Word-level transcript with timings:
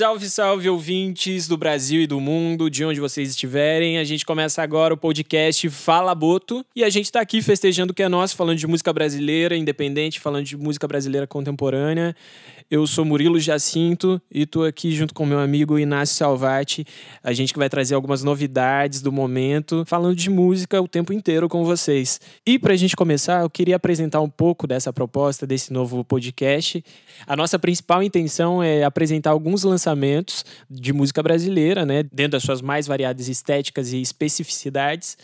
Salve, 0.00 0.30
salve, 0.30 0.66
ouvintes 0.66 1.46
do 1.46 1.58
Brasil 1.58 2.00
e 2.00 2.06
do 2.06 2.18
mundo, 2.18 2.70
de 2.70 2.82
onde 2.86 2.98
vocês 2.98 3.28
estiverem. 3.28 3.98
A 3.98 4.04
gente 4.04 4.24
começa 4.24 4.62
agora 4.62 4.94
o 4.94 4.96
podcast 4.96 5.68
Fala 5.68 6.14
Boto 6.14 6.64
e 6.74 6.82
a 6.82 6.88
gente 6.88 7.12
tá 7.12 7.20
aqui 7.20 7.42
festejando 7.42 7.92
o 7.92 7.94
que 7.94 8.02
é 8.02 8.08
nosso, 8.08 8.34
falando 8.34 8.56
de 8.56 8.66
música 8.66 8.94
brasileira 8.94 9.54
independente, 9.54 10.18
falando 10.18 10.46
de 10.46 10.56
música 10.56 10.88
brasileira 10.88 11.26
contemporânea. 11.26 12.16
Eu 12.70 12.86
sou 12.86 13.04
Murilo 13.04 13.38
Jacinto 13.38 14.22
e 14.30 14.46
tô 14.46 14.62
aqui 14.62 14.92
junto 14.92 15.12
com 15.12 15.26
meu 15.26 15.40
amigo 15.40 15.78
Inácio 15.78 16.14
Salvati. 16.16 16.86
A 17.22 17.32
gente 17.34 17.52
que 17.52 17.58
vai 17.58 17.68
trazer 17.68 17.94
algumas 17.94 18.22
novidades 18.22 19.02
do 19.02 19.12
momento, 19.12 19.84
falando 19.86 20.14
de 20.14 20.30
música 20.30 20.80
o 20.80 20.88
tempo 20.88 21.12
inteiro 21.12 21.48
com 21.48 21.62
vocês. 21.64 22.20
E 22.46 22.58
pra 22.58 22.76
gente 22.76 22.96
começar, 22.96 23.42
eu 23.42 23.50
queria 23.50 23.76
apresentar 23.76 24.20
um 24.20 24.30
pouco 24.30 24.66
dessa 24.66 24.92
proposta, 24.92 25.46
desse 25.46 25.72
novo 25.72 26.02
podcast. 26.04 26.82
A 27.26 27.36
nossa 27.36 27.58
principal 27.58 28.02
intenção 28.02 28.62
é 28.62 28.84
apresentar 28.84 29.30
alguns 29.30 29.64
lançamentos 29.64 29.89
de 30.68 30.92
música 30.92 31.22
brasileira, 31.22 31.84
né, 31.84 32.02
dentro 32.02 32.32
das 32.32 32.42
suas 32.42 32.60
mais 32.60 32.86
variadas 32.86 33.28
estéticas 33.28 33.92
e 33.92 34.00
especificidades. 34.00 35.16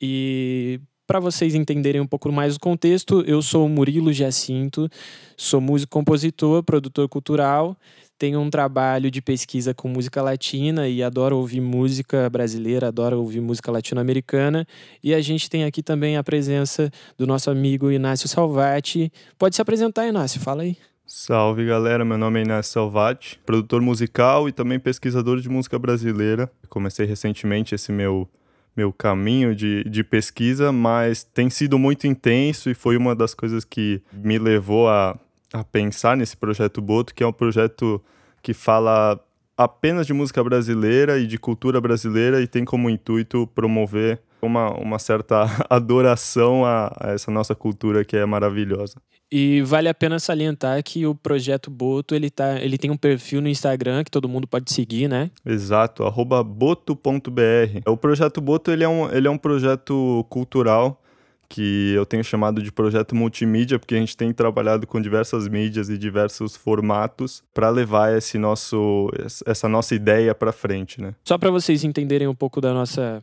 E 0.00 0.80
para 1.06 1.20
vocês 1.20 1.54
entenderem 1.54 2.00
um 2.00 2.06
pouco 2.06 2.30
mais 2.32 2.56
o 2.56 2.60
contexto, 2.60 3.22
eu 3.26 3.42
sou 3.42 3.68
Murilo 3.68 4.12
Jacinto, 4.12 4.88
sou 5.36 5.60
músico, 5.60 5.92
compositor, 5.92 6.62
produtor 6.62 7.08
cultural, 7.08 7.76
tenho 8.16 8.40
um 8.40 8.48
trabalho 8.48 9.10
de 9.10 9.20
pesquisa 9.20 9.74
com 9.74 9.88
música 9.88 10.22
latina 10.22 10.88
e 10.88 11.02
adoro 11.02 11.36
ouvir 11.36 11.60
música 11.60 12.30
brasileira, 12.30 12.88
adoro 12.88 13.18
ouvir 13.18 13.40
música 13.40 13.72
latino-americana. 13.72 14.66
E 15.02 15.12
a 15.12 15.20
gente 15.20 15.50
tem 15.50 15.64
aqui 15.64 15.82
também 15.82 16.16
a 16.16 16.22
presença 16.22 16.90
do 17.18 17.26
nosso 17.26 17.50
amigo 17.50 17.90
Inácio 17.90 18.28
Salvati. 18.28 19.12
Pode 19.36 19.56
se 19.56 19.62
apresentar, 19.62 20.06
Inácio, 20.06 20.40
fala 20.40 20.62
aí. 20.62 20.76
Salve 21.16 21.64
galera, 21.64 22.04
meu 22.04 22.18
nome 22.18 22.40
é 22.40 22.42
Inácio 22.42 22.72
Salvati, 22.72 23.38
produtor 23.46 23.80
musical 23.80 24.48
e 24.48 24.52
também 24.52 24.80
pesquisador 24.80 25.38
de 25.38 25.48
música 25.48 25.78
brasileira. 25.78 26.50
Comecei 26.68 27.06
recentemente 27.06 27.72
esse 27.72 27.92
meu 27.92 28.28
meu 28.74 28.92
caminho 28.92 29.54
de, 29.54 29.84
de 29.84 30.02
pesquisa, 30.02 30.72
mas 30.72 31.22
tem 31.22 31.48
sido 31.48 31.78
muito 31.78 32.08
intenso 32.08 32.68
e 32.68 32.74
foi 32.74 32.96
uma 32.96 33.14
das 33.14 33.32
coisas 33.32 33.64
que 33.64 34.02
me 34.12 34.40
levou 34.40 34.88
a, 34.88 35.16
a 35.52 35.62
pensar 35.62 36.16
nesse 36.16 36.36
projeto 36.36 36.82
Boto, 36.82 37.14
que 37.14 37.22
é 37.22 37.26
um 37.26 37.32
projeto 37.32 38.02
que 38.42 38.52
fala 38.52 39.16
apenas 39.56 40.08
de 40.08 40.12
música 40.12 40.42
brasileira 40.42 41.16
e 41.16 41.28
de 41.28 41.38
cultura 41.38 41.80
brasileira 41.80 42.40
e 42.40 42.48
tem 42.48 42.64
como 42.64 42.90
intuito 42.90 43.46
promover 43.54 44.20
uma, 44.44 44.70
uma 44.74 44.98
certa 44.98 45.44
adoração 45.68 46.64
a, 46.64 46.92
a 47.00 47.12
essa 47.12 47.30
nossa 47.30 47.54
cultura 47.54 48.04
que 48.04 48.16
é 48.16 48.24
maravilhosa. 48.24 48.96
E 49.32 49.62
vale 49.62 49.88
a 49.88 49.94
pena 49.94 50.18
salientar 50.18 50.80
que 50.84 51.06
o 51.06 51.14
projeto 51.14 51.70
Boto 51.70 52.14
ele, 52.14 52.30
tá, 52.30 52.60
ele 52.60 52.78
tem 52.78 52.90
um 52.90 52.96
perfil 52.96 53.40
no 53.40 53.48
Instagram 53.48 54.04
que 54.04 54.10
todo 54.10 54.28
mundo 54.28 54.46
pode 54.46 54.72
seguir, 54.72 55.08
né? 55.08 55.30
Exato, 55.44 56.04
boto.br. 56.44 57.80
O 57.86 57.96
projeto 57.96 58.40
Boto 58.40 58.70
ele 58.70 58.84
é, 58.84 58.88
um, 58.88 59.10
ele 59.10 59.26
é 59.26 59.30
um 59.30 59.38
projeto 59.38 60.24
cultural 60.28 61.00
que 61.48 61.92
eu 61.94 62.06
tenho 62.06 62.24
chamado 62.24 62.62
de 62.62 62.72
projeto 62.72 63.14
multimídia, 63.14 63.78
porque 63.78 63.94
a 63.94 63.98
gente 63.98 64.16
tem 64.16 64.32
trabalhado 64.32 64.86
com 64.86 65.00
diversas 65.00 65.46
mídias 65.48 65.88
e 65.88 65.98
diversos 65.98 66.56
formatos 66.56 67.42
para 67.52 67.68
levar 67.70 68.16
esse 68.16 68.38
nosso, 68.38 69.10
essa 69.46 69.68
nossa 69.68 69.94
ideia 69.94 70.34
para 70.34 70.52
frente, 70.52 71.00
né? 71.00 71.14
Só 71.24 71.38
para 71.38 71.50
vocês 71.50 71.84
entenderem 71.84 72.26
um 72.26 72.34
pouco 72.34 72.60
da 72.60 72.72
nossa 72.72 73.22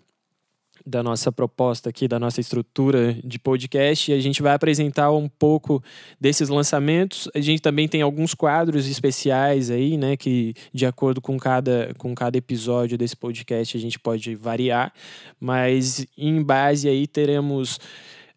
da 0.86 1.04
nossa 1.04 1.32
proposta 1.32 1.90
aqui, 1.90 2.08
da 2.08 2.20
nossa 2.20 2.40
estrutura 2.40 3.14
de 3.24 3.40
podcast. 3.40 4.12
E 4.12 4.14
a 4.14 4.20
gente 4.20 4.42
vai 4.42 4.54
apresentar 4.54 5.12
um 5.12 5.28
pouco 5.28 5.84
desses 6.20 6.50
lançamentos. 6.50 7.30
A 7.34 7.40
gente 7.40 7.62
também 7.62 7.88
tem 7.88 8.02
alguns 8.02 8.34
quadros 8.34 8.88
especiais 8.88 9.70
aí, 9.70 9.98
né? 9.98 10.18
Que 10.18 10.54
de 10.74 10.86
acordo 10.86 11.22
com 11.22 11.38
cada, 11.38 11.94
com 11.98 12.14
cada 12.16 12.38
episódio 12.38 12.98
desse 12.98 13.16
podcast 13.16 13.78
a 13.78 13.80
gente 13.80 14.00
pode 14.00 14.36
variar. 14.36 14.94
Mas 15.40 16.06
em 16.18 16.42
base 16.42 16.88
aí 16.88 17.08
teremos 17.08 17.80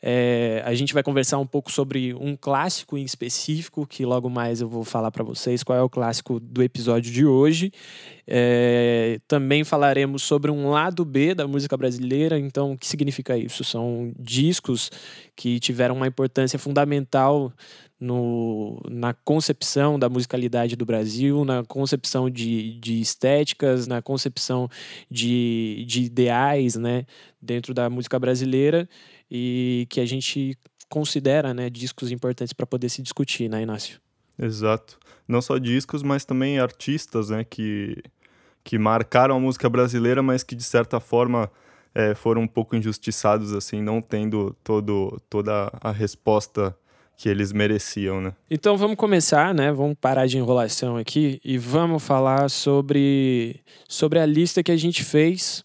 é, 0.07 0.63
a 0.67 0.75
gente 0.75 0.93
vai 0.93 1.03
conversar 1.03 1.39
um 1.39 1.47
pouco 1.47 1.73
sobre 1.73 2.13
um 2.13 2.37
clássico 2.37 2.99
em 2.99 3.05
específico, 3.05 3.87
que 3.87 4.05
logo 4.05 4.29
mais 4.29 4.61
eu 4.61 4.69
vou 4.69 4.85
falar 4.85 5.11
para 5.11 5.25
vocês 5.25 5.63
qual 5.63 5.79
é 5.79 5.83
o 5.83 5.89
clássico 5.89 6.39
do 6.39 6.63
episódio 6.63 7.11
de 7.11 7.25
hoje. 7.25 7.73
É, 8.27 9.19
também 9.27 9.65
falaremos 9.65 10.23
sobre 10.23 10.51
um 10.51 10.69
lado 10.69 11.07
B 11.07 11.35
da 11.35 11.49
música 11.49 11.75
brasileira. 11.75 12.39
Então, 12.39 12.73
o 12.73 12.77
que 12.77 12.87
significa 12.87 13.35
isso? 13.39 13.65
São 13.65 14.13
discos 14.19 14.91
que 15.35 15.59
tiveram 15.59 15.97
uma 15.97 16.07
importância 16.07 16.59
fundamental 16.59 17.51
no, 17.99 18.83
na 18.91 19.15
concepção 19.15 19.99
da 19.99 20.11
musicalidade 20.11 20.77
do 20.77 20.85
Brasil, 20.85 21.47
na 21.47 21.65
concepção 21.65 22.29
de, 22.29 22.79
de 22.79 23.01
estéticas, 23.01 23.87
na 23.87 24.03
concepção 24.03 24.69
de, 25.11 25.83
de 25.87 26.03
ideais 26.03 26.75
né, 26.75 27.07
dentro 27.41 27.73
da 27.73 27.89
música 27.89 28.19
brasileira 28.19 28.87
e 29.37 29.85
que 29.91 30.01
a 30.01 30.07
gente 30.07 30.57
considera 30.89 31.53
né, 31.53 31.69
discos 31.69 32.13
importantes 32.13 32.53
para 32.53 32.65
poder 32.65 32.89
se 32.89 33.03
discutir, 33.03 33.49
né, 33.49 33.63
Inácio? 33.63 34.01
Exato. 34.39 34.97
Não 35.27 35.43
só 35.43 35.59
discos, 35.59 36.05
mas 36.05 36.25
também 36.25 36.61
artistas 36.61 37.31
né, 37.31 37.43
que, 37.43 38.01
que 38.63 38.79
marcaram 38.79 39.35
a 39.35 39.41
música 39.41 39.69
brasileira, 39.69 40.23
mas 40.23 40.45
que 40.45 40.55
de 40.55 40.63
certa 40.63 41.01
forma 41.01 41.51
é, 41.93 42.15
foram 42.15 42.43
um 42.43 42.47
pouco 42.47 42.77
injustiçados, 42.77 43.53
assim, 43.53 43.83
não 43.83 44.01
tendo 44.01 44.57
todo, 44.63 45.21
toda 45.29 45.69
a 45.81 45.91
resposta 45.91 46.77
que 47.17 47.29
eles 47.29 47.53
mereciam, 47.53 48.21
né? 48.21 48.33
Então 48.49 48.77
vamos 48.77 48.97
começar, 48.97 49.53
né? 49.53 49.73
Vamos 49.73 49.97
parar 50.01 50.27
de 50.27 50.39
enrolação 50.39 50.97
aqui 50.97 51.41
e 51.45 51.59
vamos 51.59 52.05
falar 52.05 52.49
sobre, 52.49 53.61
sobre 53.89 54.21
a 54.21 54.27
lista 54.27 54.63
que 54.63 54.71
a 54.71 54.77
gente 54.77 55.03
fez 55.03 55.65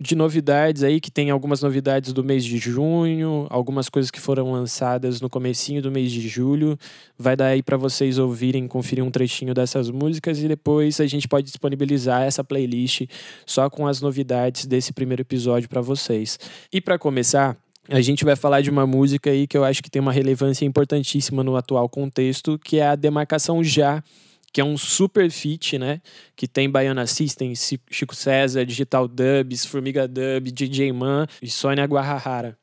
de 0.00 0.14
novidades 0.14 0.82
aí, 0.82 1.00
que 1.00 1.10
tem 1.10 1.30
algumas 1.30 1.62
novidades 1.62 2.12
do 2.12 2.24
mês 2.24 2.44
de 2.44 2.58
junho, 2.58 3.46
algumas 3.48 3.88
coisas 3.88 4.10
que 4.10 4.20
foram 4.20 4.50
lançadas 4.52 5.20
no 5.20 5.30
comecinho 5.30 5.80
do 5.80 5.90
mês 5.90 6.10
de 6.10 6.26
julho. 6.28 6.78
Vai 7.16 7.36
dar 7.36 7.46
aí 7.46 7.62
para 7.62 7.76
vocês 7.76 8.18
ouvirem, 8.18 8.66
conferir 8.66 9.04
um 9.04 9.10
trechinho 9.10 9.54
dessas 9.54 9.90
músicas 9.90 10.42
e 10.42 10.48
depois 10.48 11.00
a 11.00 11.06
gente 11.06 11.28
pode 11.28 11.46
disponibilizar 11.46 12.22
essa 12.22 12.42
playlist 12.42 13.02
só 13.46 13.70
com 13.70 13.86
as 13.86 14.00
novidades 14.00 14.66
desse 14.66 14.92
primeiro 14.92 15.22
episódio 15.22 15.68
para 15.68 15.80
vocês. 15.80 16.38
E 16.72 16.80
para 16.80 16.98
começar, 16.98 17.56
a 17.88 18.00
gente 18.00 18.24
vai 18.24 18.36
falar 18.36 18.60
de 18.60 18.70
uma 18.70 18.86
música 18.86 19.30
aí 19.30 19.46
que 19.46 19.56
eu 19.56 19.64
acho 19.64 19.82
que 19.82 19.90
tem 19.90 20.02
uma 20.02 20.12
relevância 20.12 20.64
importantíssima 20.64 21.42
no 21.44 21.56
atual 21.56 21.88
contexto, 21.88 22.58
que 22.58 22.78
é 22.78 22.86
a 22.88 22.96
Demarcação 22.96 23.62
Já 23.62 24.02
que 24.52 24.60
é 24.60 24.64
um 24.64 24.76
super 24.76 25.30
feat, 25.30 25.78
né? 25.78 26.00
Que 26.34 26.48
tem 26.48 26.70
Baiana 26.70 27.06
System, 27.06 27.52
Chico 27.90 28.14
César, 28.14 28.64
Digital 28.64 29.06
Dubs, 29.06 29.64
Formiga 29.64 30.08
Dub, 30.08 30.50
DJ 30.50 30.92
Man 30.92 31.26
e 31.42 31.48
Sônia 31.50 31.84
Guarrahara. 31.84 32.56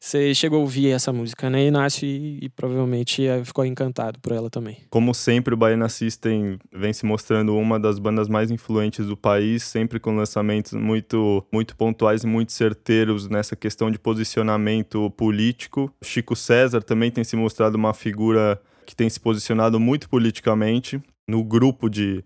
Você 0.00 0.32
chegou 0.32 0.58
a 0.58 0.62
ouvir 0.62 0.90
essa 0.90 1.12
música, 1.12 1.50
né, 1.50 1.66
Inácio? 1.66 2.06
E, 2.06 2.38
e, 2.42 2.48
provavelmente 2.48 3.26
eh, 3.26 3.44
ficou 3.44 3.64
encantado 3.64 4.18
por 4.20 4.32
ela 4.32 4.48
também. 4.48 4.78
Como 4.90 5.12
sempre, 5.12 5.54
o 5.54 5.56
Baiana 5.56 5.88
System 5.88 6.56
vem 6.72 6.92
se 6.92 7.04
mostrando 7.04 7.56
uma 7.56 7.80
das 7.80 7.98
bandas 7.98 8.28
mais 8.28 8.50
influentes 8.50 9.06
do 9.06 9.16
país, 9.16 9.64
sempre 9.64 9.98
com 9.98 10.14
lançamentos 10.14 10.72
muito, 10.72 11.44
muito 11.52 11.76
pontuais 11.76 12.22
e 12.22 12.28
muito 12.28 12.52
certeiros 12.52 13.28
nessa 13.28 13.56
questão 13.56 13.90
de 13.90 13.98
posicionamento 13.98 15.10
político. 15.10 15.92
Chico 16.02 16.36
César 16.36 16.80
também 16.80 17.10
tem 17.10 17.24
se 17.24 17.34
mostrado 17.34 17.76
uma 17.76 17.92
figura 17.92 18.60
que 18.86 18.94
tem 18.94 19.10
se 19.10 19.18
posicionado 19.18 19.80
muito 19.80 20.08
politicamente 20.08 21.02
no 21.28 21.44
grupo 21.44 21.90
de, 21.90 22.24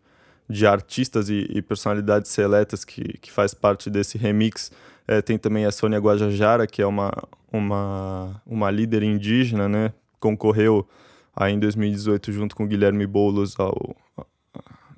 de 0.48 0.66
artistas 0.66 1.28
e, 1.28 1.46
e 1.50 1.60
personalidades 1.60 2.30
seletas 2.30 2.84
que, 2.84 3.18
que 3.18 3.32
faz 3.32 3.52
parte 3.52 3.90
desse 3.90 4.16
remix. 4.16 4.70
É, 5.06 5.20
tem 5.20 5.36
também 5.36 5.66
a 5.66 5.72
Sônia 5.72 5.98
Guajajara, 5.98 6.66
que 6.66 6.80
é 6.80 6.86
uma, 6.86 7.12
uma, 7.52 8.40
uma 8.46 8.70
líder 8.70 9.02
indígena, 9.02 9.68
né? 9.68 9.92
Concorreu 10.20 10.88
aí 11.34 11.52
em 11.52 11.58
2018 11.58 12.32
junto 12.32 12.54
com 12.54 12.66
Guilherme 12.66 13.06
Boulos 13.06 13.58
ao... 13.58 13.96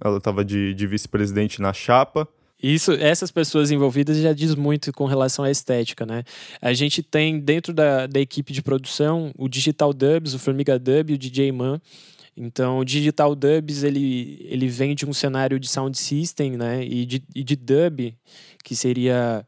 Ela 0.04 0.18
estava 0.18 0.44
de, 0.44 0.74
de 0.74 0.86
vice-presidente 0.86 1.62
na 1.62 1.72
chapa. 1.72 2.28
Isso, 2.62 2.92
essas 2.92 3.30
pessoas 3.30 3.70
envolvidas 3.70 4.16
já 4.18 4.32
diz 4.32 4.54
muito 4.54 4.92
com 4.92 5.06
relação 5.06 5.44
à 5.44 5.50
estética, 5.50 6.04
né? 6.04 6.24
A 6.60 6.72
gente 6.72 7.02
tem 7.02 7.38
dentro 7.38 7.72
da, 7.72 8.06
da 8.06 8.20
equipe 8.20 8.52
de 8.52 8.62
produção 8.62 9.32
o 9.36 9.48
Digital 9.48 9.92
Dubs, 9.92 10.34
o 10.34 10.38
Formiga 10.38 10.78
Dub 10.78 11.10
e 11.10 11.14
o 11.14 11.18
DJ 11.18 11.52
Man, 11.52 11.80
então, 12.36 12.78
o 12.78 12.84
Digital 12.84 13.34
Dubs, 13.34 13.84
ele, 13.84 14.44
ele 14.48 14.66
vem 14.66 14.94
de 14.94 15.06
um 15.06 15.12
cenário 15.12 15.58
de 15.58 15.68
sound 15.68 15.96
system, 15.96 16.56
né? 16.56 16.84
E 16.84 17.06
de, 17.06 17.22
e 17.34 17.44
de 17.44 17.54
dub, 17.54 18.14
que 18.64 18.74
seria 18.74 19.46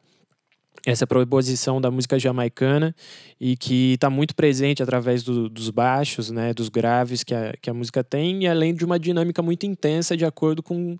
essa 0.87 1.05
proposição 1.05 1.81
da 1.81 1.91
música 1.91 2.17
jamaicana 2.17 2.95
e 3.41 3.57
que 3.57 3.95
está 3.95 4.09
muito 4.09 4.37
presente 4.37 4.85
através 4.85 5.25
do, 5.25 5.49
dos 5.49 5.69
baixos, 5.69 6.31
né, 6.31 6.55
dos 6.55 6.69
graves 6.69 7.25
que 7.25 7.35
a, 7.35 7.53
que 7.61 7.69
a 7.69 7.75
música 7.75 8.05
tem, 8.05 8.45
e 8.45 8.47
além 8.47 8.73
de 8.73 8.85
uma 8.85 8.97
dinâmica 8.97 9.43
muito 9.43 9.67
intensa 9.67 10.17
de 10.17 10.25
acordo 10.25 10.63
com, 10.63 10.97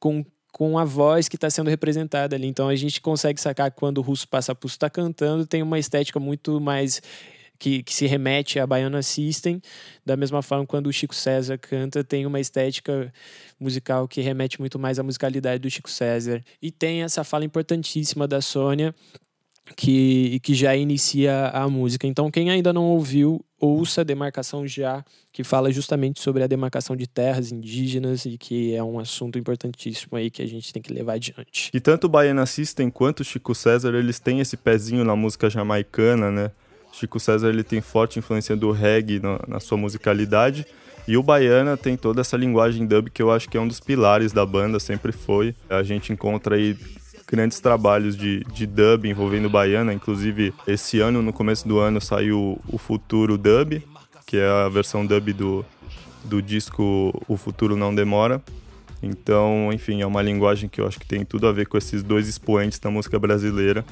com, 0.00 0.24
com 0.50 0.78
a 0.78 0.84
voz 0.84 1.28
que 1.28 1.36
está 1.36 1.50
sendo 1.50 1.68
representada 1.68 2.36
ali. 2.36 2.46
Então 2.46 2.70
a 2.70 2.74
gente 2.74 3.02
consegue 3.02 3.38
sacar 3.38 3.70
quando 3.70 3.98
o 3.98 4.02
Russo 4.02 4.26
Passapusso 4.26 4.76
está 4.76 4.88
cantando, 4.88 5.46
tem 5.46 5.62
uma 5.62 5.78
estética 5.78 6.18
muito 6.18 6.58
mais 6.58 7.02
que, 7.58 7.82
que 7.82 7.94
se 7.94 8.06
remete 8.06 8.58
a 8.58 8.66
Baiana 8.66 9.02
System, 9.02 9.60
da 10.04 10.16
mesma 10.16 10.42
forma 10.42 10.66
quando 10.66 10.86
o 10.86 10.92
Chico 10.92 11.14
César 11.14 11.58
canta, 11.58 12.04
tem 12.04 12.24
uma 12.26 12.40
estética 12.40 13.12
musical 13.58 14.06
que 14.06 14.20
remete 14.20 14.60
muito 14.60 14.78
mais 14.78 14.98
à 14.98 15.02
musicalidade 15.02 15.60
do 15.60 15.70
Chico 15.70 15.90
César. 15.90 16.42
E 16.62 16.70
tem 16.70 17.02
essa 17.02 17.24
fala 17.24 17.44
importantíssima 17.44 18.28
da 18.28 18.40
Sônia, 18.40 18.94
que, 19.76 20.40
que 20.40 20.54
já 20.54 20.74
inicia 20.74 21.48
a 21.48 21.68
música. 21.68 22.06
Então, 22.06 22.30
quem 22.30 22.50
ainda 22.50 22.72
não 22.72 22.84
ouviu, 22.84 23.44
ouça 23.60 24.00
a 24.00 24.04
Demarcação 24.04 24.66
Já, 24.66 25.04
que 25.32 25.44
fala 25.44 25.70
justamente 25.70 26.20
sobre 26.20 26.42
a 26.42 26.46
demarcação 26.46 26.96
de 26.96 27.06
terras 27.06 27.52
indígenas 27.52 28.24
e 28.24 28.38
que 28.38 28.74
é 28.74 28.82
um 28.82 28.98
assunto 28.98 29.38
importantíssimo 29.38 30.16
aí 30.16 30.30
que 30.30 30.42
a 30.42 30.46
gente 30.46 30.72
tem 30.72 30.82
que 30.82 30.92
levar 30.92 31.14
adiante. 31.14 31.70
E 31.74 31.80
tanto 31.80 32.04
o 32.04 32.08
Baiana 32.08 32.46
System 32.46 32.90
quanto 32.90 33.20
o 33.20 33.24
Chico 33.24 33.54
César, 33.54 33.94
eles 33.94 34.18
têm 34.18 34.40
esse 34.40 34.56
pezinho 34.56 35.04
na 35.04 35.16
música 35.16 35.50
jamaicana, 35.50 36.30
né? 36.30 36.50
Chico 36.98 37.20
César 37.20 37.48
ele 37.48 37.62
tem 37.62 37.80
forte 37.80 38.18
influência 38.18 38.56
do 38.56 38.72
reggae 38.72 39.20
na, 39.20 39.40
na 39.46 39.60
sua 39.60 39.78
musicalidade. 39.78 40.66
E 41.06 41.16
o 41.16 41.22
Baiana 41.22 41.76
tem 41.76 41.96
toda 41.96 42.20
essa 42.20 42.36
linguagem 42.36 42.86
dub 42.86 43.08
que 43.08 43.22
eu 43.22 43.30
acho 43.30 43.48
que 43.48 43.56
é 43.56 43.60
um 43.60 43.68
dos 43.68 43.80
pilares 43.80 44.32
da 44.32 44.44
banda, 44.44 44.78
sempre 44.78 45.12
foi. 45.12 45.54
A 45.70 45.82
gente 45.82 46.12
encontra 46.12 46.56
aí 46.56 46.76
grandes 47.26 47.60
trabalhos 47.60 48.16
de, 48.16 48.40
de 48.52 48.66
dub 48.66 49.06
envolvendo 49.06 49.48
Baiana. 49.48 49.92
Inclusive, 49.92 50.52
esse 50.66 51.00
ano, 51.00 51.22
no 51.22 51.32
começo 51.32 51.66
do 51.66 51.78
ano, 51.78 52.00
saiu 52.00 52.60
o 52.68 52.76
Futuro 52.76 53.38
Dub, 53.38 53.82
que 54.26 54.36
é 54.36 54.46
a 54.46 54.68
versão 54.68 55.06
dub 55.06 55.32
do, 55.32 55.64
do 56.24 56.42
disco 56.42 57.14
O 57.26 57.36
Futuro 57.36 57.76
Não 57.76 57.94
Demora. 57.94 58.42
Então, 59.02 59.70
enfim, 59.72 60.02
é 60.02 60.06
uma 60.06 60.20
linguagem 60.20 60.68
que 60.68 60.80
eu 60.80 60.86
acho 60.86 60.98
que 60.98 61.06
tem 61.06 61.24
tudo 61.24 61.46
a 61.46 61.52
ver 61.52 61.68
com 61.68 61.78
esses 61.78 62.02
dois 62.02 62.28
expoentes 62.28 62.78
da 62.80 62.90
música 62.90 63.18
brasileira 63.18 63.84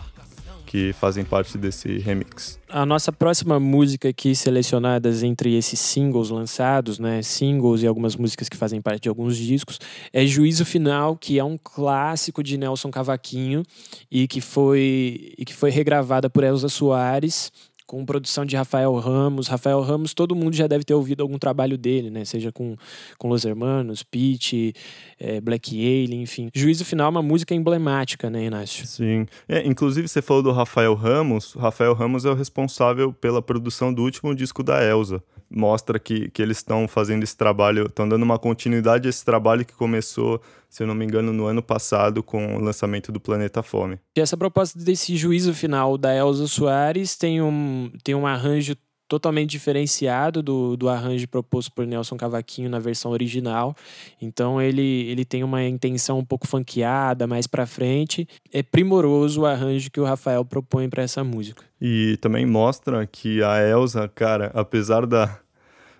que 0.76 0.92
fazem 0.92 1.24
parte 1.24 1.56
desse 1.56 1.96
remix. 1.96 2.60
A 2.68 2.84
nossa 2.84 3.10
próxima 3.10 3.58
música 3.58 4.10
aqui 4.10 4.36
selecionadas 4.36 5.22
entre 5.22 5.54
esses 5.56 5.80
singles 5.80 6.28
lançados, 6.28 6.98
né, 6.98 7.22
singles 7.22 7.82
e 7.82 7.86
algumas 7.86 8.14
músicas 8.14 8.46
que 8.46 8.58
fazem 8.58 8.82
parte 8.82 9.04
de 9.04 9.08
alguns 9.08 9.38
discos, 9.38 9.80
é 10.12 10.26
Juízo 10.26 10.66
Final, 10.66 11.16
que 11.16 11.38
é 11.38 11.44
um 11.44 11.56
clássico 11.56 12.42
de 12.42 12.58
Nelson 12.58 12.90
Cavaquinho 12.90 13.62
e 14.10 14.28
que 14.28 14.42
foi 14.42 15.32
e 15.38 15.46
que 15.46 15.54
foi 15.54 15.70
regravada 15.70 16.28
por 16.28 16.44
Elza 16.44 16.68
Soares 16.68 17.50
com 17.86 18.04
produção 18.04 18.44
de 18.44 18.56
Rafael 18.56 18.94
Ramos. 18.96 19.48
Rafael 19.48 19.80
Ramos, 19.80 20.12
todo 20.12 20.34
mundo 20.34 20.54
já 20.54 20.66
deve 20.66 20.84
ter 20.84 20.94
ouvido 20.94 21.22
algum 21.22 21.38
trabalho 21.38 21.78
dele, 21.78 22.10
né? 22.10 22.24
Seja 22.24 22.50
com, 22.50 22.76
com 23.18 23.28
Los 23.28 23.44
Hermanos, 23.44 24.02
Pete, 24.02 24.74
é, 25.18 25.40
Black 25.40 25.74
Alien, 25.74 26.22
enfim. 26.22 26.50
Juízo 26.54 26.84
Final 26.84 27.06
é 27.06 27.10
uma 27.10 27.22
música 27.22 27.54
emblemática, 27.54 28.28
né, 28.28 28.44
Inácio? 28.44 28.86
Sim. 28.86 29.26
É, 29.48 29.66
inclusive, 29.66 30.08
você 30.08 30.20
falou 30.20 30.42
do 30.42 30.52
Rafael 30.52 30.94
Ramos. 30.94 31.54
O 31.54 31.58
Rafael 31.58 31.94
Ramos 31.94 32.24
é 32.24 32.30
o 32.30 32.34
responsável 32.34 33.12
pela 33.12 33.40
produção 33.40 33.94
do 33.94 34.02
último 34.02 34.34
disco 34.34 34.62
da 34.62 34.82
Elsa 34.82 35.22
mostra 35.48 35.98
que, 35.98 36.28
que 36.30 36.42
eles 36.42 36.58
estão 36.58 36.88
fazendo 36.88 37.22
esse 37.22 37.36
trabalho, 37.36 37.86
estão 37.86 38.08
dando 38.08 38.22
uma 38.22 38.38
continuidade 38.38 39.06
a 39.06 39.10
esse 39.10 39.24
trabalho 39.24 39.64
que 39.64 39.72
começou, 39.74 40.40
se 40.76 40.82
eu 40.82 40.86
não 40.86 40.94
me 40.94 41.06
engano, 41.06 41.32
no 41.32 41.46
ano 41.46 41.62
passado 41.62 42.22
com 42.22 42.54
o 42.54 42.60
lançamento 42.60 43.10
do 43.10 43.18
Planeta 43.18 43.62
Fome. 43.62 43.98
E 44.14 44.20
essa 44.20 44.36
proposta 44.36 44.78
desse 44.78 45.16
juízo 45.16 45.54
final 45.54 45.96
da 45.96 46.14
Elza 46.14 46.46
Soares 46.46 47.16
tem 47.16 47.40
um, 47.40 47.90
tem 48.04 48.14
um 48.14 48.26
arranjo 48.26 48.76
totalmente 49.08 49.48
diferenciado 49.48 50.42
do, 50.42 50.76
do 50.76 50.90
arranjo 50.90 51.26
proposto 51.28 51.72
por 51.72 51.86
Nelson 51.86 52.18
Cavaquinho 52.18 52.68
na 52.68 52.78
versão 52.78 53.10
original. 53.10 53.74
Então 54.20 54.60
ele, 54.60 55.06
ele 55.08 55.24
tem 55.24 55.42
uma 55.42 55.64
intenção 55.64 56.18
um 56.18 56.24
pouco 56.26 56.46
funkeada, 56.46 57.26
mais 57.26 57.46
para 57.46 57.64
frente. 57.64 58.28
É 58.52 58.62
primoroso 58.62 59.40
o 59.40 59.46
arranjo 59.46 59.90
que 59.90 59.98
o 59.98 60.04
Rafael 60.04 60.44
propõe 60.44 60.90
para 60.90 61.02
essa 61.02 61.24
música. 61.24 61.64
E 61.80 62.18
também 62.20 62.44
mostra 62.44 63.06
que 63.06 63.42
a 63.42 63.66
Elsa, 63.66 64.06
cara, 64.08 64.50
apesar 64.52 65.06
da 65.06 65.40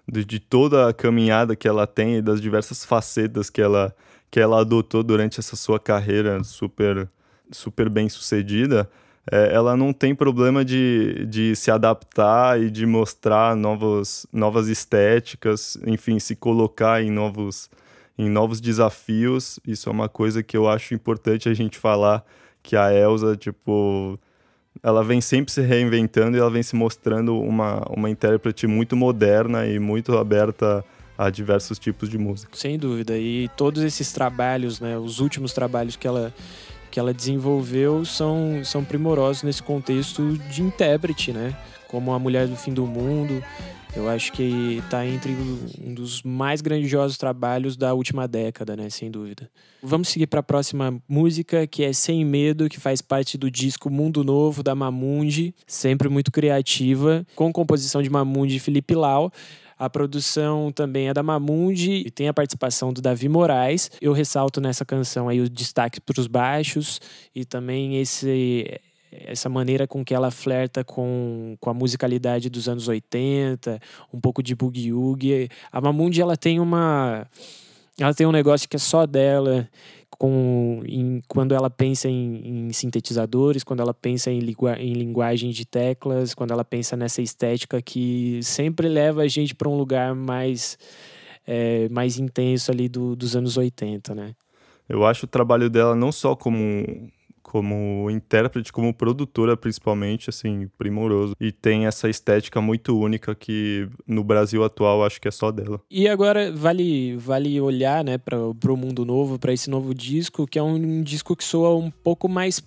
de, 0.06 0.22
de, 0.22 0.38
toda 0.38 0.88
a 0.88 0.92
caminhada 0.92 1.56
que 1.56 1.66
ela 1.66 1.86
tem 1.86 2.16
e 2.16 2.22
das 2.22 2.42
diversas 2.42 2.84
facetas 2.84 3.48
que 3.48 3.62
ela 3.62 3.92
que 4.30 4.40
ela 4.40 4.60
adotou 4.60 5.02
durante 5.02 5.40
essa 5.40 5.56
sua 5.56 5.78
carreira 5.78 6.42
super 6.44 7.08
super 7.50 7.88
bem 7.88 8.08
sucedida, 8.08 8.88
é, 9.30 9.52
ela 9.52 9.76
não 9.76 9.92
tem 9.92 10.14
problema 10.14 10.64
de, 10.64 11.26
de 11.26 11.56
se 11.56 11.70
adaptar 11.70 12.60
e 12.60 12.70
de 12.70 12.86
mostrar 12.86 13.56
novos, 13.56 14.26
novas 14.32 14.68
estéticas, 14.68 15.76
enfim, 15.84 16.18
se 16.18 16.36
colocar 16.36 17.02
em 17.02 17.10
novos, 17.10 17.68
em 18.16 18.28
novos 18.28 18.60
desafios. 18.60 19.58
Isso 19.66 19.88
é 19.88 19.92
uma 19.92 20.08
coisa 20.08 20.42
que 20.42 20.56
eu 20.56 20.68
acho 20.68 20.94
importante 20.94 21.48
a 21.48 21.54
gente 21.54 21.78
falar, 21.78 22.24
que 22.62 22.76
a 22.76 22.92
Elsa, 22.92 23.36
tipo, 23.36 24.18
ela 24.82 25.02
vem 25.02 25.20
sempre 25.20 25.52
se 25.52 25.60
reinventando 25.60 26.36
e 26.36 26.40
ela 26.40 26.50
vem 26.50 26.62
se 26.62 26.76
mostrando 26.76 27.36
uma, 27.40 27.82
uma 27.90 28.08
intérprete 28.08 28.66
muito 28.68 28.94
moderna 28.96 29.66
e 29.66 29.80
muito 29.80 30.16
aberta 30.16 30.84
a 31.16 31.30
diversos 31.30 31.78
tipos 31.78 32.08
de 32.08 32.18
música. 32.18 32.50
Sem 32.54 32.78
dúvida. 32.78 33.16
E 33.16 33.48
todos 33.56 33.82
esses 33.82 34.12
trabalhos, 34.12 34.80
né, 34.80 34.98
os 34.98 35.20
últimos 35.20 35.52
trabalhos 35.52 35.96
que 35.96 36.06
ela 36.06 36.32
que 36.90 37.00
ela 37.00 37.12
desenvolveu 37.12 38.06
são, 38.06 38.62
são 38.64 38.82
primorosos 38.82 39.42
nesse 39.42 39.62
contexto 39.62 40.38
de 40.50 40.62
intérprete, 40.62 41.30
né? 41.30 41.54
Como 41.88 42.10
A 42.12 42.18
Mulher 42.18 42.48
do 42.48 42.56
Fim 42.56 42.72
do 42.72 42.86
Mundo. 42.86 43.42
Eu 43.94 44.08
acho 44.08 44.32
que 44.32 44.80
está 44.84 45.06
entre 45.06 45.32
um 45.82 45.94
dos 45.94 46.22
mais 46.22 46.60
grandiosos 46.60 47.16
trabalhos 47.16 47.76
da 47.76 47.94
última 47.94 48.28
década, 48.28 48.76
né? 48.76 48.88
Sem 48.88 49.10
dúvida. 49.10 49.50
Vamos 49.82 50.08
seguir 50.08 50.26
para 50.26 50.40
a 50.40 50.42
próxima 50.42 50.98
música, 51.08 51.66
que 51.66 51.82
é 51.82 51.92
Sem 51.92 52.24
Medo, 52.24 52.68
que 52.68 52.78
faz 52.78 53.00
parte 53.00 53.38
do 53.38 53.50
disco 53.50 53.90
Mundo 53.90 54.22
Novo 54.22 54.62
da 54.62 54.74
Mamundi, 54.74 55.54
sempre 55.66 56.08
muito 56.08 56.30
criativa, 56.30 57.26
com 57.34 57.52
composição 57.52 58.02
de 58.02 58.10
Mamundi 58.10 58.56
e 58.56 58.60
Felipe 58.60 58.94
Lau. 58.94 59.32
A 59.78 59.90
produção 59.90 60.72
também 60.72 61.08
é 61.08 61.14
da 61.14 61.22
Mamundi 61.22 62.02
e 62.06 62.10
tem 62.10 62.28
a 62.28 62.34
participação 62.34 62.92
do 62.92 63.02
Davi 63.02 63.28
Moraes. 63.28 63.90
Eu 64.00 64.12
ressalto 64.12 64.60
nessa 64.60 64.84
canção 64.84 65.28
aí 65.28 65.40
o 65.40 65.50
destaque 65.50 66.00
para 66.00 66.18
os 66.20 66.26
baixos 66.26 67.00
e 67.34 67.44
também 67.44 68.00
esse 68.00 68.80
essa 69.24 69.48
maneira 69.48 69.86
com 69.86 70.04
que 70.04 70.14
ela 70.14 70.30
flerta 70.30 70.84
com, 70.84 71.56
com 71.60 71.70
a 71.70 71.74
musicalidade 71.74 72.50
dos 72.50 72.68
anos 72.68 72.88
80, 72.88 73.80
um 74.12 74.20
pouco 74.20 74.42
de 74.42 74.54
boogie-woogie. 74.54 75.48
A 75.72 75.80
Mamundi, 75.80 76.20
ela 76.20 76.36
tem 76.36 76.60
uma... 76.60 77.26
Ela 77.98 78.12
tem 78.12 78.26
um 78.26 78.32
negócio 78.32 78.68
que 78.68 78.76
é 78.76 78.78
só 78.78 79.06
dela, 79.06 79.66
com, 80.18 80.82
em, 80.86 81.20
quando 81.28 81.54
ela 81.54 81.70
pensa 81.70 82.08
em, 82.08 82.68
em, 82.68 82.72
sintetizadores, 82.72 83.62
quando 83.62 83.80
ela 83.80 83.94
pensa 83.94 84.30
em, 84.30 84.38
em 84.38 84.92
linguagem 84.92 85.50
de 85.50 85.64
teclas, 85.64 86.34
quando 86.34 86.52
ela 86.52 86.64
pensa 86.64 86.96
nessa 86.96 87.22
estética 87.22 87.80
que 87.82 88.40
sempre 88.42 88.88
leva 88.88 89.22
a 89.22 89.28
gente 89.28 89.54
para 89.54 89.68
um 89.68 89.76
lugar 89.76 90.14
mais, 90.14 90.78
é, 91.46 91.88
mais 91.88 92.18
intenso 92.18 92.70
ali 92.70 92.88
do, 92.88 93.14
dos 93.14 93.36
anos 93.36 93.56
80, 93.56 94.14
né? 94.14 94.34
Eu 94.88 95.04
acho 95.04 95.26
o 95.26 95.28
trabalho 95.28 95.68
dela 95.68 95.96
não 95.96 96.12
só 96.12 96.36
como 96.36 97.10
como 97.46 98.10
intérprete, 98.10 98.72
como 98.72 98.92
produtora 98.92 99.56
principalmente, 99.56 100.28
assim, 100.28 100.68
primoroso. 100.76 101.36
E 101.40 101.52
tem 101.52 101.86
essa 101.86 102.08
estética 102.10 102.60
muito 102.60 102.98
única 102.98 103.36
que 103.36 103.88
no 104.04 104.24
Brasil 104.24 104.64
atual 104.64 105.04
acho 105.04 105.20
que 105.20 105.28
é 105.28 105.30
só 105.30 105.52
dela. 105.52 105.80
E 105.88 106.08
agora 106.08 106.50
vale 106.52 107.16
vale 107.16 107.60
olhar, 107.60 108.02
né, 108.02 108.18
para 108.18 108.36
o 108.36 108.76
mundo 108.76 109.04
novo, 109.04 109.38
para 109.38 109.52
esse 109.52 109.70
novo 109.70 109.94
disco, 109.94 110.44
que 110.44 110.58
é 110.58 110.62
um 110.62 111.04
disco 111.04 111.36
que 111.36 111.44
soa 111.44 111.76
um 111.76 111.88
pouco 111.88 112.28
mais 112.28 112.60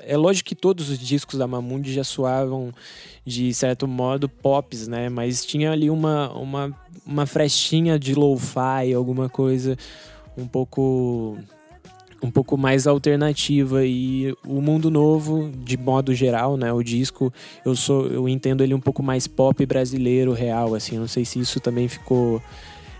é 0.00 0.16
lógico 0.16 0.48
que 0.48 0.56
todos 0.56 0.88
os 0.88 0.98
discos 0.98 1.38
da 1.38 1.46
Mamundi 1.46 1.92
já 1.92 2.02
soavam 2.02 2.72
de 3.24 3.52
certo 3.54 3.86
modo 3.86 4.28
pops, 4.28 4.88
né? 4.88 5.08
Mas 5.08 5.44
tinha 5.44 5.70
ali 5.70 5.88
uma, 5.88 6.32
uma, 6.32 6.76
uma 7.06 7.26
frestinha 7.26 7.98
de 7.98 8.14
lo-fi, 8.14 8.92
alguma 8.94 9.28
coisa 9.28 9.76
um 10.36 10.46
pouco 10.46 11.38
um 12.22 12.30
pouco 12.30 12.56
mais 12.56 12.86
alternativa 12.86 13.84
e 13.84 14.32
o 14.46 14.60
mundo 14.60 14.90
novo 14.90 15.50
de 15.64 15.76
modo 15.76 16.14
geral 16.14 16.56
né 16.56 16.72
o 16.72 16.82
disco 16.82 17.32
eu 17.64 17.74
sou 17.74 18.06
eu 18.06 18.28
entendo 18.28 18.62
ele 18.62 18.74
um 18.74 18.80
pouco 18.80 19.02
mais 19.02 19.26
pop 19.26 19.64
brasileiro 19.66 20.32
real 20.32 20.74
assim 20.74 20.98
não 20.98 21.08
sei 21.08 21.24
se 21.24 21.40
isso 21.40 21.58
também 21.58 21.88
ficou 21.88 22.40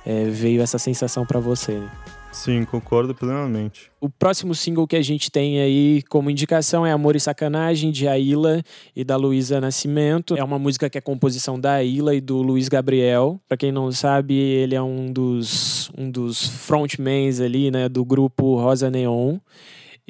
é, 0.05 0.25
veio 0.25 0.61
essa 0.61 0.79
sensação 0.79 1.25
para 1.25 1.39
você 1.39 1.73
né? 1.73 1.91
Sim, 2.33 2.65
concordo 2.65 3.15
plenamente. 3.15 3.91
O 4.01 4.09
próximo 4.09 4.55
single 4.55 4.87
que 4.87 4.97
a 4.97 5.03
gente 5.03 5.31
tem 5.31 5.61
aí 5.61 6.03
como 6.09 6.31
indicação 6.31 6.85
é 6.85 6.91
Amor 6.91 7.15
e 7.15 7.21
Sacanagem, 7.21 7.93
de 7.93 8.09
Aila 8.09 8.63
e 8.97 9.05
da 9.05 9.17
Luísa 9.17 9.61
Nascimento. 9.61 10.35
É 10.35 10.43
uma 10.43 10.59
música 10.59 10.89
que 10.89 10.97
é 10.97 11.01
composição 11.01 11.61
da 11.61 11.75
Aila 11.75 12.15
e 12.15 12.23
do 12.23 12.41
Luiz 12.41 12.69
Gabriel. 12.69 13.39
Para 13.47 13.59
quem 13.59 13.71
não 13.71 13.93
sabe, 13.93 14.35
ele 14.35 14.75
é 14.75 14.83
um 14.83 15.13
dos, 15.13 15.91
um 15.97 16.11
dos 16.11 16.47
frontmans 16.47 17.39
ali, 17.39 17.71
né, 17.71 17.87
do 17.87 18.03
grupo 18.03 18.57
Rosa 18.57 18.91
Neon. 18.91 19.39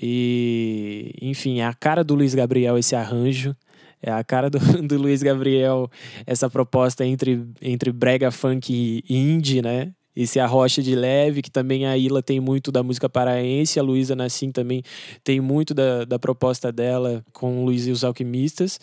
E, 0.01 1.13
enfim, 1.21 1.59
é 1.59 1.67
a 1.67 1.75
cara 1.75 2.05
do 2.05 2.15
Luiz 2.15 2.35
Gabriel 2.37 2.79
esse 2.79 2.95
arranjo. 2.95 3.55
É 4.01 4.13
a 4.13 4.23
cara 4.23 4.49
do, 4.49 4.59
do 4.87 4.97
Luiz 4.97 5.25
Gabriel 5.25 5.91
essa 6.25 6.49
proposta 6.49 7.05
entre, 7.05 7.45
entre 7.61 7.91
brega 7.91 8.31
funk 8.31 9.03
e 9.09 9.17
indie, 9.17 9.61
né? 9.61 9.93
Esse 10.15 10.39
Arrocha 10.39 10.83
de 10.83 10.95
Leve, 10.95 11.43
que 11.43 11.51
também 11.51 11.87
a 11.87 11.97
Ila 11.97 12.23
tem 12.23 12.41
muito 12.41 12.71
da 12.71 12.83
música 12.83 13.09
paraense, 13.09 13.79
a 13.79 13.83
Luísa 13.83 14.15
Nassim 14.15 14.53
também 14.53 14.83
tem 15.25 15.41
muito 15.41 15.73
da, 15.75 16.05
da 16.05 16.19
proposta 16.19 16.71
dela 16.71 17.25
com 17.33 17.65
Luiz 17.65 17.87
e 17.87 17.91
os 17.91 18.05
Alquimistas. 18.05 18.79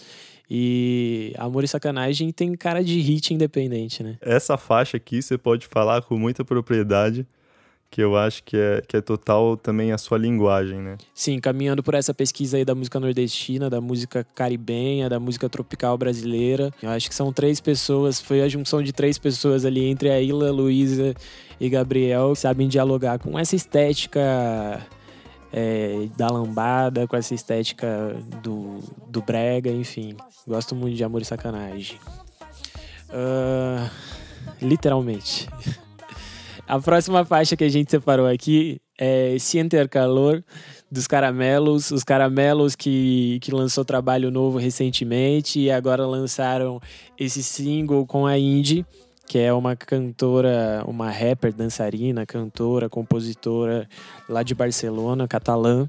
E 0.51 1.31
Amor 1.37 1.63
e 1.63 1.67
Sacanagem 1.67 2.31
tem 2.31 2.55
cara 2.55 2.83
de 2.83 2.99
hit 2.99 3.31
independente, 3.33 4.01
né? 4.01 4.17
Essa 4.19 4.57
faixa 4.57 4.97
aqui 4.97 5.21
você 5.21 5.37
pode 5.37 5.67
falar 5.67 6.01
com 6.01 6.17
muita 6.17 6.43
propriedade 6.43 7.27
que 7.91 8.01
eu 8.01 8.15
acho 8.15 8.43
que 8.43 8.55
é, 8.55 8.81
que 8.87 8.97
é 8.97 9.01
total 9.01 9.57
também 9.57 9.91
a 9.91 9.97
sua 9.97 10.17
linguagem, 10.17 10.79
né? 10.79 10.97
Sim, 11.13 11.39
caminhando 11.39 11.81
por 11.81 11.95
essa 11.95 12.13
pesquisa 12.13 12.57
aí 12.57 12.63
da 12.63 12.75
música 12.75 12.99
nordestina, 12.99 13.69
da 13.69 13.81
música 13.81 14.23
caribenha, 14.35 15.09
da 15.09 15.19
música 15.19 15.49
tropical 15.49 15.97
brasileira. 15.97 16.71
Eu 16.83 16.89
acho 16.89 17.09
que 17.09 17.15
são 17.15 17.33
três 17.33 17.59
pessoas, 17.59 18.21
foi 18.21 18.41
a 18.41 18.47
junção 18.47 18.83
de 18.83 18.93
três 18.93 19.17
pessoas 19.17 19.65
ali 19.65 19.85
entre 19.85 20.09
a 20.09 20.21
Ilha, 20.21 20.51
Luísa 20.51 21.15
e 21.59 21.67
Gabriel, 21.67 22.33
que 22.33 22.39
sabem 22.39 22.67
dialogar 22.67 23.17
com 23.17 23.37
essa 23.39 23.55
estética 23.55 24.21
é, 25.51 26.07
da 26.15 26.27
lambada, 26.27 27.07
com 27.07 27.17
essa 27.17 27.33
estética 27.33 28.15
do, 28.43 28.79
do 29.07 29.21
brega, 29.21 29.71
enfim. 29.71 30.15
Gosto 30.47 30.75
muito 30.75 30.95
de 30.95 31.03
Amor 31.03 31.23
e 31.23 31.25
Sacanagem. 31.25 31.97
Uh, 33.09 33.89
literalmente. 34.61 35.49
A 36.69 36.79
próxima 36.79 37.25
faixa 37.25 37.57
que 37.57 37.63
a 37.63 37.67
gente 37.67 37.89
separou 37.89 38.27
aqui 38.27 38.79
é 38.95 39.35
Sienter 39.39 39.89
Calor, 39.89 40.43
dos 40.91 41.07
Caramelos. 41.07 41.89
Os 41.89 42.03
Caramelos 42.03 42.75
que, 42.75 43.39
que 43.41 43.51
lançou 43.51 43.83
trabalho 43.83 44.29
novo 44.29 44.59
recentemente 44.59 45.59
e 45.59 45.71
agora 45.71 46.05
lançaram 46.05 46.79
esse 47.17 47.41
single 47.41 48.05
com 48.05 48.27
a 48.27 48.37
Indy, 48.37 48.85
que 49.27 49.39
é 49.39 49.51
uma 49.51 49.75
cantora, 49.75 50.83
uma 50.85 51.09
rapper, 51.09 51.51
dançarina, 51.51 52.23
cantora, 52.23 52.87
compositora 52.87 53.89
lá 54.29 54.43
de 54.43 54.53
Barcelona, 54.53 55.27
catalã. 55.27 55.87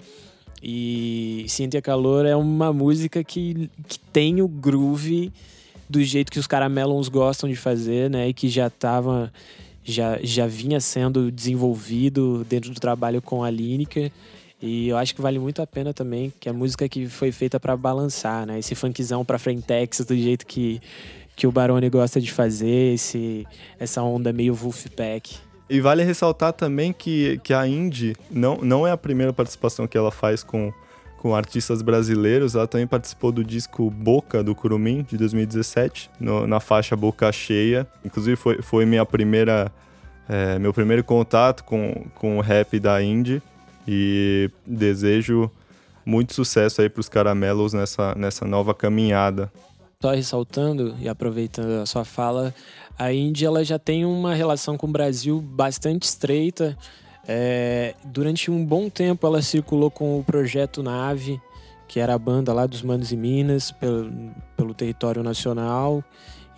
E 0.62 1.44
Sienter 1.46 1.82
Calor 1.82 2.24
é 2.24 2.34
uma 2.34 2.72
música 2.72 3.22
que, 3.22 3.70
que 3.86 3.98
tem 3.98 4.40
o 4.40 4.48
groove 4.48 5.30
do 5.90 6.02
jeito 6.02 6.32
que 6.32 6.38
os 6.38 6.46
Caramelos 6.46 7.10
gostam 7.10 7.50
de 7.50 7.56
fazer, 7.56 8.08
né? 8.08 8.28
E 8.28 8.32
que 8.32 8.48
já 8.48 8.70
tava 8.70 9.30
já, 9.90 10.18
já 10.22 10.46
vinha 10.46 10.80
sendo 10.80 11.30
desenvolvido 11.30 12.44
dentro 12.48 12.70
do 12.70 12.80
trabalho 12.80 13.20
com 13.20 13.42
a 13.42 13.50
Lineker. 13.50 14.10
E 14.62 14.88
eu 14.88 14.96
acho 14.96 15.14
que 15.14 15.22
vale 15.22 15.38
muito 15.38 15.62
a 15.62 15.66
pena 15.66 15.94
também, 15.94 16.32
que 16.38 16.48
a 16.48 16.52
música 16.52 16.88
que 16.88 17.08
foi 17.08 17.32
feita 17.32 17.58
para 17.58 17.76
balançar, 17.76 18.46
né? 18.46 18.58
Esse 18.58 18.74
funkzão 18.74 19.24
pra 19.24 19.38
frentex 19.38 20.00
do 20.00 20.14
jeito 20.14 20.46
que, 20.46 20.80
que 21.34 21.46
o 21.46 21.52
Barone 21.52 21.88
gosta 21.88 22.20
de 22.20 22.30
fazer, 22.30 22.94
esse, 22.94 23.46
essa 23.78 24.02
onda 24.02 24.32
meio 24.32 24.54
Wolfpack. 24.54 25.38
E 25.68 25.80
vale 25.80 26.02
ressaltar 26.02 26.52
também 26.52 26.92
que, 26.92 27.38
que 27.42 27.54
a 27.54 27.66
Indy 27.66 28.14
não, 28.30 28.56
não 28.56 28.86
é 28.86 28.90
a 28.90 28.96
primeira 28.96 29.32
participação 29.32 29.86
que 29.86 29.96
ela 29.96 30.10
faz 30.10 30.42
com, 30.42 30.72
com 31.20 31.34
artistas 31.34 31.82
brasileiros. 31.82 32.54
Ela 32.54 32.66
também 32.66 32.86
participou 32.86 33.30
do 33.30 33.44
disco 33.44 33.90
Boca, 33.90 34.42
do 34.42 34.54
Curumim, 34.54 35.06
de 35.08 35.18
2017, 35.18 36.10
no, 36.18 36.46
na 36.46 36.60
faixa 36.60 36.96
Boca 36.96 37.30
Cheia. 37.30 37.86
Inclusive 38.02 38.36
foi, 38.36 38.62
foi 38.62 38.86
minha 38.86 39.04
primeira, 39.04 39.70
é, 40.26 40.58
meu 40.58 40.72
primeiro 40.72 41.04
contato 41.04 41.62
com, 41.62 42.06
com 42.14 42.38
o 42.38 42.40
rap 42.40 42.80
da 42.80 43.02
indie. 43.02 43.42
E 43.86 44.50
desejo 44.66 45.50
muito 46.06 46.32
sucesso 46.32 46.80
aí 46.80 46.88
para 46.88 47.00
os 47.00 47.08
caramelos 47.08 47.74
nessa, 47.74 48.14
nessa 48.14 48.46
nova 48.46 48.72
caminhada. 48.72 49.52
Só 50.02 50.12
ressaltando 50.12 50.96
e 50.98 51.06
aproveitando 51.06 51.82
a 51.82 51.86
sua 51.86 52.06
fala, 52.06 52.54
a 52.98 53.12
Índia 53.12 53.46
ela 53.46 53.62
já 53.62 53.78
tem 53.78 54.06
uma 54.06 54.34
relação 54.34 54.78
com 54.78 54.86
o 54.86 54.90
Brasil 54.90 55.38
bastante 55.38 56.04
estreita. 56.04 56.78
É, 57.32 57.94
durante 58.04 58.50
um 58.50 58.64
bom 58.64 58.90
tempo 58.90 59.24
ela 59.24 59.40
circulou 59.40 59.88
com 59.88 60.18
o 60.18 60.24
projeto 60.24 60.82
Nave, 60.82 61.40
que 61.86 62.00
era 62.00 62.12
a 62.12 62.18
banda 62.18 62.52
lá 62.52 62.66
dos 62.66 62.82
Manos 62.82 63.12
e 63.12 63.16
Minas, 63.16 63.70
pelo, 63.70 64.10
pelo 64.56 64.74
território 64.74 65.22
nacional. 65.22 66.02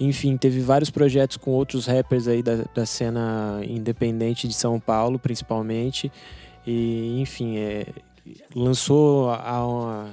Enfim, 0.01 0.35
teve 0.39 0.61
vários 0.61 0.89
projetos 0.89 1.37
com 1.37 1.51
outros 1.51 1.85
rappers 1.85 2.27
aí 2.27 2.43
da, 2.43 2.65
da 2.75 2.87
cena 2.87 3.61
independente 3.69 4.49
de 4.49 4.55
São 4.55 4.81
Paulo, 4.81 5.19
principalmente. 5.19 6.11
E, 6.67 7.21
enfim, 7.21 7.59
é, 7.59 7.87
lançou 8.55 9.29
a, 9.29 10.09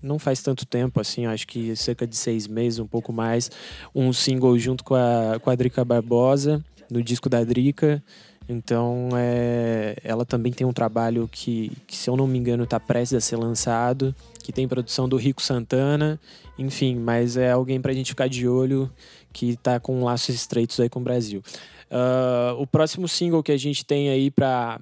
não 0.00 0.20
faz 0.20 0.40
tanto 0.40 0.64
tempo, 0.64 1.00
assim, 1.00 1.26
acho 1.26 1.48
que 1.48 1.74
cerca 1.74 2.06
de 2.06 2.14
seis 2.14 2.46
meses, 2.46 2.78
um 2.78 2.86
pouco 2.86 3.12
mais, 3.12 3.50
um 3.92 4.12
single 4.12 4.56
junto 4.56 4.84
com 4.84 4.94
a, 4.94 5.40
com 5.42 5.50
a 5.50 5.56
Drica 5.56 5.84
Barbosa, 5.84 6.64
no 6.88 7.02
disco 7.02 7.28
da 7.28 7.42
Drica. 7.42 8.00
Então, 8.48 9.08
é, 9.16 9.96
ela 10.04 10.24
também 10.24 10.52
tem 10.52 10.66
um 10.66 10.72
trabalho 10.72 11.28
que, 11.30 11.72
que, 11.86 11.96
se 11.96 12.08
eu 12.08 12.16
não 12.16 12.26
me 12.26 12.38
engano, 12.38 12.64
está 12.64 12.78
prestes 12.78 13.16
a 13.16 13.20
ser 13.20 13.36
lançado, 13.36 14.14
que 14.42 14.52
tem 14.52 14.68
produção 14.68 15.08
do 15.08 15.16
Rico 15.16 15.42
Santana, 15.42 16.20
enfim, 16.56 16.96
mas 16.96 17.36
é 17.36 17.50
alguém 17.50 17.80
para 17.80 17.90
a 17.90 17.94
gente 17.94 18.10
ficar 18.10 18.28
de 18.28 18.46
olho 18.46 18.90
que 19.32 19.50
está 19.50 19.80
com 19.80 20.04
laços 20.04 20.34
estreitos 20.34 20.78
aí 20.78 20.88
com 20.88 21.00
o 21.00 21.02
Brasil. 21.02 21.42
Uh, 21.90 22.60
o 22.60 22.66
próximo 22.66 23.08
single 23.08 23.42
que 23.42 23.52
a 23.52 23.56
gente 23.56 23.84
tem 23.84 24.08
aí 24.08 24.30
para 24.30 24.80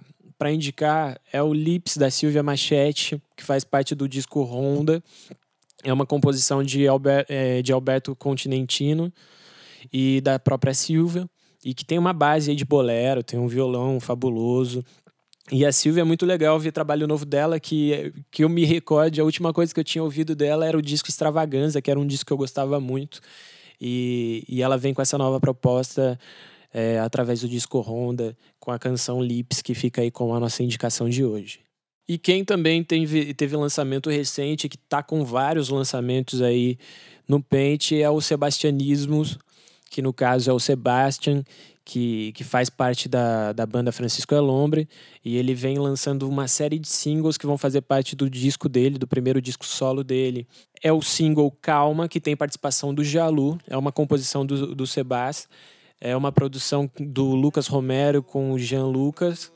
indicar 0.52 1.18
é 1.32 1.42
o 1.42 1.52
Lips 1.52 1.96
da 1.96 2.10
Silvia 2.10 2.42
Machete, 2.42 3.20
que 3.34 3.42
faz 3.42 3.64
parte 3.64 3.94
do 3.94 4.06
disco 4.06 4.42
Honda. 4.42 5.02
É 5.82 5.92
uma 5.92 6.06
composição 6.06 6.62
de, 6.62 6.86
Albert, 6.86 7.26
é, 7.28 7.62
de 7.62 7.72
Alberto 7.72 8.14
Continentino 8.14 9.12
e 9.92 10.20
da 10.20 10.38
própria 10.38 10.72
Silvia 10.72 11.28
e 11.64 11.72
que 11.72 11.84
tem 11.84 11.98
uma 11.98 12.12
base 12.12 12.54
de 12.54 12.64
bolero, 12.64 13.22
tem 13.22 13.38
um 13.38 13.48
violão 13.48 13.98
fabuloso. 13.98 14.84
E 15.50 15.64
a 15.64 15.72
Silvia 15.72 16.02
é 16.02 16.04
muito 16.04 16.24
legal 16.24 16.58
ver 16.58 16.72
trabalho 16.72 17.06
novo 17.06 17.24
dela, 17.24 17.58
que, 17.60 18.12
que 18.30 18.44
eu 18.44 18.48
me 18.48 18.64
recorde, 18.64 19.20
a 19.20 19.24
última 19.24 19.52
coisa 19.52 19.72
que 19.72 19.80
eu 19.80 19.84
tinha 19.84 20.02
ouvido 20.02 20.34
dela 20.34 20.66
era 20.66 20.76
o 20.76 20.82
disco 20.82 21.08
Extravaganza, 21.08 21.82
que 21.82 21.90
era 21.90 22.00
um 22.00 22.06
disco 22.06 22.26
que 22.26 22.32
eu 22.32 22.36
gostava 22.36 22.80
muito. 22.80 23.20
E, 23.80 24.44
e 24.48 24.62
ela 24.62 24.78
vem 24.78 24.94
com 24.94 25.02
essa 25.02 25.18
nova 25.18 25.40
proposta 25.40 26.18
é, 26.72 26.98
através 26.98 27.40
do 27.40 27.48
disco 27.48 27.80
Honda, 27.80 28.36
com 28.58 28.70
a 28.70 28.78
canção 28.78 29.22
Lips, 29.22 29.62
que 29.62 29.74
fica 29.74 30.02
aí 30.02 30.10
com 30.10 30.34
a 30.34 30.40
nossa 30.40 30.62
indicação 30.62 31.08
de 31.08 31.24
hoje. 31.24 31.60
E 32.06 32.18
quem 32.18 32.44
também 32.44 32.82
teve, 32.84 33.32
teve 33.32 33.56
lançamento 33.56 34.10
recente, 34.10 34.68
que 34.68 34.76
está 34.76 35.02
com 35.02 35.24
vários 35.24 35.70
lançamentos 35.70 36.42
aí 36.42 36.76
no 37.26 37.42
pente, 37.42 38.00
é 38.00 38.10
o 38.10 38.20
Sebastianismos, 38.20 39.38
que 39.94 40.02
no 40.02 40.12
caso 40.12 40.50
é 40.50 40.52
o 40.52 40.58
Sebastian, 40.58 41.44
que, 41.84 42.32
que 42.32 42.42
faz 42.42 42.68
parte 42.68 43.08
da, 43.08 43.52
da 43.52 43.64
banda 43.64 43.92
Francisco 43.92 44.34
Elombre, 44.34 44.88
e 45.24 45.36
ele 45.36 45.54
vem 45.54 45.78
lançando 45.78 46.28
uma 46.28 46.48
série 46.48 46.80
de 46.80 46.88
singles 46.88 47.38
que 47.38 47.46
vão 47.46 47.56
fazer 47.56 47.80
parte 47.82 48.16
do 48.16 48.28
disco 48.28 48.68
dele, 48.68 48.98
do 48.98 49.06
primeiro 49.06 49.40
disco 49.40 49.64
solo 49.64 50.02
dele. 50.02 50.48
É 50.82 50.92
o 50.92 51.00
single 51.00 51.48
Calma, 51.62 52.08
que 52.08 52.20
tem 52.20 52.36
participação 52.36 52.92
do 52.92 53.04
Jalu, 53.04 53.56
é 53.68 53.76
uma 53.76 53.92
composição 53.92 54.44
do, 54.44 54.74
do 54.74 54.84
é 56.00 56.16
uma 56.16 56.32
produção 56.32 56.90
do 56.98 57.26
Lucas 57.32 57.68
Romero 57.68 58.20
com 58.20 58.50
o 58.50 58.58
Jean 58.58 58.86
Lucas, 58.86 59.52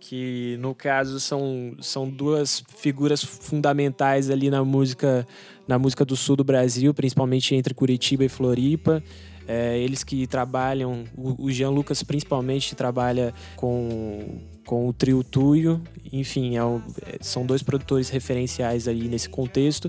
que 0.00 0.56
no 0.58 0.74
caso 0.74 1.20
são, 1.20 1.76
são 1.80 2.10
duas 2.10 2.64
figuras 2.76 3.22
fundamentais 3.22 4.30
ali 4.30 4.50
na 4.50 4.64
música 4.64 5.24
na 5.66 5.78
música 5.78 6.04
do 6.04 6.16
sul 6.16 6.36
do 6.36 6.44
Brasil, 6.44 6.94
principalmente 6.94 7.54
entre 7.54 7.74
Curitiba 7.74 8.24
e 8.24 8.28
Floripa. 8.28 9.02
É, 9.48 9.78
eles 9.78 10.02
que 10.02 10.26
trabalham, 10.26 11.04
o, 11.16 11.50
Jean 11.50 11.70
Lucas 11.70 12.02
principalmente 12.02 12.74
trabalha 12.74 13.32
com, 13.54 14.40
com 14.64 14.88
o 14.88 14.92
trio 14.92 15.22
Tuyo, 15.22 15.80
enfim, 16.12 16.56
é 16.56 16.60
é, 16.60 17.18
são 17.20 17.46
dois 17.46 17.62
produtores 17.62 18.08
referenciais 18.08 18.88
aí 18.88 19.08
nesse 19.08 19.28
contexto. 19.28 19.88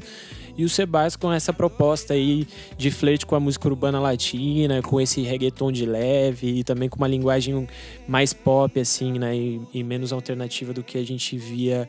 E 0.58 0.64
o 0.64 0.70
Sebastião 0.70 1.20
com 1.22 1.34
essa 1.34 1.54
proposta 1.54 2.14
aí 2.14 2.48
de 2.78 2.90
flerte 2.90 3.26
com 3.26 3.36
a 3.36 3.40
música 3.40 3.68
urbana 3.68 4.00
latina, 4.00 4.82
com 4.82 5.00
esse 5.00 5.22
reggaeton 5.22 5.72
de 5.72 5.86
leve 5.86 6.60
e 6.60 6.64
também 6.64 6.90
com 6.90 6.98
uma 6.98 7.08
linguagem 7.08 7.68
mais 8.08 8.34
pop, 8.34 8.80
assim, 8.80 9.20
né? 9.20 9.36
E, 9.36 9.62
e 9.74 9.84
menos 9.84 10.12
alternativa 10.12 10.74
do 10.74 10.84
que 10.84 10.98
a 10.98 11.06
gente 11.06 11.38
via 11.38 11.88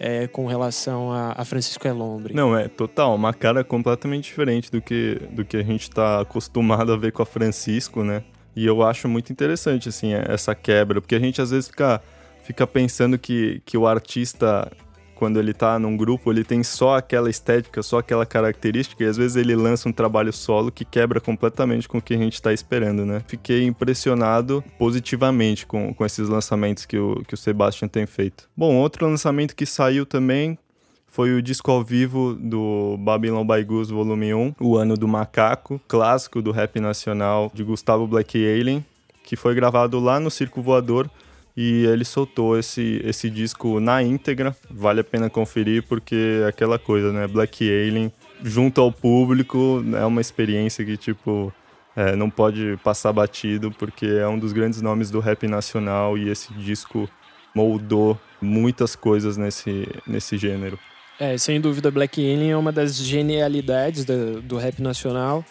é, 0.00 0.26
com 0.26 0.46
relação 0.46 1.12
a, 1.12 1.34
a, 1.36 1.44
Francisco 1.44 1.86
Elombre. 1.86 2.32
Não, 2.32 2.56
é 2.56 2.68
total, 2.68 3.14
uma 3.14 3.34
cara 3.34 3.62
completamente 3.62 4.24
diferente 4.24 4.72
do 4.72 4.80
que, 4.80 5.20
do 5.30 5.44
que 5.44 5.58
a 5.58 5.62
gente 5.62 5.82
está 5.82 6.22
acostumado 6.22 6.90
a 6.90 6.96
ver 6.96 7.12
com 7.12 7.22
a 7.22 7.26
Francisco, 7.26 8.02
né? 8.02 8.24
E 8.56 8.64
eu 8.64 8.82
acho 8.82 9.06
muito 9.06 9.30
interessante, 9.30 9.90
assim, 9.90 10.14
essa 10.14 10.54
quebra, 10.54 11.02
porque 11.02 11.14
a 11.14 11.18
gente 11.18 11.42
às 11.42 11.50
vezes 11.50 11.68
fica, 11.68 12.00
fica 12.42 12.66
pensando 12.66 13.18
que, 13.18 13.60
que 13.66 13.76
o 13.76 13.86
artista 13.86 14.72
quando 15.20 15.38
ele 15.38 15.52
tá 15.52 15.78
num 15.78 15.98
grupo, 15.98 16.32
ele 16.32 16.42
tem 16.42 16.62
só 16.62 16.96
aquela 16.96 17.28
estética, 17.28 17.82
só 17.82 17.98
aquela 17.98 18.24
característica, 18.24 19.04
e 19.04 19.06
às 19.06 19.18
vezes 19.18 19.36
ele 19.36 19.54
lança 19.54 19.86
um 19.86 19.92
trabalho 19.92 20.32
solo 20.32 20.72
que 20.72 20.82
quebra 20.82 21.20
completamente 21.20 21.86
com 21.86 21.98
o 21.98 22.02
que 22.02 22.14
a 22.14 22.16
gente 22.16 22.40
tá 22.40 22.54
esperando, 22.54 23.04
né? 23.04 23.22
Fiquei 23.26 23.66
impressionado 23.66 24.64
positivamente 24.78 25.66
com, 25.66 25.92
com 25.92 26.06
esses 26.06 26.26
lançamentos 26.26 26.86
que 26.86 26.96
o, 26.96 27.22
que 27.28 27.34
o 27.34 27.36
Sebastian 27.36 27.86
tem 27.86 28.06
feito. 28.06 28.48
Bom, 28.56 28.76
outro 28.76 29.06
lançamento 29.06 29.54
que 29.54 29.66
saiu 29.66 30.06
também 30.06 30.58
foi 31.06 31.34
o 31.34 31.42
disco 31.42 31.70
ao 31.70 31.84
vivo 31.84 32.32
do 32.32 32.96
Babylon 32.98 33.46
by 33.46 33.62
Goose 33.62 33.92
Volume 33.92 34.32
1, 34.32 34.54
O 34.58 34.78
Ano 34.78 34.96
do 34.96 35.06
Macaco, 35.06 35.78
clássico 35.86 36.40
do 36.40 36.50
rap 36.50 36.80
nacional 36.80 37.50
de 37.52 37.62
Gustavo 37.62 38.06
Black 38.06 38.38
Alien, 38.38 38.82
que 39.22 39.36
foi 39.36 39.54
gravado 39.54 40.00
lá 40.00 40.18
no 40.18 40.30
Circo 40.30 40.62
Voador 40.62 41.10
e 41.56 41.84
ele 41.84 42.04
soltou 42.04 42.58
esse, 42.58 43.00
esse 43.04 43.28
disco 43.28 43.80
na 43.80 44.02
íntegra. 44.02 44.56
Vale 44.70 45.00
a 45.00 45.04
pena 45.04 45.28
conferir 45.28 45.82
porque 45.84 46.42
é 46.44 46.48
aquela 46.48 46.78
coisa, 46.78 47.12
né? 47.12 47.26
Black 47.26 47.64
Alien 47.64 48.12
junto 48.42 48.80
ao 48.80 48.90
público, 48.90 49.84
é 49.94 50.04
uma 50.04 50.20
experiência 50.20 50.84
que, 50.84 50.96
tipo, 50.96 51.52
é, 51.94 52.16
não 52.16 52.30
pode 52.30 52.78
passar 52.82 53.12
batido, 53.12 53.70
porque 53.70 54.06
é 54.06 54.26
um 54.26 54.38
dos 54.38 54.52
grandes 54.52 54.80
nomes 54.80 55.10
do 55.10 55.20
rap 55.20 55.46
nacional 55.46 56.16
e 56.16 56.28
esse 56.28 56.52
disco 56.54 57.08
moldou 57.54 58.18
muitas 58.40 58.96
coisas 58.96 59.36
nesse, 59.36 59.86
nesse 60.06 60.38
gênero. 60.38 60.78
É, 61.18 61.36
sem 61.36 61.60
dúvida, 61.60 61.90
Black 61.90 62.18
Alien 62.18 62.52
é 62.52 62.56
uma 62.56 62.72
das 62.72 62.96
genialidades 62.96 64.04
do, 64.06 64.40
do 64.40 64.56
rap 64.56 64.80
nacional. 64.80 65.44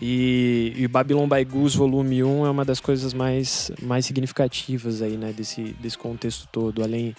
E, 0.00 0.72
e 0.76 0.88
Babylon 0.88 1.28
by 1.28 1.44
Goose 1.44 1.76
Volume 1.76 2.24
1 2.24 2.46
é 2.46 2.50
uma 2.50 2.64
das 2.64 2.80
coisas 2.80 3.14
mais, 3.14 3.70
mais 3.80 4.04
significativas 4.04 5.00
aí, 5.00 5.16
né, 5.16 5.32
desse, 5.32 5.62
desse 5.80 5.96
contexto 5.96 6.48
todo. 6.50 6.82
Além, 6.82 7.14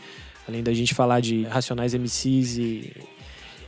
além 0.48 0.62
da 0.62 0.74
gente 0.74 0.94
falar 0.94 1.22
de 1.22 1.44
Racionais 1.44 1.94
MCs 1.94 2.58
e, 2.58 2.94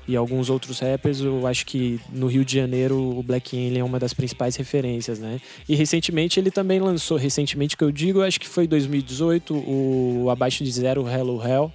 e 0.08 0.16
alguns 0.16 0.50
outros 0.50 0.80
rappers, 0.80 1.22
eu 1.22 1.48
acho 1.48 1.66
que 1.66 2.00
no 2.12 2.28
Rio 2.28 2.44
de 2.44 2.54
Janeiro 2.54 2.98
o 3.18 3.24
Black 3.24 3.56
Alien 3.56 3.80
é 3.80 3.84
uma 3.84 4.00
das 4.00 4.14
principais 4.14 4.56
referências, 4.56 5.20
né? 5.20 5.40
E 5.68 5.76
recentemente 5.76 6.40
ele 6.40 6.52
também 6.52 6.80
lançou, 6.80 7.18
recentemente 7.18 7.78
que 7.78 7.84
eu 7.84 7.92
digo, 7.92 8.22
acho 8.22 8.40
que 8.40 8.48
foi 8.48 8.68
2018, 8.68 9.54
o 9.54 10.30
Abaixo 10.30 10.64
de 10.64 10.72
Zero 10.72 11.08
Hello 11.08 11.42
Hell, 11.42 11.72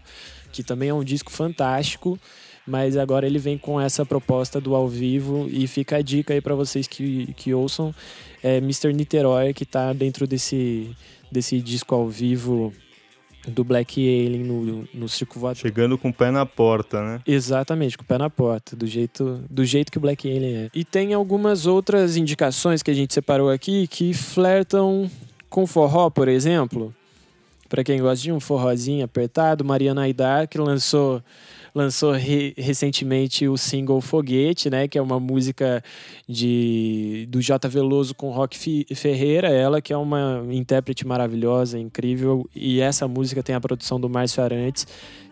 que 0.52 0.62
também 0.62 0.90
é 0.90 0.94
um 0.94 1.02
disco 1.02 1.32
fantástico 1.32 2.18
mas 2.66 2.96
agora 2.96 3.26
ele 3.26 3.38
vem 3.38 3.58
com 3.58 3.80
essa 3.80 4.04
proposta 4.04 4.60
do 4.60 4.74
ao 4.74 4.88
vivo 4.88 5.48
e 5.50 5.66
fica 5.66 5.96
a 5.96 6.02
dica 6.02 6.34
aí 6.34 6.40
para 6.40 6.54
vocês 6.54 6.86
que, 6.86 7.32
que 7.34 7.52
ouçam 7.52 7.94
é 8.42 8.58
Mr. 8.58 8.92
Niterói 8.92 9.52
que 9.52 9.64
está 9.64 9.92
dentro 9.92 10.26
desse, 10.26 10.94
desse 11.30 11.60
disco 11.60 11.94
ao 11.94 12.08
vivo 12.08 12.72
do 13.46 13.64
Black 13.64 14.00
Alien 14.00 14.44
no, 14.44 14.88
no 14.94 15.08
Circo 15.08 15.38
Voador. 15.38 15.60
Chegando 15.60 15.98
com 15.98 16.10
o 16.10 16.12
pé 16.12 16.30
na 16.30 16.46
porta, 16.46 17.02
né? 17.02 17.20
Exatamente, 17.26 17.98
com 17.98 18.04
o 18.04 18.06
pé 18.06 18.18
na 18.18 18.30
porta, 18.30 18.76
do 18.76 18.86
jeito, 18.86 19.42
do 19.50 19.64
jeito 19.64 19.90
que 19.90 19.98
o 19.98 20.00
Black 20.00 20.28
Alien 20.28 20.56
é. 20.56 20.70
E 20.74 20.84
tem 20.84 21.12
algumas 21.12 21.66
outras 21.66 22.16
indicações 22.16 22.82
que 22.82 22.90
a 22.90 22.94
gente 22.94 23.12
separou 23.12 23.50
aqui 23.50 23.86
que 23.88 24.14
flertam 24.14 25.10
com 25.50 25.66
forró, 25.66 26.08
por 26.08 26.28
exemplo. 26.28 26.94
Para 27.68 27.82
quem 27.82 28.00
gosta 28.00 28.22
de 28.22 28.30
um 28.30 28.38
forrozinho 28.38 29.04
apertado, 29.04 29.64
Mariana 29.64 30.02
Aidar, 30.02 30.46
que 30.46 30.58
lançou 30.58 31.22
lançou 31.74 32.12
re 32.12 32.54
recentemente 32.56 33.48
o 33.48 33.56
single 33.56 34.00
Foguete, 34.00 34.68
né, 34.68 34.86
que 34.86 34.98
é 34.98 35.02
uma 35.02 35.18
música 35.18 35.82
de 36.28 37.26
do 37.30 37.40
J 37.40 37.68
Veloso 37.68 38.14
com 38.14 38.30
Rock 38.30 38.84
Ferreira, 38.94 39.48
ela 39.48 39.80
que 39.80 39.92
é 39.92 39.96
uma 39.96 40.44
intérprete 40.50 41.06
maravilhosa, 41.06 41.78
incrível, 41.78 42.48
e 42.54 42.80
essa 42.80 43.08
música 43.08 43.42
tem 43.42 43.54
a 43.54 43.60
produção 43.60 44.00
do 44.00 44.08
Márcio 44.08 44.42
Arantes, 44.42 44.86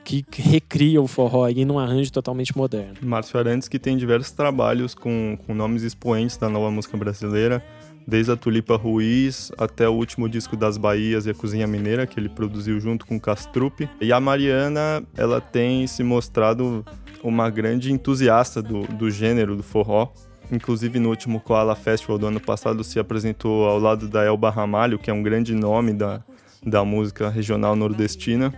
que 0.05 0.25
recria 0.37 1.01
o 1.01 1.07
forró 1.07 1.45
aí 1.45 1.65
num 1.65 1.79
arranjo 1.79 2.11
totalmente 2.11 2.57
moderno. 2.57 2.95
Márcio 3.03 3.39
Arantes 3.39 3.69
que 3.69 3.79
tem 3.79 3.97
diversos 3.97 4.33
trabalhos 4.33 4.95
com, 4.95 5.39
com 5.47 5.55
nomes 5.55 5.83
expoentes 5.83 6.37
da 6.37 6.49
nova 6.49 6.71
música 6.71 6.97
brasileira, 6.97 7.63
desde 8.07 8.33
a 8.33 8.37
Tulipa 8.37 8.77
Ruiz 8.77 9.53
até 9.57 9.89
o 9.89 9.93
último 9.93 10.29
disco 10.29 10.57
das 10.57 10.77
Bahias 10.77 11.27
e 11.27 11.31
a 11.31 11.35
Cozinha 11.35 11.67
Mineira, 11.67 12.07
que 12.07 12.19
ele 12.19 12.29
produziu 12.29 12.81
junto 12.81 13.07
com 13.07 13.19
Castrupe. 13.21 13.89
E 14.01 14.13
a 14.13 14.21
Mariana, 14.21 15.03
ela 15.17 15.41
tem 15.41 15.87
se 15.87 16.03
mostrado 16.03 16.85
uma 17.23 17.51
grande 17.51 17.93
entusiasta 17.93 18.63
do, 18.63 18.83
do 18.83 19.11
gênero 19.11 19.57
do 19.57 19.63
forró. 19.63 20.13
Inclusive 20.51 20.99
no 20.99 21.11
último 21.11 21.41
Koala 21.41 21.77
Festival 21.77 22.19
do 22.19 22.27
ano 22.27 22.41
passado 22.41 22.83
se 22.83 22.99
apresentou 22.99 23.67
ao 23.67 23.79
lado 23.79 24.09
da 24.09 24.25
Elba 24.25 24.51
Ramalho, 24.51 24.99
que 24.99 25.11
é 25.11 25.15
um 25.15 25.23
grande 25.23 25.55
nome 25.55 25.93
da, 25.93 26.23
da 26.65 26.85
música 26.85 27.29
regional 27.29 27.77
nordestina. 27.77 28.53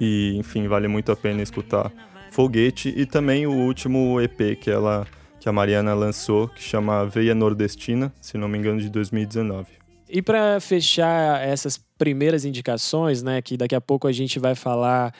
E, 0.00 0.36
enfim, 0.36 0.68
vale 0.68 0.88
muito 0.88 1.10
a 1.10 1.16
pena 1.16 1.42
escutar 1.42 1.90
Foguete 2.30 2.92
e 2.96 3.06
também 3.06 3.46
o 3.46 3.52
último 3.52 4.20
EP 4.20 4.58
que 4.60 4.68
ela 4.68 5.06
que 5.44 5.48
a 5.50 5.52
Mariana 5.52 5.92
lançou, 5.92 6.48
que 6.48 6.62
chama 6.62 7.04
Veia 7.04 7.34
Nordestina, 7.34 8.10
se 8.18 8.38
não 8.38 8.48
me 8.48 8.56
engano, 8.56 8.80
de 8.80 8.88
2019. 8.88 9.66
E 10.08 10.22
para 10.22 10.58
fechar 10.58 11.46
essas 11.46 11.76
primeiras 11.98 12.46
indicações, 12.46 13.22
né, 13.22 13.42
que 13.42 13.54
daqui 13.54 13.74
a 13.74 13.80
pouco 13.80 14.08
a 14.08 14.12
gente 14.12 14.38
vai 14.38 14.54
falar 14.54 15.14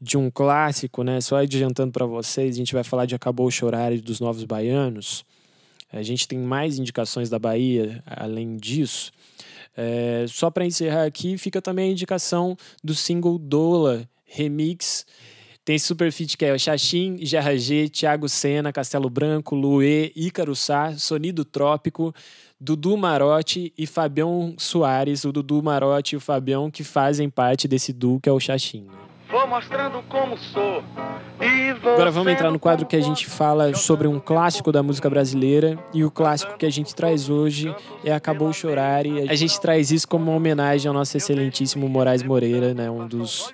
de 0.00 0.18
um 0.18 0.32
clássico, 0.32 1.04
né, 1.04 1.20
só 1.20 1.36
adiantando 1.36 1.92
para 1.92 2.04
vocês, 2.06 2.56
a 2.56 2.58
gente 2.58 2.72
vai 2.72 2.82
falar 2.82 3.06
de 3.06 3.14
Acabou 3.14 3.46
o 3.46 3.52
Chorar 3.52 3.96
dos 3.98 4.18
Novos 4.18 4.42
Baianos. 4.42 5.24
A 5.92 6.02
gente 6.02 6.26
tem 6.26 6.40
mais 6.40 6.76
indicações 6.80 7.30
da 7.30 7.38
Bahia 7.38 8.02
além 8.04 8.56
disso. 8.56 9.12
É, 9.76 10.24
só 10.26 10.50
para 10.50 10.66
encerrar 10.66 11.04
aqui, 11.04 11.38
fica 11.38 11.62
também 11.62 11.90
a 11.90 11.92
indicação 11.92 12.56
do 12.82 12.96
single 12.96 13.38
Dola 13.38 14.08
Remix 14.24 15.06
tem 15.68 15.78
Superfit 15.78 16.34
que 16.38 16.46
é 16.46 16.54
o 16.54 16.58
Xaxim, 16.58 17.18
G, 17.20 17.90
Thiago 17.90 18.26
Senna, 18.26 18.72
Castelo 18.72 19.10
Branco, 19.10 19.54
Luê, 19.54 20.10
Ícaro 20.16 20.56
Sá, 20.56 20.94
Sonido 20.96 21.44
Trópico, 21.44 22.14
Dudu 22.58 22.96
Marotti 22.96 23.70
e 23.76 23.86
Fabião 23.86 24.54
Soares, 24.56 25.26
o 25.26 25.30
Dudu 25.30 25.62
Marotti 25.62 26.14
e 26.14 26.16
o 26.16 26.20
Fabião 26.20 26.70
que 26.70 26.82
fazem 26.82 27.28
parte 27.28 27.68
desse 27.68 27.92
duo 27.92 28.18
que 28.18 28.30
é 28.30 28.32
o 28.32 28.40
Xaxim. 28.40 28.84
Né? 28.84 28.92
Vou 29.30 29.46
mostrando 29.46 30.02
como 30.08 30.38
sou. 30.38 30.82
Agora 31.82 32.10
vamos 32.10 32.32
entrar 32.32 32.50
no 32.50 32.58
quadro 32.58 32.86
que 32.86 32.96
a 32.96 33.02
gente 33.02 33.26
fala 33.26 33.74
sobre 33.74 34.08
um 34.08 34.18
clássico 34.18 34.72
da 34.72 34.82
música 34.82 35.10
brasileira 35.10 35.78
e 35.92 36.02
o 36.02 36.10
clássico 36.10 36.56
que 36.56 36.64
a 36.64 36.70
gente 36.70 36.94
traz 36.94 37.28
hoje 37.28 37.74
é 38.02 38.10
Acabou 38.10 38.50
Chorar 38.54 39.04
e 39.04 39.28
a 39.28 39.34
gente 39.34 39.60
traz 39.60 39.90
isso 39.90 40.08
como 40.08 40.30
uma 40.30 40.36
homenagem 40.38 40.88
ao 40.88 40.94
nosso 40.94 41.14
excelentíssimo 41.14 41.86
Moraes 41.90 42.22
Moreira, 42.22 42.72
né, 42.72 42.90
um 42.90 43.06
dos 43.06 43.52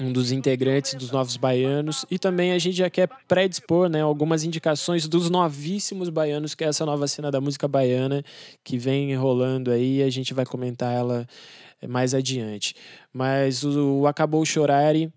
um 0.00 0.12
dos 0.12 0.32
integrantes 0.32 0.94
dos 0.94 1.10
Novos 1.10 1.36
Baianos. 1.36 2.04
E 2.10 2.18
também 2.18 2.52
a 2.52 2.58
gente 2.58 2.76
já 2.76 2.90
quer 2.90 3.08
predispor 3.28 3.88
né, 3.88 4.02
algumas 4.02 4.44
indicações 4.44 5.06
dos 5.06 5.30
novíssimos 5.30 6.08
baianos, 6.08 6.54
que 6.54 6.64
é 6.64 6.68
essa 6.68 6.84
nova 6.84 7.06
cena 7.06 7.30
da 7.30 7.40
música 7.40 7.68
baiana 7.68 8.24
que 8.62 8.76
vem 8.76 9.14
rolando 9.14 9.70
aí. 9.70 10.02
A 10.02 10.10
gente 10.10 10.34
vai 10.34 10.44
comentar 10.44 10.92
ela 10.92 11.26
mais 11.86 12.14
adiante. 12.14 12.74
Mas 13.12 13.62
o, 13.64 14.00
o 14.00 14.06
Acabou 14.06 14.44
Chorare. 14.44 15.12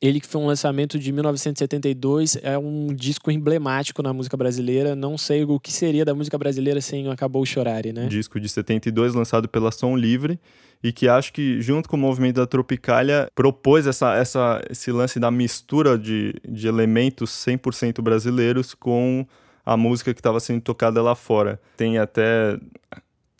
Ele 0.00 0.20
que 0.20 0.26
foi 0.26 0.40
um 0.40 0.46
lançamento 0.46 0.98
de 0.98 1.10
1972, 1.10 2.38
é 2.42 2.58
um 2.58 2.88
disco 2.88 3.30
emblemático 3.30 4.02
na 4.02 4.12
música 4.12 4.36
brasileira. 4.36 4.94
Não 4.94 5.16
sei 5.16 5.44
o 5.44 5.58
que 5.58 5.72
seria 5.72 6.04
da 6.04 6.14
música 6.14 6.36
brasileira 6.36 6.80
sem 6.80 7.06
o 7.08 7.10
Acabou 7.10 7.44
Chorare, 7.46 7.92
né? 7.92 8.06
Disco 8.06 8.38
de 8.38 8.48
72, 8.48 9.14
lançado 9.14 9.48
pela 9.48 9.70
Som 9.72 9.96
Livre 9.96 10.38
e 10.82 10.92
que 10.92 11.08
acho 11.08 11.32
que, 11.32 11.60
junto 11.60 11.88
com 11.88 11.96
o 11.96 11.98
movimento 11.98 12.36
da 12.36 12.46
Tropicália, 12.46 13.28
propôs 13.34 13.86
essa, 13.86 14.14
essa, 14.14 14.62
esse 14.70 14.92
lance 14.92 15.18
da 15.18 15.30
mistura 15.30 15.98
de, 15.98 16.34
de 16.46 16.68
elementos 16.68 17.30
100% 17.30 18.02
brasileiros 18.02 18.74
com 18.74 19.26
a 19.64 19.76
música 19.76 20.14
que 20.14 20.20
estava 20.20 20.38
sendo 20.38 20.60
tocada 20.60 21.02
lá 21.02 21.14
fora. 21.14 21.60
Tem 21.76 21.98
até 21.98 22.58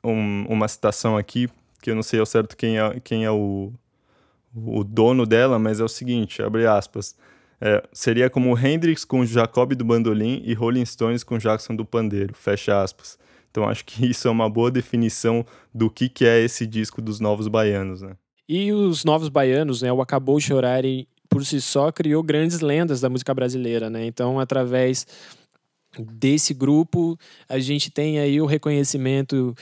um, 0.02 0.46
uma 0.48 0.66
citação 0.66 1.16
aqui, 1.16 1.48
que 1.80 1.90
eu 1.90 1.94
não 1.94 2.02
sei 2.02 2.18
ao 2.18 2.26
certo 2.26 2.56
quem 2.56 2.78
é, 2.78 3.00
quem 3.00 3.24
é 3.24 3.30
o, 3.30 3.72
o 4.56 4.82
dono 4.82 5.26
dela, 5.26 5.58
mas 5.58 5.80
é 5.80 5.84
o 5.84 5.88
seguinte, 5.88 6.42
abre 6.42 6.66
aspas, 6.66 7.14
é, 7.60 7.82
seria 7.92 8.30
como 8.30 8.56
Hendrix 8.58 9.04
com 9.04 9.24
Jacob 9.24 9.74
do 9.74 9.84
bandolim 9.84 10.42
e 10.44 10.54
Rolling 10.54 10.84
Stones 10.84 11.22
com 11.22 11.38
Jackson 11.38 11.74
do 11.74 11.84
pandeiro, 11.84 12.34
fecha 12.34 12.82
aspas. 12.82 13.18
Então 13.50 13.68
acho 13.68 13.84
que 13.84 14.06
isso 14.06 14.28
é 14.28 14.30
uma 14.30 14.48
boa 14.48 14.70
definição 14.70 15.44
do 15.74 15.90
que, 15.90 16.08
que 16.08 16.26
é 16.26 16.40
esse 16.40 16.66
disco 16.66 17.00
dos 17.00 17.20
Novos 17.20 17.48
Baianos, 17.48 18.02
né? 18.02 18.12
E 18.48 18.72
os 18.72 19.04
Novos 19.04 19.28
Baianos, 19.28 19.82
né, 19.82 19.92
o 19.92 20.00
Acabou 20.00 20.38
Chorar 20.38 20.82
por 21.28 21.44
si 21.44 21.60
só 21.60 21.90
criou 21.90 22.22
grandes 22.22 22.60
lendas 22.60 23.00
da 23.00 23.10
música 23.10 23.34
brasileira, 23.34 23.90
né? 23.90 24.06
Então, 24.06 24.38
através 24.38 25.06
desse 25.98 26.54
grupo, 26.54 27.18
a 27.48 27.58
gente 27.58 27.90
tem 27.90 28.18
aí 28.18 28.40
o 28.40 28.46
reconhecimento 28.46 29.54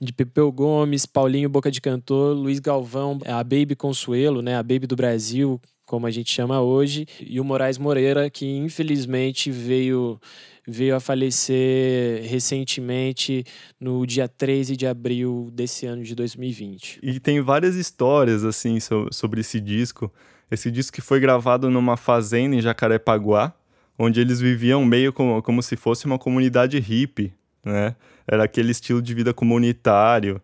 de 0.00 0.12
Pepeu 0.12 0.50
Gomes, 0.50 1.04
Paulinho 1.04 1.48
Boca 1.48 1.70
de 1.70 1.80
Cantor, 1.80 2.34
Luiz 2.34 2.58
Galvão, 2.58 3.18
a 3.26 3.44
Baby 3.44 3.76
Consuelo, 3.76 4.40
né, 4.40 4.56
a 4.56 4.62
Baby 4.62 4.86
do 4.86 4.96
Brasil, 4.96 5.60
como 5.84 6.06
a 6.06 6.10
gente 6.10 6.32
chama 6.32 6.60
hoje, 6.60 7.06
e 7.20 7.40
o 7.40 7.44
Moraes 7.44 7.76
Moreira, 7.76 8.30
que 8.30 8.46
infelizmente 8.46 9.50
veio 9.50 10.20
veio 10.66 10.94
a 10.94 11.00
falecer 11.00 12.22
recentemente 12.28 13.44
no 13.80 14.06
dia 14.06 14.28
13 14.28 14.76
de 14.76 14.86
abril 14.86 15.48
desse 15.52 15.84
ano 15.86 16.04
de 16.04 16.14
2020. 16.14 17.00
E 17.02 17.18
tem 17.18 17.40
várias 17.40 17.74
histórias 17.74 18.44
assim 18.44 18.78
sobre 19.10 19.40
esse 19.40 19.58
disco. 19.58 20.12
Esse 20.48 20.70
disco 20.70 20.94
que 20.94 21.00
foi 21.00 21.18
gravado 21.18 21.68
numa 21.70 21.96
fazenda 21.96 22.54
em 22.54 22.60
Jacarepaguá, 22.60 23.52
onde 23.98 24.20
eles 24.20 24.40
viviam 24.40 24.84
meio 24.84 25.12
como, 25.12 25.42
como 25.42 25.62
se 25.62 25.76
fosse 25.76 26.06
uma 26.06 26.18
comunidade 26.18 26.78
hippie, 26.78 27.32
né? 27.64 27.94
Era 28.26 28.44
aquele 28.44 28.70
estilo 28.70 29.02
de 29.02 29.14
vida 29.14 29.32
comunitário. 29.34 30.40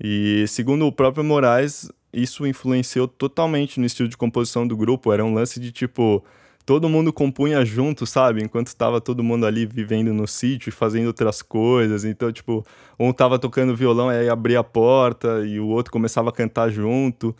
E 0.00 0.44
segundo 0.48 0.86
o 0.86 0.92
próprio 0.92 1.24
Moraes, 1.24 1.90
isso 2.12 2.46
influenciou 2.46 3.08
totalmente 3.08 3.80
no 3.80 3.86
estilo 3.86 4.08
de 4.08 4.16
composição 4.16 4.66
do 4.66 4.76
grupo. 4.76 5.12
Era 5.12 5.24
um 5.24 5.34
lance 5.34 5.58
de 5.60 5.72
tipo 5.72 6.24
todo 6.64 6.88
mundo 6.88 7.12
compunha 7.12 7.64
junto, 7.64 8.06
sabe? 8.06 8.42
Enquanto 8.42 8.68
estava 8.68 9.00
todo 9.00 9.22
mundo 9.22 9.46
ali 9.46 9.66
vivendo 9.66 10.12
no 10.12 10.26
sítio 10.26 10.68
e 10.68 10.72
fazendo 10.72 11.06
outras 11.06 11.42
coisas. 11.42 12.04
Então, 12.04 12.32
tipo, 12.32 12.64
um 12.98 13.12
tava 13.12 13.38
tocando 13.38 13.74
violão 13.76 14.12
e 14.12 14.16
aí 14.16 14.28
abria 14.28 14.60
a 14.60 14.64
porta 14.64 15.44
e 15.44 15.58
o 15.58 15.66
outro 15.68 15.92
começava 15.92 16.30
a 16.30 16.32
cantar 16.32 16.70
junto. 16.70 17.34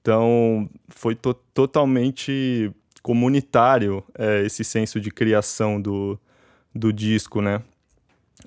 Então, 0.00 0.68
foi 0.88 1.14
to 1.14 1.34
totalmente 1.52 2.72
comunitário 3.02 4.02
é, 4.16 4.44
esse 4.44 4.64
senso 4.64 5.00
de 5.00 5.10
criação 5.10 5.80
do, 5.80 6.18
do 6.74 6.92
disco, 6.92 7.40
né? 7.40 7.62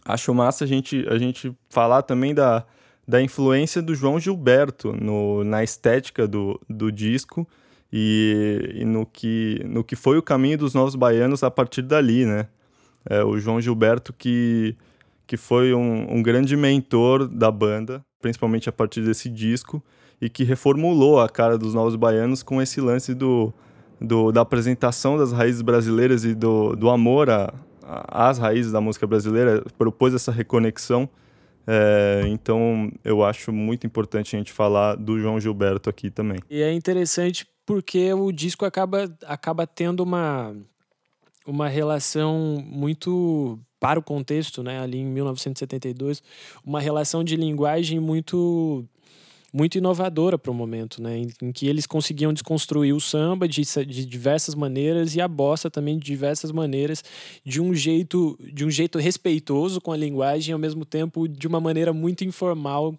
Acho 0.06 0.34
massa 0.34 0.64
a 0.64 0.68
gente, 0.68 1.06
a 1.10 1.18
gente 1.18 1.56
falar 1.70 2.02
também 2.02 2.34
da, 2.34 2.66
da 3.08 3.22
influência 3.22 3.82
do 3.82 3.94
João 3.94 4.20
Gilberto 4.20 4.94
no, 4.94 5.44
na 5.44 5.64
estética 5.64 6.28
do, 6.28 6.60
do 6.70 6.92
disco 6.92 7.48
e, 7.92 8.76
e, 8.76 8.86
no, 8.86 9.06
que, 9.06 9.62
no 9.66 9.84
que 9.84 9.96
foi 9.96 10.18
o 10.18 10.22
caminho 10.22 10.58
dos 10.58 10.74
Novos 10.74 10.96
Baianos 10.96 11.44
a 11.44 11.52
partir 11.52 11.82
dali, 11.82 12.26
né? 12.26 12.48
É, 13.10 13.24
o 13.24 13.38
João 13.38 13.60
Gilberto 13.60 14.14
que, 14.14 14.76
que 15.26 15.36
foi 15.36 15.74
um, 15.74 16.18
um 16.18 16.24
grande 16.24 16.56
mentor 16.56 17.28
da 17.28 17.52
banda, 17.52 18.04
principalmente 18.22 18.70
a 18.70 18.72
partir 18.72 19.02
desse 19.02 19.28
disco, 19.28 19.84
e 20.22 20.30
que 20.30 20.44
reformulou 20.44 21.20
a 21.20 21.28
cara 21.28 21.58
dos 21.58 21.74
Novos 21.74 21.96
Baianos 21.96 22.44
com 22.44 22.62
esse 22.62 22.80
lance 22.80 23.14
do, 23.16 23.52
do 24.00 24.32
da 24.32 24.42
apresentação 24.42 25.18
das 25.18 25.32
raízes 25.32 25.64
brasileiras 25.64 26.24
e 26.24 26.36
do, 26.36 26.76
do 26.76 26.90
amor 26.90 27.30
a, 27.30 27.52
às 28.08 28.38
raízes 28.38 28.72
da 28.72 28.82
música 28.82 29.06
brasileira, 29.06 29.64
propôs 29.78 30.14
essa 30.14 30.32
reconexão. 30.32 31.10
É, 31.68 32.24
então 32.28 32.92
eu 33.04 33.24
acho 33.24 33.52
muito 33.52 33.86
importante 33.86 34.36
a 34.36 34.40
gente 34.40 34.52
falar 34.52 34.96
do 34.96 35.20
João 35.20 35.40
Gilberto 35.40 35.90
aqui 35.90 36.10
também. 36.10 36.40
E 36.50 36.62
é 36.62 36.74
interessante 36.74 37.48
porque 37.66 38.12
o 38.14 38.32
disco 38.32 38.66
acaba, 38.66 39.10
acaba 39.26 39.68
tendo 39.68 40.02
uma, 40.02 40.56
uma 41.46 41.68
relação 41.68 42.64
muito 42.66 43.60
para 43.80 44.00
o 44.00 44.04
contexto, 44.04 44.62
né, 44.62 44.80
ali 44.80 45.00
em 45.00 45.06
1972, 45.06 46.22
uma 46.64 46.80
relação 46.80 47.24
de 47.24 47.36
linguagem 47.36 48.00
muito 48.00 48.86
muito 49.54 49.78
inovadora 49.78 50.38
para 50.38 50.52
o 50.52 50.54
momento, 50.54 51.02
né? 51.02 51.18
Em, 51.18 51.28
em, 51.42 51.52
que 51.52 51.68
eles 51.68 51.86
conseguiam 51.86 52.32
desconstruir 52.32 52.94
o 52.94 53.02
samba 53.02 53.48
de, 53.48 53.62
de, 53.86 54.06
diversas 54.06 54.56
maneiras 54.56 55.16
e 55.16 55.22
a 55.22 55.28
bossa 55.28 55.70
também 55.70 55.98
de 55.98 56.06
diversas 56.06 56.52
maneiras, 56.52 57.04
de 57.46 57.62
um 57.62 57.74
jeito 57.74 58.38
de 58.54 58.66
um 58.66 58.70
jeito 58.70 58.98
respeitoso 58.98 59.82
com 59.82 59.92
a 59.92 59.98
linguagem, 59.98 60.54
ao 60.54 60.60
mesmo 60.60 60.86
tempo 60.86 61.28
de 61.28 61.48
uma 61.48 61.60
maneira 61.60 61.92
muito 61.92 62.24
informal 62.24 62.98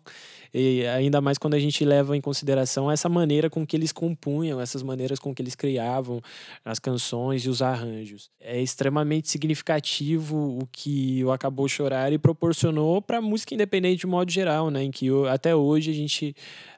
e 0.55 0.87
ainda 0.87 1.21
mais 1.21 1.39
quando 1.39 1.55
a 1.55 1.59
gente 1.59 1.85
leva 1.85 2.17
em 2.17 2.21
consideração 2.21 2.91
essa 2.91 3.09
maneira 3.09 3.49
com 3.49 3.67
que 3.67 3.77
eles 3.77 3.93
compunham, 3.93 4.61
essas 4.61 4.83
maneiras 4.83 5.19
com 5.19 5.35
que 5.35 5.41
eles 5.41 5.55
criavam 5.55 6.21
as 6.65 6.79
canções 6.79 7.45
e 7.45 7.49
os 7.49 7.63
arranjos. 7.63 8.31
É 8.39 8.61
extremamente 8.61 9.31
significativo 9.31 10.59
o 10.61 10.69
que 10.71 11.25
o 11.25 11.33
Acabou 11.33 11.69
Chorar 11.69 12.13
e 12.13 12.19
proporcionou 12.19 13.01
para 13.01 13.19
a 13.19 13.23
música 13.23 13.55
independente 13.55 14.01
de 14.01 14.07
modo 14.07 14.31
geral, 14.31 14.71
né? 14.71 14.83
Em 14.83 14.91
que 14.91 15.09
até 15.29 15.55
hoje 15.55 15.91
a 15.91 15.95
gente, 15.95 16.35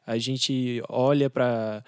a 0.06 0.18
gente 0.18 0.82
olha 0.88 1.28
para 1.28 1.82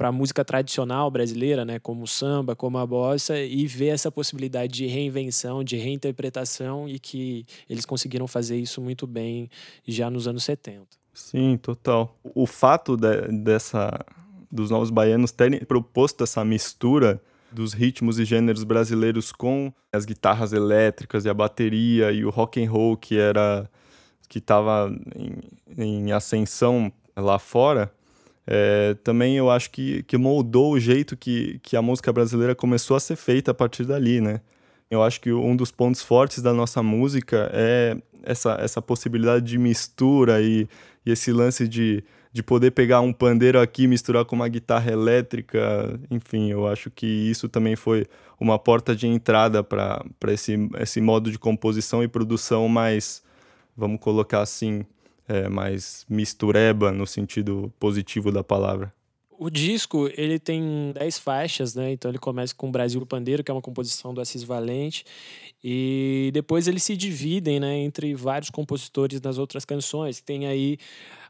para 0.00 0.08
a 0.08 0.12
música 0.12 0.42
tradicional 0.42 1.10
brasileira, 1.10 1.62
né, 1.62 1.78
como 1.78 2.04
o 2.04 2.06
samba, 2.06 2.56
como 2.56 2.78
a 2.78 2.86
bossa, 2.86 3.38
e 3.38 3.66
vê 3.66 3.88
essa 3.88 4.10
possibilidade 4.10 4.72
de 4.72 4.86
reinvenção, 4.86 5.62
de 5.62 5.76
reinterpretação 5.76 6.88
e 6.88 6.98
que 6.98 7.44
eles 7.68 7.84
conseguiram 7.84 8.26
fazer 8.26 8.56
isso 8.56 8.80
muito 8.80 9.06
bem 9.06 9.50
já 9.86 10.08
nos 10.08 10.26
anos 10.26 10.42
70. 10.44 10.99
Sim, 11.12 11.56
total. 11.56 12.16
O 12.22 12.46
fato 12.46 12.96
de, 12.96 13.28
dessa 13.42 14.04
dos 14.50 14.70
novos 14.70 14.90
baianos 14.90 15.30
terem 15.30 15.60
proposto 15.60 16.24
essa 16.24 16.44
mistura 16.44 17.22
dos 17.52 17.72
ritmos 17.72 18.18
e 18.18 18.24
gêneros 18.24 18.64
brasileiros 18.64 19.32
com 19.32 19.72
as 19.92 20.04
guitarras 20.04 20.52
elétricas 20.52 21.24
e 21.24 21.28
a 21.28 21.34
bateria 21.34 22.10
e 22.12 22.24
o 22.24 22.30
rock 22.30 22.62
and 22.62 22.70
roll 22.70 22.96
que 22.96 23.18
era 23.18 23.68
que 24.28 24.38
estava 24.38 24.96
em, 25.16 25.40
em, 25.76 26.12
ascensão 26.12 26.92
lá 27.16 27.36
fora, 27.36 27.92
é, 28.46 28.94
também 29.02 29.36
eu 29.36 29.50
acho 29.50 29.72
que, 29.72 30.04
que 30.04 30.16
moldou 30.16 30.74
o 30.74 30.80
jeito 30.80 31.16
que, 31.16 31.58
que 31.64 31.76
a 31.76 31.82
música 31.82 32.12
brasileira 32.12 32.54
começou 32.54 32.96
a 32.96 33.00
ser 33.00 33.16
feita 33.16 33.50
a 33.50 33.54
partir 33.54 33.84
dali, 33.84 34.20
né? 34.20 34.40
Eu 34.90 35.02
acho 35.04 35.20
que 35.20 35.32
um 35.32 35.54
dos 35.54 35.70
pontos 35.70 36.02
fortes 36.02 36.42
da 36.42 36.52
nossa 36.52 36.82
música 36.82 37.48
é 37.54 37.96
essa, 38.24 38.54
essa 38.60 38.82
possibilidade 38.82 39.46
de 39.46 39.56
mistura 39.56 40.42
e, 40.42 40.68
e 41.06 41.12
esse 41.12 41.32
lance 41.32 41.68
de, 41.68 42.02
de 42.32 42.42
poder 42.42 42.72
pegar 42.72 43.00
um 43.00 43.12
pandeiro 43.12 43.60
aqui 43.60 43.86
misturar 43.86 44.24
com 44.24 44.34
uma 44.34 44.48
guitarra 44.48 44.90
elétrica, 44.90 45.98
enfim, 46.10 46.50
eu 46.50 46.66
acho 46.66 46.90
que 46.90 47.06
isso 47.06 47.48
também 47.48 47.76
foi 47.76 48.04
uma 48.38 48.58
porta 48.58 48.94
de 48.94 49.06
entrada 49.06 49.62
para 49.62 50.04
esse, 50.28 50.68
esse 50.80 51.00
modo 51.00 51.30
de 51.30 51.38
composição 51.38 52.02
e 52.02 52.08
produção 52.08 52.68
mais, 52.68 53.22
vamos 53.76 54.00
colocar 54.00 54.40
assim, 54.42 54.84
é, 55.28 55.48
mais 55.48 56.04
mistureba 56.08 56.90
no 56.90 57.06
sentido 57.06 57.72
positivo 57.78 58.32
da 58.32 58.42
palavra. 58.42 58.92
O 59.42 59.48
disco, 59.48 60.06
ele 60.18 60.38
tem 60.38 60.92
10 60.92 61.18
faixas, 61.18 61.74
né? 61.74 61.92
Então 61.92 62.10
ele 62.10 62.18
começa 62.18 62.54
com 62.54 62.70
Brasil 62.70 63.06
Pandeiro, 63.06 63.42
que 63.42 63.50
é 63.50 63.54
uma 63.54 63.62
composição 63.62 64.12
do 64.12 64.20
Assis 64.20 64.42
Valente, 64.42 65.02
e 65.64 66.28
depois 66.34 66.68
eles 66.68 66.82
se 66.82 66.94
dividem, 66.94 67.58
né, 67.58 67.78
entre 67.78 68.14
vários 68.14 68.50
compositores 68.50 69.18
nas 69.22 69.38
outras 69.38 69.64
canções. 69.64 70.20
Tem 70.20 70.46
aí 70.46 70.76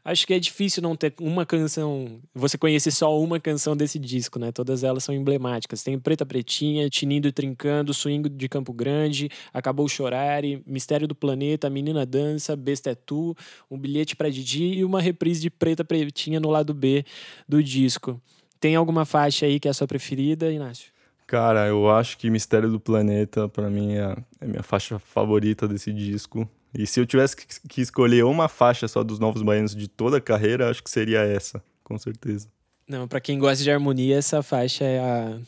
acho 0.03 0.25
que 0.25 0.33
é 0.33 0.39
difícil 0.39 0.81
não 0.81 0.95
ter 0.95 1.13
uma 1.19 1.45
canção, 1.45 2.19
você 2.33 2.57
conhecer 2.57 2.91
só 2.91 3.19
uma 3.19 3.39
canção 3.39 3.75
desse 3.75 3.99
disco, 3.99 4.39
né? 4.39 4.51
Todas 4.51 4.83
elas 4.83 5.03
são 5.03 5.13
emblemáticas. 5.13 5.83
Tem 5.83 5.97
Preta 5.99 6.25
Pretinha, 6.25 6.89
Tinindo 6.89 7.27
e 7.27 7.31
Trincando, 7.31 7.93
Swing 7.93 8.27
de 8.29 8.49
Campo 8.49 8.73
Grande, 8.73 9.29
Acabou 9.53 9.87
Chorar, 9.87 10.43
Mistério 10.65 11.07
do 11.07 11.15
Planeta, 11.15 11.69
Menina 11.69 12.05
Dança, 12.05 12.55
Besta 12.55 12.91
é 12.91 12.95
Tu, 12.95 13.35
Um 13.69 13.77
Bilhete 13.77 14.15
para 14.15 14.29
Didi 14.29 14.73
e 14.75 14.85
uma 14.85 15.01
reprise 15.01 15.41
de 15.41 15.49
Preta 15.49 15.83
Pretinha 15.83 16.39
no 16.39 16.49
lado 16.49 16.73
B 16.73 17.05
do 17.47 17.63
disco. 17.63 18.19
Tem 18.59 18.75
alguma 18.75 19.05
faixa 19.05 19.45
aí 19.45 19.59
que 19.59 19.67
é 19.67 19.71
a 19.71 19.73
sua 19.73 19.87
preferida, 19.87 20.51
Inácio? 20.51 20.91
Cara, 21.25 21.65
eu 21.67 21.89
acho 21.89 22.17
que 22.17 22.29
Mistério 22.29 22.69
do 22.69 22.79
Planeta, 22.79 23.47
para 23.47 23.69
mim, 23.69 23.93
é 23.93 24.03
a 24.41 24.45
minha 24.45 24.61
faixa 24.61 24.99
favorita 24.99 25.67
desse 25.67 25.93
disco. 25.93 26.47
E 26.73 26.87
se 26.87 26.99
eu 26.99 27.05
tivesse 27.05 27.35
que 27.35 27.81
escolher 27.81 28.23
uma 28.23 28.47
faixa 28.47 28.87
só 28.87 29.03
dos 29.03 29.19
Novos 29.19 29.41
Baianos 29.41 29.75
de 29.75 29.87
toda 29.87 30.17
a 30.17 30.21
carreira, 30.21 30.69
acho 30.69 30.83
que 30.83 30.89
seria 30.89 31.19
essa, 31.19 31.61
com 31.83 31.97
certeza. 31.97 32.47
Não, 32.87 33.07
para 33.07 33.21
quem 33.21 33.37
gosta 33.37 33.63
de 33.63 33.71
harmonia, 33.71 34.17
essa 34.17 34.41
faixa 34.41 34.83
é 34.83 34.99
a 34.99 35.39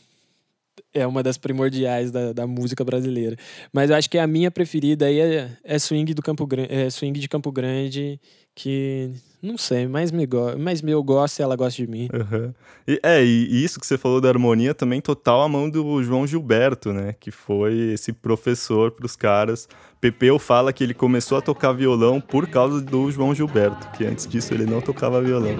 é 0.92 1.06
uma 1.06 1.22
das 1.22 1.36
primordiais 1.36 2.10
da, 2.10 2.32
da 2.32 2.46
música 2.46 2.84
brasileira. 2.84 3.36
Mas 3.72 3.90
eu 3.90 3.96
acho 3.96 4.08
que 4.08 4.18
a 4.18 4.26
minha 4.26 4.50
preferida 4.50 5.06
aí 5.06 5.20
é, 5.20 5.50
é 5.64 5.78
swing 5.78 6.14
do 6.14 6.22
Campo 6.22 6.46
Grande, 6.46 6.72
é 6.72 6.88
swing 6.90 7.18
de 7.18 7.28
Campo 7.28 7.50
Grande, 7.50 8.20
que 8.54 9.10
não 9.42 9.58
sei, 9.58 9.86
mais 9.86 10.10
me 10.10 10.24
go 10.24 10.56
mais 10.56 10.80
meu 10.80 11.02
gosto 11.02 11.38
e 11.38 11.42
ela 11.42 11.56
gosta 11.56 11.82
de 11.82 11.90
mim. 11.90 12.08
Uhum. 12.12 12.54
E, 12.86 13.00
é, 13.02 13.24
e 13.24 13.64
isso 13.64 13.80
que 13.80 13.86
você 13.86 13.98
falou 13.98 14.20
da 14.20 14.28
harmonia 14.28 14.74
também 14.74 15.00
total 15.00 15.42
a 15.42 15.48
mão 15.48 15.68
do 15.68 16.02
João 16.02 16.26
Gilberto, 16.26 16.92
né? 16.92 17.14
Que 17.18 17.30
foi 17.30 17.92
esse 17.92 18.12
professor 18.12 18.92
para 18.92 19.06
os 19.06 19.16
caras. 19.16 19.68
Pepeu 20.00 20.38
fala 20.38 20.72
que 20.72 20.84
ele 20.84 20.94
começou 20.94 21.38
a 21.38 21.42
tocar 21.42 21.72
violão 21.72 22.20
por 22.20 22.46
causa 22.46 22.80
do 22.80 23.10
João 23.10 23.34
Gilberto, 23.34 23.90
que 23.96 24.04
antes 24.04 24.26
disso 24.26 24.54
ele 24.54 24.66
não 24.66 24.80
tocava 24.80 25.20
violão. 25.20 25.56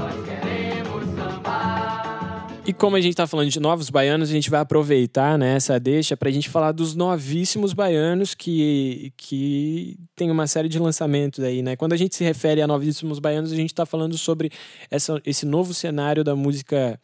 E 2.66 2.72
como 2.72 2.96
a 2.96 3.00
gente 3.00 3.12
está 3.12 3.26
falando 3.26 3.50
de 3.50 3.60
novos 3.60 3.90
baianos, 3.90 4.30
a 4.30 4.32
gente 4.32 4.48
vai 4.48 4.58
aproveitar 4.58 5.36
né, 5.36 5.54
essa 5.54 5.78
deixa 5.78 6.16
para 6.16 6.30
a 6.30 6.32
gente 6.32 6.48
falar 6.48 6.72
dos 6.72 6.94
novíssimos 6.94 7.74
baianos 7.74 8.34
que, 8.34 9.12
que 9.18 9.98
tem 10.16 10.30
uma 10.30 10.46
série 10.46 10.66
de 10.66 10.78
lançamentos 10.78 11.44
aí. 11.44 11.60
Né? 11.60 11.76
Quando 11.76 11.92
a 11.92 11.96
gente 11.96 12.16
se 12.16 12.24
refere 12.24 12.62
a 12.62 12.66
novíssimos 12.66 13.18
baianos, 13.18 13.52
a 13.52 13.56
gente 13.56 13.70
está 13.70 13.84
falando 13.84 14.16
sobre 14.16 14.50
essa, 14.90 15.20
esse 15.26 15.44
novo 15.44 15.74
cenário 15.74 16.24
da 16.24 16.34
música 16.34 16.98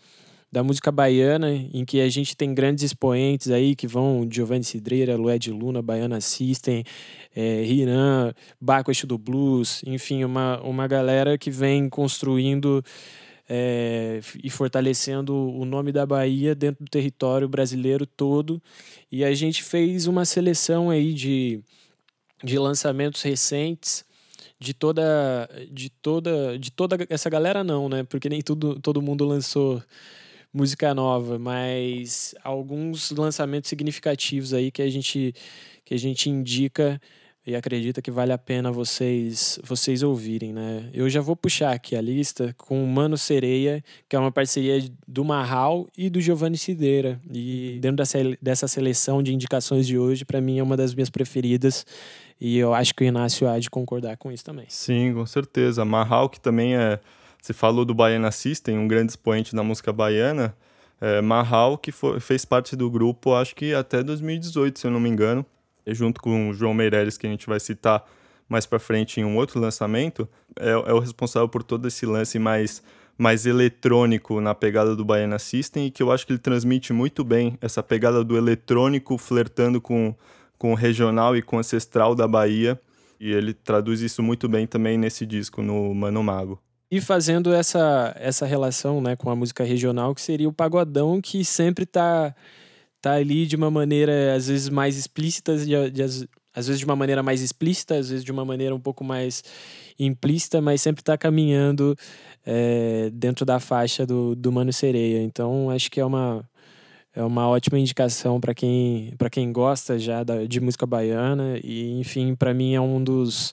da 0.53 0.65
música 0.65 0.91
baiana, 0.91 1.53
em 1.53 1.85
que 1.85 2.01
a 2.01 2.09
gente 2.09 2.37
tem 2.37 2.53
grandes 2.53 2.83
expoentes 2.83 3.53
aí 3.53 3.77
que 3.77 3.87
vão 3.87 4.27
Giovanni 4.29 4.65
Cidreira, 4.65 5.17
Lued 5.17 5.49
Luna, 5.53 5.81
Baiana 5.81 6.21
System, 6.21 6.83
é, 7.37 7.63
Hiram, 7.63 8.33
Baco 8.61 8.91
Eixo 8.91 9.07
do 9.07 9.17
Blues, 9.17 9.81
enfim, 9.87 10.25
uma, 10.25 10.61
uma 10.63 10.89
galera 10.89 11.39
que 11.39 11.53
vem 11.53 11.89
construindo 11.89 12.83
é, 13.53 14.21
e 14.45 14.49
fortalecendo 14.49 15.35
o 15.35 15.65
nome 15.65 15.91
da 15.91 16.07
Bahia 16.07 16.55
dentro 16.55 16.85
do 16.85 16.89
território 16.89 17.49
brasileiro 17.49 18.07
todo. 18.07 18.63
E 19.11 19.25
a 19.25 19.35
gente 19.35 19.65
fez 19.65 20.07
uma 20.07 20.25
seleção 20.25 20.89
aí 20.89 21.13
de, 21.13 21.61
de 22.45 22.57
lançamentos 22.61 23.23
recentes 23.23 24.05
de 24.61 24.75
toda 24.75 25.49
de 25.71 25.89
toda 25.91 26.59
de 26.59 26.71
toda 26.71 27.07
essa 27.09 27.29
galera 27.29 27.65
não, 27.65 27.89
né? 27.89 28.05
Porque 28.05 28.29
nem 28.29 28.41
tudo, 28.41 28.79
todo 28.79 29.03
mundo 29.03 29.25
lançou 29.25 29.83
música 30.53 30.95
nova, 30.95 31.39
mas 31.39 32.35
alguns 32.45 33.11
lançamentos 33.11 33.69
significativos 33.69 34.53
aí 34.55 34.71
que 34.71 34.83
a 34.83 34.91
gente 34.91 35.35
que 35.85 35.95
a 35.95 35.99
gente 35.99 36.31
indica 36.31 37.01
e 37.47 37.57
acredita 37.57 38.03
que 38.03 38.11
vale 38.11 38.33
a 38.33 38.39
pena 38.39 38.71
vocês 38.71 39.59
vocês 39.65 40.03
ouvirem, 40.03 40.53
né? 40.53 40.91
Eu 40.93 41.09
já 41.09 41.21
vou 41.21 41.35
puxar 41.35 41.73
aqui 41.73 41.97
a 41.97 42.01
lista 42.01 42.55
com 42.59 42.85
o 42.85 42.87
Mano 42.87 43.17
Sereia, 43.17 43.83
que 44.09 44.15
é 44.15 44.19
uma 44.19 44.31
parceria 44.31 44.83
do 45.09 45.25
Marral 45.25 45.89
e 45.97 46.11
do 46.11 46.21
Giovanni 46.21 46.59
Cideira. 46.59 47.21
E 47.33 47.79
dentro 47.81 47.97
dessa, 47.97 48.19
dessa 48.41 48.69
seleção 48.69 49.23
de 49.23 49.33
indicações 49.33 49.87
de 49.87 49.99
hoje, 49.99 50.25
para 50.25 50.41
mim 50.41 50.59
é 50.59 50.63
uma 50.63 50.77
das 50.77 50.95
minhas 50.95 51.11
preferidas. 51.11 51.87
E 52.41 52.59
eu 52.59 52.75
acho 52.75 52.95
que 52.95 53.05
o 53.05 53.07
Inácio 53.07 53.49
há 53.49 53.59
de 53.59 53.71
concordar 53.71 54.17
com 54.17 54.31
isso 54.31 54.45
também. 54.45 54.67
Sim, 54.69 55.13
com 55.15 55.27
certeza. 55.27 55.85
Marral, 55.85 56.29
que 56.29 56.41
também 56.41 56.77
é. 56.77 57.01
Você 57.41 57.55
falou 57.55 57.87
do 57.87 57.95
Baiana 57.95 58.31
System, 58.31 58.79
um 58.79 58.87
grande 58.87 59.13
expoente 59.13 59.57
da 59.57 59.63
música 59.63 59.91
baiana. 59.91 60.55
É, 61.01 61.23
Mahal, 61.23 61.79
que 61.79 61.91
foi, 61.91 62.21
fez 62.21 62.45
parte 62.45 62.77
do 62.77 62.91
grupo, 62.91 63.33
acho 63.33 63.57
que 63.57 63.73
até 63.73 64.03
2018, 64.03 64.79
se 64.79 64.87
eu 64.87 64.91
não 64.91 65.01
me 65.01 65.09
engano, 65.09 65.47
junto 65.87 66.21
com 66.21 66.51
o 66.51 66.55
João 66.55 66.75
Meirelles, 66.75 67.17
que 67.17 67.27
a 67.27 67.31
gente 67.31 67.47
vai 67.47 67.61
citar 67.61 68.05
mais 68.49 68.67
para 68.67 68.81
frente 68.81 69.21
em 69.21 69.25
um 69.25 69.37
outro 69.37 69.61
lançamento, 69.61 70.29
é, 70.59 70.71
é, 70.71 70.93
o 70.93 70.99
responsável 70.99 71.49
por 71.49 71.63
todo 71.63 71.87
esse 71.87 72.05
lance 72.05 72.37
mais, 72.37 72.83
mais 73.17 73.47
eletrônico 73.47 74.41
na 74.41 74.55
pegada 74.55 74.97
do 74.97 75.05
Baiana 75.05 75.39
System 75.39 75.87
e 75.87 75.91
que 75.91 76.03
eu 76.03 76.11
acho 76.11 76.27
que 76.27 76.33
ele 76.33 76.41
transmite 76.41 76.93
muito 76.93 77.23
bem 77.23 77.57
essa 77.61 77.81
pegada 77.81 78.25
do 78.25 78.37
eletrônico 78.37 79.17
flertando 79.17 79.81
com, 79.81 80.13
com 80.59 80.73
o 80.73 80.75
regional 80.75 81.37
e 81.37 81.43
com 81.43 81.57
o 81.57 81.59
ancestral 81.61 82.15
da 82.15 82.27
Bahia. 82.27 82.79
E 83.21 83.31
ele 83.31 83.55
traduz 83.55 84.01
isso 84.01 84.23
muito 84.23 84.49
bem 84.49 84.67
também 84.67 84.99
nesse 84.99 85.25
disco, 85.25 85.63
no 85.63 85.95
Mano 85.95 86.23
Mago. 86.23 86.61
E 86.91 87.01
fazendo 87.01 87.53
essa, 87.53 88.17
essa 88.19 88.45
relação 88.45 89.01
né, 89.01 89.15
com 89.15 89.31
a 89.31 89.37
música 89.37 89.63
regional, 89.63 90.13
que 90.13 90.21
seria 90.21 90.49
o 90.49 90.53
pagodão, 90.53 91.21
que 91.21 91.45
sempre 91.45 91.87
tá, 91.87 92.35
tá 93.01 93.15
ali 93.15 93.47
de 93.47 93.57
uma 93.57 93.71
maneira, 93.71 94.35
às 94.35 94.49
vezes, 94.49 94.69
mais 94.69 94.97
explícita, 94.97 95.57
de, 95.57 95.91
de, 95.91 96.03
às 96.03 96.67
vezes 96.67 96.79
de 96.79 96.85
uma 96.85 96.97
maneira 96.97 97.23
mais 97.23 97.41
explícita, 97.41 97.97
às 97.97 98.11
vezes 98.11 98.25
de 98.25 98.33
uma 98.33 98.45
maneira 98.45 98.75
um 98.75 98.81
pouco 98.81 99.05
mais 99.05 99.43
implícita, 99.99 100.61
mas 100.61 100.83
sempre 100.83 101.01
está 101.01 101.17
caminhando 101.17 101.97
é, 102.45 103.11
dentro 103.13 103.45
da 103.45 103.61
faixa 103.61 104.07
do, 104.07 104.35
do 104.35 104.53
Mano 104.53 104.73
Sereia. 104.73 105.23
Então, 105.23 105.71
acho 105.71 105.91
que 105.91 106.01
é 106.01 106.05
uma, 106.05 106.45
é 107.15 107.23
uma 107.23 107.49
ótima 107.49 107.79
indicação 107.79 108.41
para 108.41 108.55
quem, 108.55 109.15
quem 109.31 109.53
gosta 109.53 109.99
já 109.99 110.25
da, 110.25 110.45
de 110.45 110.61
música 110.61 110.87
baiana. 110.87 111.59
E, 111.63 111.99
enfim, 112.01 112.35
para 112.35 112.53
mim 112.55 112.75
é 112.75 112.81
um 112.81 113.03
dos 113.03 113.53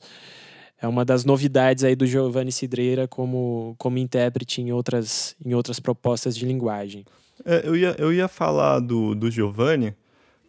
é 0.80 0.88
uma 0.88 1.04
das 1.04 1.26
novidades 1.26 1.84
aí 1.84 1.96
do 1.96 2.06
Giovanni 2.06 2.52
Cidreira 2.52 3.08
como, 3.08 3.74
como 3.80 3.98
intérprete 3.98 4.62
em 4.62 4.72
outras, 4.72 5.36
em 5.44 5.56
outras 5.56 5.80
propostas 5.80 6.38
de 6.38 6.46
linguagem. 6.46 7.04
É, 7.46 7.62
eu, 7.66 7.76
ia, 7.76 7.96
eu 7.98 8.12
ia 8.12 8.28
falar 8.28 8.80
do, 8.80 9.16
do 9.16 9.30
Giovanni. 9.30 9.96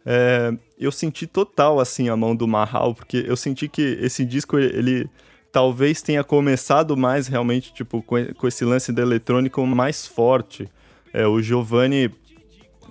É, 0.05 0.53
eu 0.77 0.91
senti 0.91 1.27
total 1.27 1.79
assim 1.79 2.09
a 2.09 2.15
mão 2.15 2.35
do 2.35 2.47
Mahal, 2.47 2.95
porque 2.95 3.23
eu 3.27 3.35
senti 3.35 3.67
que 3.67 3.97
esse 4.01 4.25
disco 4.25 4.57
ele, 4.57 4.77
ele 4.77 5.09
talvez 5.51 6.01
tenha 6.01 6.23
começado 6.23 6.95
mais 6.95 7.27
realmente 7.27 7.73
tipo 7.73 8.01
com, 8.01 8.15
com 8.33 8.47
esse 8.47 8.63
lance 8.63 8.91
da 8.91 9.01
eletrônica 9.01 9.61
mais 9.65 10.07
forte. 10.07 10.69
É, 11.13 11.27
o 11.27 11.41
Giovanni 11.41 12.11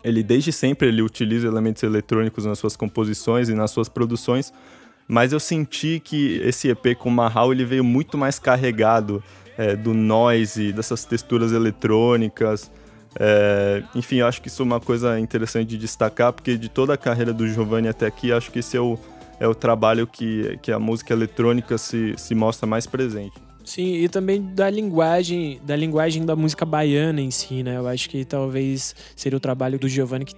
ele 0.05 0.23
desde 0.23 0.53
sempre 0.53 0.89
ele 0.89 1.03
utiliza 1.03 1.47
elementos 1.47 1.83
eletrônicos 1.83 2.45
nas 2.45 2.59
suas 2.59 2.77
composições 2.77 3.49
e 3.49 3.55
nas 3.55 3.71
suas 3.71 3.89
produções, 3.89 4.53
mas 5.07 5.33
eu 5.33 5.41
senti 5.41 6.01
que 6.01 6.41
esse 6.45 6.69
EP 6.69 6.97
com 6.97 7.11
Mahal 7.11 7.53
ele 7.53 7.65
veio 7.65 7.83
muito 7.83 8.17
mais 8.19 8.39
carregado 8.39 9.23
é, 9.57 9.75
do 9.75 9.93
noise, 9.93 10.73
dessas 10.73 11.05
texturas 11.05 11.53
eletrônicas. 11.53 12.71
É, 13.19 13.83
enfim, 13.95 14.17
eu 14.17 14.27
acho 14.27 14.41
que 14.41 14.49
isso 14.49 14.63
é 14.63 14.65
uma 14.65 14.81
coisa 14.81 15.19
interessante 15.19 15.69
de 15.69 15.79
destacar, 15.79 16.33
porque 16.33 16.57
de 16.57 16.69
toda 16.69 16.95
a 16.95 16.97
carreira 16.97 17.33
do 17.33 17.49
Giovanni 17.49 17.89
até 17.89 18.07
aqui, 18.07 18.33
acho 18.33 18.51
que 18.51 18.61
esse 18.61 18.77
é 18.77 18.81
o, 18.81 18.99
é 19.41 19.49
o 19.49 19.55
trabalho 19.55 20.07
que, 20.07 20.59
que 20.63 20.71
a 20.71 20.79
música 20.79 21.13
eletrônica 21.13 21.77
se, 21.77 22.15
se 22.17 22.35
mostra 22.35 22.67
mais 22.67 22.87
presente. 22.87 23.35
Sim, 23.65 23.97
e 23.97 24.09
também 24.09 24.43
da 24.55 24.71
linguagem, 24.71 25.61
da 25.65 25.77
linguagem 25.77 26.25
da 26.25 26.35
música 26.35 26.65
baiana 26.65 27.21
em 27.21 27.31
si, 27.31 27.63
né? 27.63 27.77
Eu 27.77 27.87
acho 27.87 28.09
que 28.09 28.25
talvez 28.25 28.95
seria 29.15 29.37
o 29.37 29.41
trabalho 29.41 29.79
do 29.79 29.89
Giovanni 29.89 30.25
que, 30.25 30.35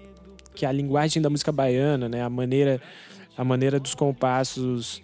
que 0.54 0.66
a 0.66 0.72
linguagem 0.72 1.22
da 1.22 1.30
música 1.30 1.52
baiana, 1.52 2.08
né? 2.08 2.24
A 2.24 2.30
maneira 2.30 2.80
a 3.36 3.44
maneira 3.44 3.78
dos 3.80 3.94
compassos 3.94 5.00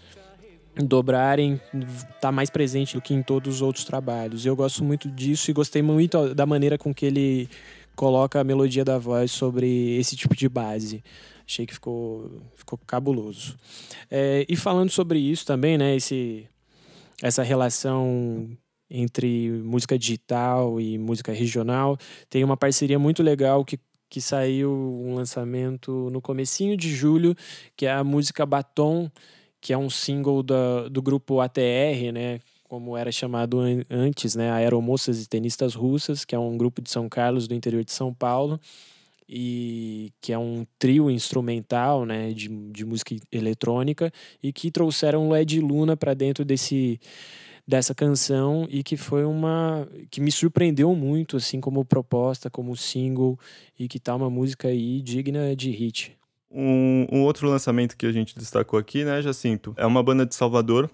dobrarem 0.85 1.61
tá 2.21 2.31
mais 2.31 2.51
presente 2.51 2.95
do 2.95 3.03
que 3.03 3.15
em 3.15 3.23
todos 3.23 3.57
os 3.57 3.63
outros 3.63 3.85
trabalhos. 3.85 4.45
Eu 4.45 4.55
gosto 4.55 4.85
muito 4.85 5.09
disso 5.09 5.51
e 5.51 5.55
gostei 5.55 5.83
muito 5.83 6.35
da 6.35 6.45
maneira 6.45 6.77
com 6.77 6.93
que 6.93 7.07
ele 7.07 7.49
coloca 7.95 8.41
a 8.41 8.45
melodia 8.45 8.85
da 8.85 8.99
voz 8.99 9.31
sobre 9.31 9.97
esse 9.99 10.15
tipo 10.15 10.37
de 10.37 10.49
base. 10.49 11.03
Achei 11.47 11.65
que 11.65 11.75
ficou, 11.75 12.31
ficou 12.55 12.79
cabuloso. 12.87 13.57
É, 14.11 14.45
e 14.49 14.57
falando 14.57 14.91
sobre 14.91 15.19
isso 15.19 15.47
também, 15.47 15.79
né, 15.79 15.97
esse, 15.97 16.47
essa 17.23 17.43
relação 17.43 18.51
entre 18.91 19.51
música 19.65 19.99
digital 19.99 20.81
e 20.81 20.99
música 20.99 21.33
regional, 21.33 21.97
tem 22.29 22.45
uma 22.45 22.57
parceria 22.57 22.99
muito 22.99 23.23
legal 23.23 23.65
que 23.65 23.79
que 24.09 24.21
saiu 24.21 24.71
um 24.71 25.15
lançamento 25.15 26.09
no 26.11 26.21
comecinho 26.21 26.77
de 26.77 26.95
julho, 26.95 27.35
que 27.77 27.87
é 27.87 27.93
a 27.93 28.05
música 28.05 28.47
Batom, 28.47 29.11
que 29.67 29.73
é 29.73 29.79
um 29.79 29.91
single 29.91 30.45
da, 30.45 30.89
do 30.89 31.03
grupo 31.03 31.41
ATR, 31.41 32.13
né? 32.15 32.39
Como 32.63 32.97
era 32.97 33.11
chamado 33.11 33.59
antes, 33.91 34.37
né? 34.37 34.49
Aeromoças 34.53 35.21
e 35.21 35.29
Tenistas 35.29 35.75
Russas, 35.75 36.25
que 36.25 36.37
é 36.37 36.39
um 36.39 36.57
grupo 36.57 36.81
de 36.81 36.89
São 36.89 37.09
Carlos, 37.09 37.49
do 37.49 37.55
interior 37.55 37.83
de 37.83 37.91
São 37.91 38.15
Paulo, 38.15 38.61
e 39.29 40.13
que 40.21 40.33
é 40.33 40.39
um 40.39 40.65
trio 40.79 41.11
instrumental, 41.11 42.07
né? 42.07 42.31
De, 42.33 42.47
de 42.47 42.85
música 42.85 43.17
eletrônica, 43.33 44.13
e 44.41 44.53
que 44.53 44.71
trouxeram 44.71 45.31
Led 45.31 45.61
Luna 45.61 45.97
para 45.97 46.15
dentro 46.15 46.45
desse 46.45 47.01
dessa 47.67 47.93
canção 47.93 48.69
e 48.71 48.85
que 48.85 48.97
foi 48.97 49.25
uma 49.25 49.89
que 50.09 50.21
me 50.21 50.31
surpreendeu 50.31 50.95
muito 50.95 51.37
assim 51.37 51.61
como 51.61 51.85
proposta, 51.85 52.49
como 52.49 52.77
single 52.77 53.37
e 53.77 53.89
que 53.89 53.99
tá 53.99 54.15
uma 54.15 54.31
música 54.31 54.69
aí 54.69 55.03
digna 55.03 55.57
de 55.57 55.73
hit. 55.73 56.17
Um, 56.51 57.07
um 57.11 57.23
outro 57.23 57.49
lançamento 57.49 57.97
que 57.97 58.07
a 58.07 58.13
gente 58.13 58.39
destacou 58.39 58.79
aqui, 58.79 59.05
né, 59.05 59.21
Jacinto, 59.21 59.75
é 59.77 59.85
uma 59.85 60.03
banda 60.03 60.25
de 60.25 60.35
Salvador 60.35 60.91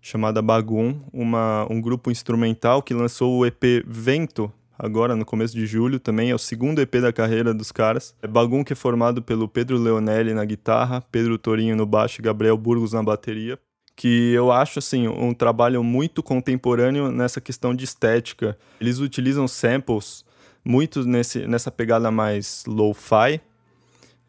chamada 0.00 0.40
Bagum, 0.40 0.98
uma, 1.12 1.66
um 1.70 1.80
grupo 1.80 2.10
instrumental 2.10 2.82
que 2.82 2.94
lançou 2.94 3.38
o 3.38 3.46
EP 3.46 3.84
Vento 3.86 4.50
agora 4.78 5.14
no 5.14 5.26
começo 5.26 5.54
de 5.54 5.66
julho 5.66 6.00
também, 6.00 6.30
é 6.30 6.34
o 6.34 6.38
segundo 6.38 6.80
EP 6.80 6.94
da 6.96 7.12
carreira 7.12 7.52
dos 7.52 7.70
caras. 7.70 8.14
É 8.22 8.64
que 8.64 8.72
é 8.72 8.76
formado 8.76 9.20
pelo 9.20 9.46
Pedro 9.46 9.76
Leonelli 9.76 10.32
na 10.32 10.44
guitarra, 10.44 11.02
Pedro 11.12 11.36
Torinho 11.36 11.76
no 11.76 11.84
baixo 11.84 12.20
e 12.20 12.24
Gabriel 12.24 12.56
Burgos 12.56 12.92
na 12.92 13.02
bateria 13.02 13.58
que 14.00 14.32
eu 14.32 14.50
acho 14.50 14.78
assim 14.78 15.08
um 15.08 15.34
trabalho 15.34 15.84
muito 15.84 16.22
contemporâneo 16.22 17.12
nessa 17.12 17.38
questão 17.38 17.74
de 17.74 17.84
estética. 17.84 18.56
Eles 18.80 18.98
utilizam 18.98 19.46
samples 19.46 20.24
muito 20.64 21.04
nesse, 21.04 21.46
nessa 21.46 21.70
pegada 21.70 22.10
mais 22.10 22.64
lo-fi 22.66 23.42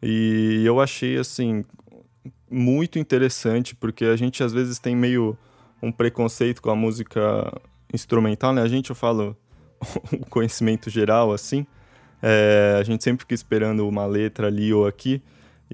e 0.02 0.62
eu 0.64 0.80
achei 0.80 1.16
assim 1.16 1.64
muito 2.50 2.98
interessante 2.98 3.74
porque 3.74 4.04
a 4.04 4.16
gente 4.16 4.42
às 4.42 4.52
vezes 4.52 4.78
tem 4.78 4.94
meio 4.96 5.36
um 5.82 5.92
preconceito 5.92 6.60
com 6.60 6.70
a 6.70 6.76
música 6.76 7.52
instrumental, 7.92 8.52
né? 8.52 8.62
A 8.62 8.68
gente 8.68 8.90
eu 8.90 8.96
falo 8.96 9.36
o 10.12 10.26
conhecimento 10.26 10.90
geral 10.90 11.32
assim, 11.32 11.66
é, 12.20 12.76
a 12.78 12.82
gente 12.82 13.02
sempre 13.02 13.22
fica 13.22 13.34
esperando 13.34 13.86
uma 13.88 14.06
letra 14.06 14.48
ali 14.48 14.72
ou 14.72 14.86
aqui 14.86 15.22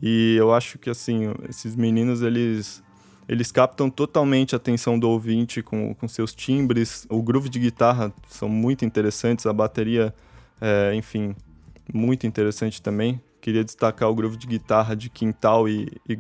e 0.01 0.37
eu 0.37 0.53
acho 0.53 0.79
que 0.79 0.91
assim 0.91 1.33
esses 1.49 1.75
meninos 1.75 2.23
eles 2.23 2.83
eles 3.29 3.53
captam 3.53 3.91
totalmente 3.91 4.55
a 4.55 4.57
atenção 4.57 4.99
do 4.99 5.09
ouvinte 5.09 5.63
com, 5.63 5.95
com 5.95 6.09
seus 6.09 6.35
timbres. 6.35 7.07
O 7.11 7.23
groove 7.23 7.51
de 7.51 7.59
guitarra 7.59 8.11
são 8.27 8.49
muito 8.49 8.87
interessantes, 8.87 9.45
a 9.45 9.53
bateria, 9.53 10.15
é, 10.59 10.95
enfim, 10.95 11.37
muito 11.93 12.27
interessante 12.27 12.81
também. 12.81 13.21
Queria 13.49 13.65
destacar 13.65 14.11
o 14.11 14.15
groove 14.15 14.37
de 14.37 14.47
guitarra 14.47 14.95
de 14.95 15.09
Quintal 15.09 15.67
e, 15.67 15.89
e. 16.07 16.19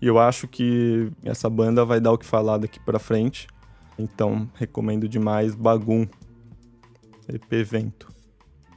E 0.00 0.06
eu 0.06 0.18
acho 0.18 0.48
que 0.48 1.12
essa 1.22 1.50
banda 1.50 1.84
vai 1.84 2.00
dar 2.00 2.10
o 2.10 2.16
que 2.16 2.24
falar 2.24 2.56
daqui 2.56 2.80
para 2.80 2.98
frente. 2.98 3.46
Então, 3.98 4.48
recomendo 4.54 5.06
demais 5.06 5.54
Bagum, 5.54 6.06
EP 7.28 7.66
Vento. 7.66 8.08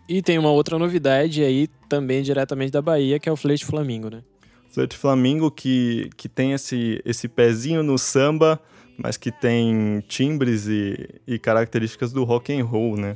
E 0.10 0.22
tem 0.22 0.38
uma 0.38 0.52
outra 0.52 0.78
novidade 0.78 1.46
aí, 1.46 1.70
também 1.88 2.22
diretamente 2.22 2.74
da 2.74 2.82
Bahia, 2.82 3.22
que 3.22 3.30
é 3.30 3.32
o 3.32 3.38
Flete 3.38 3.66
Flamingo, 3.66 4.10
né? 4.10 4.22
Flerte 4.70 4.98
Flamingo 4.98 5.50
que, 5.50 6.10
que 6.18 6.28
tem 6.28 6.52
esse, 6.52 7.02
esse 7.06 7.30
pezinho 7.30 7.84
no 7.84 7.98
samba, 7.98 8.60
mas 8.98 9.16
que 9.16 9.32
tem 9.32 10.04
timbres 10.10 10.68
e, 10.68 11.22
e 11.26 11.40
características 11.40 12.12
do 12.12 12.26
rock 12.26 12.52
and 12.52 12.66
roll, 12.66 12.98
né? 12.98 13.16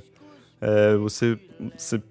É, 0.62 0.96
você, 0.96 1.38
você 1.78 2.02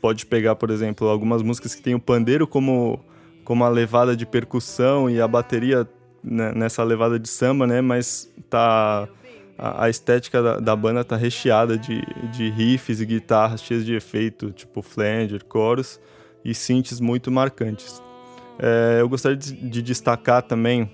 pode 0.00 0.26
pegar, 0.26 0.54
por 0.54 0.70
exemplo, 0.70 1.08
algumas 1.08 1.42
músicas 1.42 1.74
que 1.74 1.82
tem 1.82 1.94
o 1.94 2.00
pandeiro 2.00 2.46
como, 2.46 3.04
como 3.44 3.64
a 3.64 3.68
levada 3.68 4.16
de 4.16 4.26
percussão 4.26 5.08
e 5.08 5.20
a 5.20 5.28
bateria 5.28 5.88
né, 6.22 6.52
nessa 6.54 6.82
levada 6.82 7.18
de 7.18 7.28
samba, 7.28 7.66
né? 7.66 7.80
Mas 7.80 8.32
tá 8.48 9.08
a, 9.58 9.84
a 9.84 9.90
estética 9.90 10.42
da, 10.42 10.58
da, 10.58 10.76
banda 10.76 11.04
tá 11.04 11.16
recheada 11.16 11.76
de, 11.78 12.02
de 12.32 12.50
riffs 12.50 13.00
e 13.00 13.06
guitarras 13.06 13.62
cheias 13.62 13.84
de 13.84 13.94
efeito, 13.94 14.50
tipo 14.50 14.82
flanger, 14.82 15.44
coros 15.44 16.00
e 16.44 16.54
synths 16.54 17.00
muito 17.00 17.30
marcantes. 17.30 18.02
É, 18.58 18.98
eu 19.00 19.08
gostaria 19.08 19.36
de, 19.36 19.52
de, 19.52 19.82
destacar 19.82 20.42
também 20.42 20.90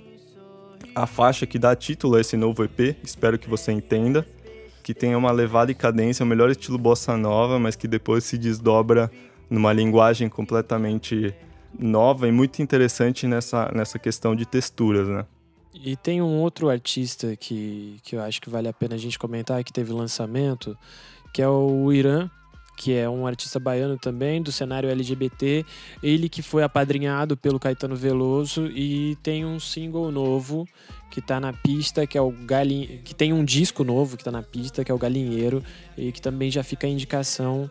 a 0.95 1.07
faixa 1.07 1.47
que 1.47 1.59
dá 1.59 1.75
título 1.77 2.17
a 2.17 2.21
esse 2.21 2.37
novo 2.37 2.65
EP, 2.65 2.97
espero 3.03 3.39
que 3.39 3.49
você 3.49 3.71
entenda, 3.71 4.27
que 4.83 4.95
tem 4.95 5.15
uma 5.15 5.31
levada 5.31 5.71
e 5.71 5.75
cadência, 5.75 6.25
o 6.25 6.27
melhor 6.27 6.51
estilo 6.51 6.79
bossa 6.79 7.17
nova, 7.17 7.59
mas 7.59 7.77
que 7.77 7.87
depois 7.87 8.25
se 8.25 8.37
desdobra 8.37 9.11
numa 9.49 9.73
linguagem 9.73 10.29
completamente 10.29 11.35
nova 11.79 12.27
e 12.27 12.33
muito 12.33 12.63
interessante 12.63 13.27
nessa, 13.27 13.71
nessa 13.75 13.99
questão 13.99 14.35
de 14.35 14.47
texturas, 14.47 15.09
né? 15.09 15.27
E 15.75 15.97
tem 15.97 16.21
um 16.21 16.39
outro 16.39 16.69
artista 16.69 17.37
que, 17.37 17.99
que 18.03 18.17
eu 18.17 18.23
acho 18.23 18.41
que 18.41 18.51
vale 18.51 18.69
a 18.69 18.73
pena 18.73 18.97
a 18.97 18.99
gente 18.99 19.19
comentar, 19.19 19.63
que 19.63 19.73
teve 19.73 19.93
lançamento, 19.93 20.77
que 21.33 21.41
é 21.41 21.49
o 21.49 21.93
Irã, 21.93 22.29
que 22.81 22.95
é 22.95 23.07
um 23.07 23.27
artista 23.27 23.61
baiano 23.61 23.99
também, 23.99 24.41
do 24.41 24.51
cenário 24.51 24.89
LGBT. 24.89 25.67
Ele 26.03 26.31
que 26.31 26.41
foi 26.41 26.63
apadrinhado 26.63 27.37
pelo 27.37 27.61
Caetano 27.61 27.95
Veloso 27.95 28.69
e 28.69 29.19
tem 29.23 29.45
um 29.45 29.61
single 29.61 30.11
novo 30.11 30.67
que 31.11 31.21
tá 31.21 31.39
na 31.39 31.53
pista, 31.53 32.07
que 32.07 32.17
é 32.17 32.23
o 32.23 32.31
Galin... 32.31 33.01
que 33.05 33.15
tem 33.15 33.35
um 33.35 33.45
disco 33.45 33.85
novo 33.85 34.17
que 34.17 34.25
tá 34.25 34.31
na 34.31 34.43
pista, 34.43 34.83
que 34.83 34.91
é 34.91 34.95
o 34.95 34.99
Galinheiro, 34.99 35.63
e 35.95 36.11
que 36.11 36.23
também 36.23 36.51
já 36.51 36.63
fica 36.63 36.87
a 36.87 36.91
indicação 36.91 37.71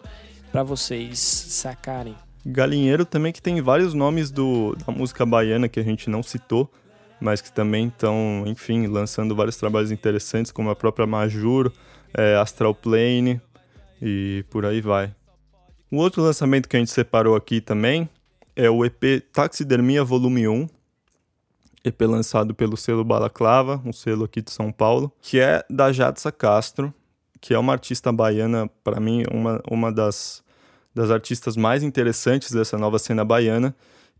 para 0.51 0.61
vocês 0.61 1.17
sacarem. 1.17 2.15
Galinheiro 2.45 3.03
também 3.03 3.33
que 3.33 3.41
tem 3.41 3.59
vários 3.63 3.95
nomes 3.95 4.29
do, 4.29 4.75
da 4.85 4.93
música 4.93 5.25
baiana 5.25 5.67
que 5.67 5.79
a 5.79 5.83
gente 5.83 6.07
não 6.07 6.21
citou, 6.21 6.71
mas 7.19 7.41
que 7.41 7.51
também 7.51 7.87
estão, 7.87 8.43
enfim, 8.45 8.85
lançando 8.85 9.35
vários 9.35 9.57
trabalhos 9.57 9.89
interessantes, 9.89 10.51
como 10.51 10.69
a 10.69 10.75
própria 10.75 11.07
Majur, 11.07 11.71
é, 12.13 12.35
Astral 12.35 12.75
Plane 12.75 13.41
e 14.01 14.43
por 14.49 14.65
aí 14.65 14.81
vai. 14.81 15.13
Um 15.91 15.97
outro 15.97 16.21
lançamento 16.21 16.67
que 16.69 16.75
a 16.75 16.79
gente 16.79 16.91
separou 16.91 17.35
aqui 17.35 17.59
também 17.59 18.07
é 18.55 18.69
o 18.69 18.85
EP 18.85 19.23
Taxidermia 19.31 20.03
Volume 20.03 20.47
1, 20.47 20.67
EP 21.83 22.01
lançado 22.01 22.53
pelo 22.53 22.77
selo 22.77 23.03
Balaclava, 23.03 23.81
um 23.85 23.93
selo 23.93 24.25
aqui 24.25 24.41
de 24.41 24.51
São 24.51 24.71
Paulo, 24.71 25.11
que 25.21 25.39
é 25.39 25.63
da 25.69 25.91
Jadsa 25.91 26.31
Castro, 26.31 26.93
que 27.41 27.53
é 27.53 27.59
uma 27.59 27.73
artista 27.73 28.11
baiana, 28.11 28.69
para 28.83 28.99
mim, 28.99 29.23
uma, 29.31 29.61
uma 29.69 29.91
das, 29.91 30.43
das 30.93 31.09
artistas 31.09 31.55
mais 31.55 31.83
interessantes 31.83 32.51
dessa 32.51 32.77
nova 32.77 32.99
cena 32.99 33.23
baiana, 33.23 33.75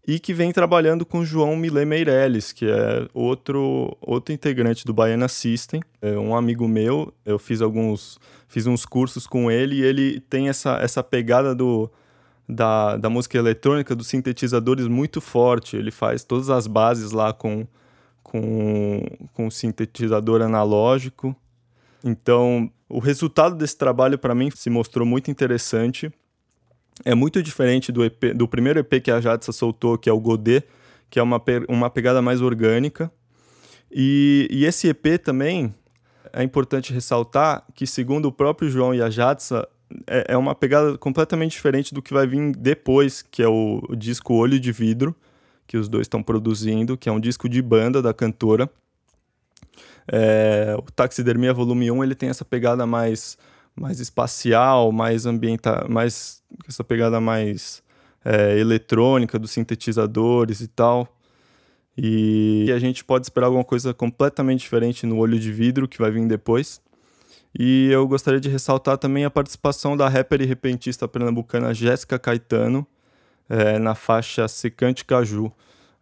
e 0.07 0.19
que 0.19 0.33
vem 0.33 0.51
trabalhando 0.51 1.05
com 1.05 1.23
João 1.23 1.55
Milê 1.55 1.85
Meirelles, 1.85 2.51
que 2.51 2.65
é 2.65 3.07
outro, 3.13 3.95
outro 4.01 4.33
integrante 4.33 4.85
do 4.85 4.93
Baiana 4.93 5.27
System, 5.27 5.81
é 6.01 6.17
um 6.17 6.35
amigo 6.35 6.67
meu, 6.67 7.13
eu 7.25 7.37
fiz 7.37 7.61
alguns 7.61 8.19
fiz 8.47 8.65
uns 8.65 8.83
cursos 8.85 9.27
com 9.27 9.51
ele 9.51 9.75
e 9.75 9.83
ele 9.83 10.19
tem 10.21 10.49
essa, 10.49 10.77
essa 10.77 11.03
pegada 11.03 11.53
do, 11.53 11.89
da, 12.47 12.97
da 12.97 13.09
música 13.09 13.37
eletrônica, 13.37 13.95
dos 13.95 14.07
sintetizadores 14.07 14.87
muito 14.87 15.21
forte, 15.21 15.77
ele 15.77 15.91
faz 15.91 16.23
todas 16.23 16.49
as 16.49 16.65
bases 16.65 17.11
lá 17.11 17.31
com, 17.31 17.67
com, 18.23 19.03
com 19.33 19.51
sintetizador 19.51 20.41
analógico, 20.41 21.35
então 22.03 22.71
o 22.89 22.97
resultado 22.97 23.55
desse 23.55 23.77
trabalho 23.77 24.17
para 24.17 24.33
mim 24.33 24.49
se 24.49 24.71
mostrou 24.71 25.05
muito 25.05 25.29
interessante, 25.29 26.11
é 27.05 27.15
muito 27.15 27.41
diferente 27.41 27.91
do, 27.91 28.03
EP, 28.03 28.33
do 28.35 28.47
primeiro 28.47 28.79
EP 28.79 29.01
que 29.01 29.11
a 29.11 29.21
Jadsa 29.21 29.51
soltou, 29.51 29.97
que 29.97 30.09
é 30.09 30.13
o 30.13 30.19
Godet, 30.19 30.65
que 31.09 31.19
é 31.19 31.23
uma, 31.23 31.41
uma 31.67 31.89
pegada 31.89 32.21
mais 32.21 32.41
orgânica. 32.41 33.11
E, 33.91 34.47
e 34.51 34.65
esse 34.65 34.87
EP 34.87 35.17
também 35.23 35.73
é 36.31 36.43
importante 36.43 36.93
ressaltar 36.93 37.63
que, 37.73 37.87
segundo 37.87 38.27
o 38.27 38.31
próprio 38.31 38.69
João 38.69 38.93
e 38.93 39.01
a 39.01 39.09
Jadsa, 39.09 39.67
é, 40.05 40.33
é 40.33 40.37
uma 40.37 40.53
pegada 40.53 40.97
completamente 40.97 41.51
diferente 41.51 41.93
do 41.93 42.01
que 42.01 42.13
vai 42.13 42.27
vir 42.27 42.51
depois, 42.55 43.21
que 43.21 43.41
é 43.41 43.47
o, 43.47 43.81
o 43.89 43.95
disco 43.95 44.33
Olho 44.35 44.59
de 44.59 44.71
Vidro, 44.71 45.15
que 45.65 45.77
os 45.77 45.87
dois 45.87 46.03
estão 46.03 46.21
produzindo, 46.21 46.97
que 46.97 47.09
é 47.09 47.11
um 47.11 47.19
disco 47.19 47.47
de 47.47 47.61
banda 47.61 48.01
da 48.01 48.13
cantora. 48.13 48.69
É, 50.11 50.75
o 50.77 50.91
Taxidermia 50.91 51.53
Volume 51.53 51.91
1 51.91 52.03
ele 52.03 52.15
tem 52.15 52.29
essa 52.29 52.43
pegada 52.43 52.85
mais 52.85 53.37
mais 53.79 53.99
espacial, 53.99 54.91
mais 54.91 55.25
ambiental, 55.25 55.87
mais 55.89 56.43
essa 56.67 56.83
pegada 56.83 57.21
mais 57.21 57.81
é, 58.23 58.59
eletrônica 58.59 59.39
dos 59.39 59.51
sintetizadores 59.51 60.61
e 60.61 60.67
tal. 60.67 61.07
E 61.97 62.71
a 62.73 62.79
gente 62.79 63.03
pode 63.03 63.25
esperar 63.25 63.47
alguma 63.47 63.63
coisa 63.63 63.93
completamente 63.93 64.61
diferente 64.61 65.05
no 65.05 65.17
Olho 65.17 65.39
de 65.39 65.51
Vidro 65.51 65.87
que 65.87 65.97
vai 65.97 66.11
vir 66.11 66.27
depois. 66.27 66.81
E 67.57 67.89
eu 67.91 68.07
gostaria 68.07 68.39
de 68.39 68.49
ressaltar 68.49 68.97
também 68.97 69.25
a 69.25 69.29
participação 69.29 69.97
da 69.97 70.07
rapper 70.07 70.41
e 70.41 70.45
repentista 70.45 71.07
pernambucana 71.07 71.73
Jéssica 71.73 72.19
Caetano 72.19 72.85
é, 73.49 73.79
na 73.79 73.95
faixa 73.95 74.47
Secante 74.47 75.03
Caju. 75.03 75.51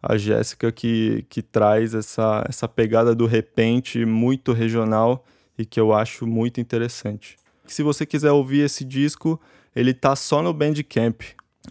A 0.00 0.16
Jéssica 0.16 0.70
que, 0.70 1.24
que 1.28 1.42
traz 1.42 1.94
essa, 1.94 2.44
essa 2.48 2.68
pegada 2.68 3.14
do 3.14 3.26
repente 3.26 4.04
muito 4.04 4.52
regional 4.52 5.24
e 5.58 5.64
que 5.64 5.80
eu 5.80 5.92
acho 5.92 6.24
muito 6.24 6.60
interessante 6.60 7.36
se 7.74 7.82
você 7.82 8.04
quiser 8.04 8.32
ouvir 8.32 8.60
esse 8.60 8.84
disco, 8.84 9.40
ele 9.74 9.94
tá 9.94 10.14
só 10.16 10.42
no 10.42 10.52
Bandcamp. 10.52 11.22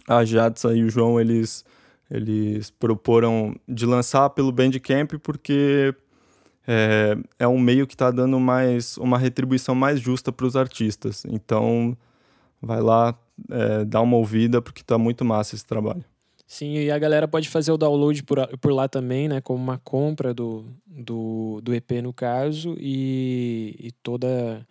A 0.06 0.24
Jadsa 0.24 0.74
e 0.74 0.82
o 0.82 0.90
João, 0.90 1.20
eles, 1.20 1.64
eles 2.10 2.70
proporam 2.70 3.54
de 3.68 3.84
lançar 3.84 4.30
pelo 4.30 4.52
Bandcamp 4.52 5.14
porque 5.22 5.94
é, 6.66 7.16
é 7.38 7.48
um 7.48 7.58
meio 7.58 7.86
que 7.86 7.94
está 7.94 8.10
dando 8.10 8.38
mais 8.38 8.98
uma 8.98 9.18
retribuição 9.18 9.74
mais 9.74 10.00
justa 10.00 10.30
para 10.30 10.46
os 10.46 10.54
artistas. 10.54 11.24
Então, 11.26 11.96
vai 12.60 12.80
lá, 12.80 13.18
é, 13.50 13.84
dá 13.84 14.00
uma 14.00 14.16
ouvida, 14.16 14.60
porque 14.60 14.82
tá 14.82 14.98
muito 14.98 15.24
massa 15.24 15.54
esse 15.54 15.64
trabalho. 15.64 16.04
Sim, 16.46 16.74
e 16.78 16.90
a 16.90 16.98
galera 16.98 17.28
pode 17.28 17.48
fazer 17.48 17.72
o 17.72 17.76
download 17.76 18.22
por, 18.22 18.46
por 18.58 18.72
lá 18.72 18.88
também, 18.88 19.28
né? 19.28 19.40
Como 19.40 19.62
uma 19.62 19.78
compra 19.78 20.32
do, 20.32 20.64
do, 20.86 21.60
do 21.62 21.74
EP, 21.74 21.90
no 22.02 22.12
caso, 22.12 22.74
e, 22.78 23.76
e 23.78 23.92
toda 24.02 24.66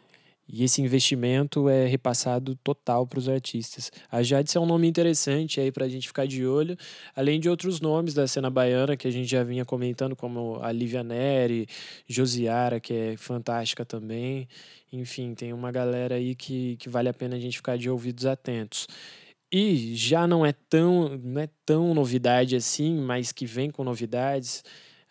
e 0.47 0.63
esse 0.63 0.81
investimento 0.81 1.67
é 1.67 1.85
repassado 1.85 2.55
total 2.63 3.05
para 3.05 3.19
os 3.19 3.27
artistas. 3.27 3.91
A 4.09 4.23
Jades 4.23 4.55
é 4.55 4.59
um 4.59 4.65
nome 4.65 4.87
interessante 4.87 5.59
aí 5.59 5.71
para 5.71 5.85
a 5.85 5.89
gente 5.89 6.07
ficar 6.07 6.25
de 6.25 6.45
olho, 6.45 6.77
além 7.15 7.39
de 7.39 7.49
outros 7.49 7.81
nomes 7.81 8.13
da 8.13 8.25
cena 8.27 8.49
baiana 8.49 8.95
que 8.95 9.07
a 9.07 9.11
gente 9.11 9.29
já 9.29 9.43
vinha 9.43 9.65
comentando, 9.65 10.15
como 10.15 10.59
a 10.61 10.71
Lívia 10.71 11.03
Neri, 11.03 11.67
Josiara, 12.07 12.79
que 12.79 12.93
é 12.93 13.17
fantástica 13.17 13.83
também. 13.83 14.47
Enfim, 14.91 15.33
tem 15.35 15.51
uma 15.51 15.71
galera 15.71 16.15
aí 16.15 16.33
que, 16.33 16.77
que 16.77 16.87
vale 16.87 17.09
a 17.09 17.13
pena 17.13 17.35
a 17.35 17.39
gente 17.39 17.57
ficar 17.57 17.77
de 17.77 17.89
ouvidos 17.89 18.25
atentos. 18.25 18.87
E 19.51 19.95
já 19.95 20.27
não 20.27 20.45
é 20.45 20.53
tão, 20.53 21.17
não 21.17 21.41
é 21.41 21.49
tão 21.65 21.93
novidade 21.93 22.55
assim, 22.55 22.95
mas 22.95 23.31
que 23.31 23.45
vem 23.45 23.69
com 23.69 23.83
novidades. 23.83 24.63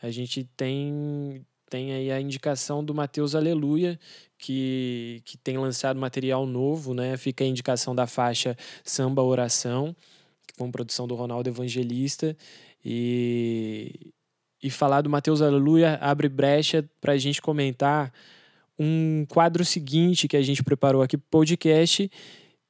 A 0.03 0.11
gente 0.11 0.44
tem 0.57 1.44
tem 1.68 1.92
aí 1.92 2.11
a 2.11 2.20
indicação 2.20 2.85
do 2.85 2.94
Mateus 2.94 3.35
Aleluia, 3.35 3.98
que, 4.38 5.20
que 5.24 5.37
tem 5.37 5.59
lançado 5.59 5.98
material 5.98 6.46
novo, 6.46 6.94
né? 6.94 7.16
Fica 7.16 7.44
a 7.44 7.46
indicação 7.46 7.94
da 7.94 8.07
faixa 8.07 8.57
Samba 8.85 9.22
Oração, 9.22 9.94
com 10.57 10.70
produção 10.70 11.09
do 11.09 11.14
Ronaldo 11.14 11.48
Evangelista. 11.48 12.37
E, 12.85 14.12
e 14.62 14.70
falar 14.70 15.00
do 15.00 15.11
Mateus 15.11 15.42
Aleluia 15.42 15.98
abre 16.00 16.29
brecha 16.29 16.88
para 17.00 17.14
a 17.14 17.18
gente 17.18 17.42
comentar 17.42 18.12
um 18.79 19.26
quadro 19.29 19.64
seguinte 19.64 20.29
que 20.29 20.37
a 20.37 20.42
gente 20.42 20.62
preparou 20.62 21.02
aqui 21.02 21.16
para 21.16 21.29
podcast, 21.31 22.11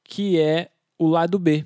que 0.03 0.39
é 0.39 0.71
o 0.97 1.07
lado 1.07 1.37
B 1.37 1.65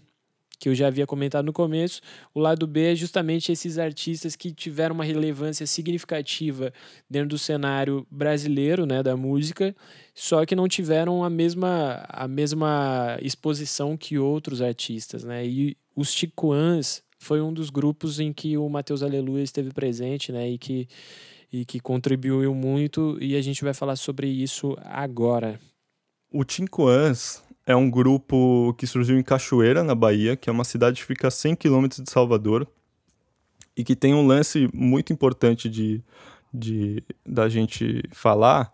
que 0.62 0.70
eu 0.70 0.76
já 0.76 0.86
havia 0.86 1.08
comentado 1.08 1.44
no 1.44 1.52
começo. 1.52 2.02
O 2.36 2.40
lado 2.40 2.68
B 2.68 2.92
é 2.92 2.96
justamente 2.96 3.52
esses 3.52 3.80
artistas 3.80 4.36
que 4.36 4.54
tiveram 4.54 4.94
uma 4.94 5.04
relevância 5.04 5.66
significativa 5.66 6.72
dentro 7.10 7.30
do 7.30 7.40
cenário 7.40 8.06
brasileiro, 8.12 8.86
né, 8.86 9.02
da 9.02 9.18
música, 9.18 9.76
só 10.14 10.46
que 10.46 10.56
não 10.56 10.68
tiveram 10.68 11.24
a 11.24 11.32
mesma, 11.32 12.06
a 12.08 12.28
mesma 12.28 13.18
exposição 13.24 13.98
que 13.98 14.20
outros 14.20 14.62
artistas, 14.62 15.24
né? 15.24 15.44
E 15.44 15.76
os 15.96 16.14
Ticuans 16.14 17.02
foi 17.18 17.42
um 17.42 17.52
dos 17.52 17.72
grupos 17.72 18.20
em 18.20 18.32
que 18.32 18.56
o 18.56 18.70
Matheus 18.70 19.02
Aleluia 19.02 19.42
esteve 19.42 19.72
presente, 19.72 20.32
né, 20.32 20.48
e 20.48 20.60
que 20.60 20.88
e 21.54 21.66
que 21.66 21.82
contribuiu 21.82 22.56
muito 22.56 23.18
e 23.20 23.36
a 23.36 23.42
gente 23.42 23.62
vai 23.62 23.74
falar 23.74 23.98
sobre 23.98 24.26
isso 24.26 24.78
agora. 24.86 25.60
O 26.32 26.46
Ticuans 26.46 27.44
é 27.66 27.76
um 27.76 27.90
grupo 27.90 28.74
que 28.78 28.88
surgiu 28.88 29.18
em 29.18 29.24
Cachoeira, 29.24 29.84
na 29.84 29.96
Bahia, 29.96 30.36
que 30.36 30.50
é 30.50 30.54
uma 30.54 30.64
cidade 30.64 31.02
que 31.02 31.08
fica 31.08 31.28
a 31.28 31.32
100 31.32 31.56
quilômetros 31.56 32.02
de 32.02 32.10
Salvador 32.10 32.68
e 33.76 33.84
que 33.84 33.96
tem 33.96 34.14
um 34.14 34.26
lance 34.26 34.70
muito 34.74 35.14
importante 35.14 35.70
de, 35.70 36.04
de 36.54 37.04
da 37.26 37.48
gente 37.48 38.04
falar, 38.12 38.74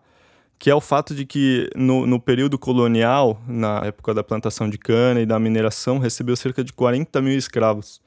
que 0.58 0.70
é 0.70 0.74
o 0.74 0.80
fato 0.80 1.14
de 1.14 1.24
que 1.24 1.70
no, 1.76 2.06
no 2.06 2.18
período 2.18 2.58
colonial, 2.58 3.40
na 3.46 3.80
época 3.84 4.12
da 4.12 4.24
plantação 4.24 4.68
de 4.68 4.78
cana 4.78 5.20
e 5.20 5.26
da 5.26 5.38
mineração, 5.38 5.98
recebeu 5.98 6.36
cerca 6.36 6.64
de 6.64 6.72
40 6.72 7.20
mil 7.20 7.38
escravos. 7.38 8.00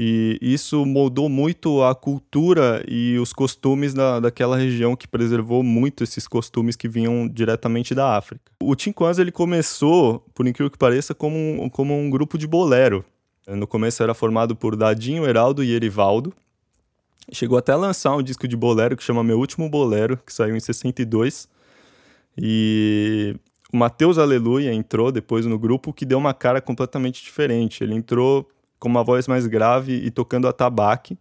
E 0.00 0.38
isso 0.40 0.86
moldou 0.86 1.28
muito 1.28 1.82
a 1.82 1.92
cultura 1.92 2.84
e 2.86 3.18
os 3.18 3.32
costumes 3.32 3.92
da, 3.92 4.20
daquela 4.20 4.56
região 4.56 4.94
que 4.94 5.08
preservou 5.08 5.60
muito 5.60 6.04
esses 6.04 6.28
costumes 6.28 6.76
que 6.76 6.88
vinham 6.88 7.26
diretamente 7.26 7.96
da 7.96 8.16
África. 8.16 8.52
O 8.62 8.76
Tinquans 8.76 9.18
ele 9.18 9.32
começou, 9.32 10.24
por 10.32 10.46
incrível 10.46 10.70
que 10.70 10.78
pareça, 10.78 11.16
como 11.16 11.36
um, 11.36 11.68
como 11.68 11.98
um 11.98 12.08
grupo 12.08 12.38
de 12.38 12.46
bolero. 12.46 13.04
No 13.48 13.66
começo 13.66 14.00
era 14.00 14.14
formado 14.14 14.54
por 14.54 14.76
Dadinho, 14.76 15.26
Heraldo 15.26 15.64
e 15.64 15.72
Erivaldo. 15.72 16.32
Chegou 17.32 17.58
até 17.58 17.72
a 17.72 17.76
lançar 17.76 18.14
um 18.14 18.22
disco 18.22 18.46
de 18.46 18.56
bolero 18.56 18.96
que 18.96 19.02
chama 19.02 19.24
Meu 19.24 19.40
Último 19.40 19.68
Bolero, 19.68 20.16
que 20.24 20.32
saiu 20.32 20.54
em 20.54 20.60
62. 20.60 21.48
E 22.40 23.34
o 23.72 23.76
Matheus 23.76 24.16
Aleluia 24.16 24.72
entrou 24.72 25.10
depois 25.10 25.44
no 25.44 25.58
grupo, 25.58 25.92
que 25.92 26.06
deu 26.06 26.18
uma 26.18 26.32
cara 26.32 26.60
completamente 26.60 27.20
diferente. 27.20 27.82
Ele 27.82 27.96
entrou 27.96 28.48
com 28.78 28.88
uma 28.88 29.02
voz 29.02 29.26
mais 29.26 29.46
grave 29.46 29.94
e 29.94 30.10
tocando 30.10 30.48
atabaque 30.48 31.18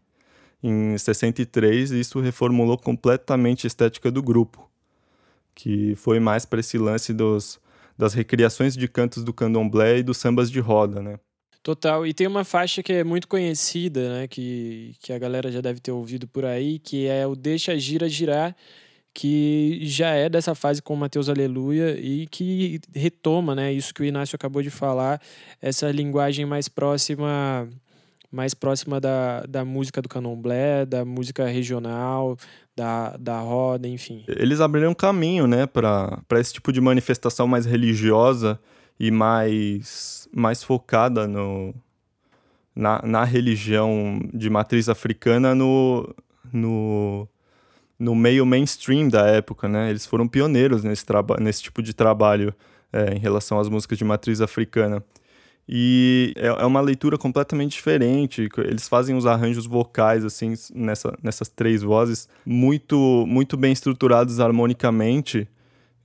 em 0.62 0.98
63, 0.98 1.92
e 1.92 2.00
isso 2.00 2.20
reformulou 2.20 2.78
completamente 2.78 3.66
a 3.66 3.70
estética 3.70 4.12
do 4.12 4.24
grupo, 4.24 4.70
que 5.54 5.96
foi 5.96 6.20
mais 6.20 6.46
para 6.46 6.60
esse 6.60 6.78
lance 6.78 7.14
dos, 7.14 7.60
das 7.98 8.14
recriações 8.14 8.76
de 8.76 8.88
cantos 8.88 9.24
do 9.24 9.34
candomblé 9.34 10.00
e 10.00 10.04
dos 10.04 10.18
sambas 10.18 10.50
de 10.50 10.60
roda, 10.60 11.02
né? 11.02 11.20
Total. 11.62 12.08
E 12.08 12.14
tem 12.14 12.26
uma 12.28 12.46
faixa 12.46 12.82
que 12.82 12.94
é 12.94 13.04
muito 13.04 13.28
conhecida, 13.28 14.20
né? 14.20 14.28
Que, 14.28 14.96
que 15.00 15.12
a 15.12 15.20
galera 15.20 15.52
já 15.52 15.60
deve 15.60 15.80
ter 15.80 15.92
ouvido 15.92 16.28
por 16.28 16.46
aí, 16.46 16.80
que 16.80 17.08
é 17.08 17.28
o 17.28 17.36
Deixa 17.36 17.78
Gira 17.78 18.08
Girar, 18.08 18.56
que 19.18 19.80
já 19.82 20.10
é 20.10 20.30
dessa 20.30 20.54
fase 20.54 20.80
com 20.80 20.96
Mateus 20.96 21.28
Aleluia 21.28 22.00
e 22.00 22.28
que 22.28 22.80
retoma, 22.94 23.56
né? 23.56 23.74
Isso 23.74 23.92
que 23.92 24.04
o 24.04 24.06
Inácio 24.06 24.36
acabou 24.36 24.62
de 24.62 24.70
falar, 24.70 25.20
essa 25.60 25.90
linguagem 25.90 26.46
mais 26.46 26.70
próxima 26.70 27.68
mais 28.32 28.54
próxima 28.54 29.02
da, 29.02 29.42
da 29.50 29.66
música 29.66 30.04
do 30.04 30.10
candomblé, 30.10 30.86
da 30.86 31.04
música 31.04 31.48
regional, 31.48 32.38
da, 32.76 33.18
da 33.18 33.40
roda, 33.40 33.88
enfim. 33.88 34.24
Eles 34.28 34.62
abriram 34.62 34.94
caminho, 34.94 35.48
né, 35.48 35.66
para 35.66 36.22
esse 36.34 36.54
tipo 36.54 36.72
de 36.72 36.80
manifestação 36.80 37.48
mais 37.48 37.66
religiosa 37.66 38.60
e 39.00 39.10
mais, 39.10 40.30
mais 40.32 40.62
focada 40.62 41.28
no, 41.28 41.74
na, 42.76 43.02
na 43.02 43.24
religião 43.24 44.22
de 44.32 44.48
matriz 44.48 44.90
africana 44.90 45.56
no, 45.56 46.14
no, 46.54 47.28
no 48.00 48.14
meio 48.16 48.46
mainstream 48.46 49.08
da 49.08 49.28
época, 49.28 49.68
né? 49.68 49.90
Eles 49.90 50.06
foram 50.06 50.28
pioneiros 50.28 50.84
nesse, 50.84 51.06
nesse 51.40 51.64
tipo 51.64 51.82
de 51.82 51.94
trabalho 51.94 52.54
é, 52.94 53.14
em 53.16 53.20
relação 53.20 53.60
às 53.60 53.70
músicas 53.70 53.98
de 53.98 54.04
matriz 54.04 54.42
africana. 54.42 55.04
E 55.68 56.34
é, 56.38 56.48
é 56.48 56.66
uma 56.66 56.80
leitura 56.80 57.18
completamente 57.18 57.74
diferente. 57.74 58.48
Eles 58.60 58.88
fazem 58.88 59.16
os 59.16 59.26
arranjos 59.26 59.66
vocais, 59.66 60.24
assim, 60.24 60.54
nessa, 60.74 61.18
nessas 61.22 61.50
três 61.50 61.82
vozes, 61.82 62.30
muito, 62.46 63.26
muito 63.28 63.58
bem 63.58 63.74
estruturados 63.74 64.40
harmonicamente 64.40 65.48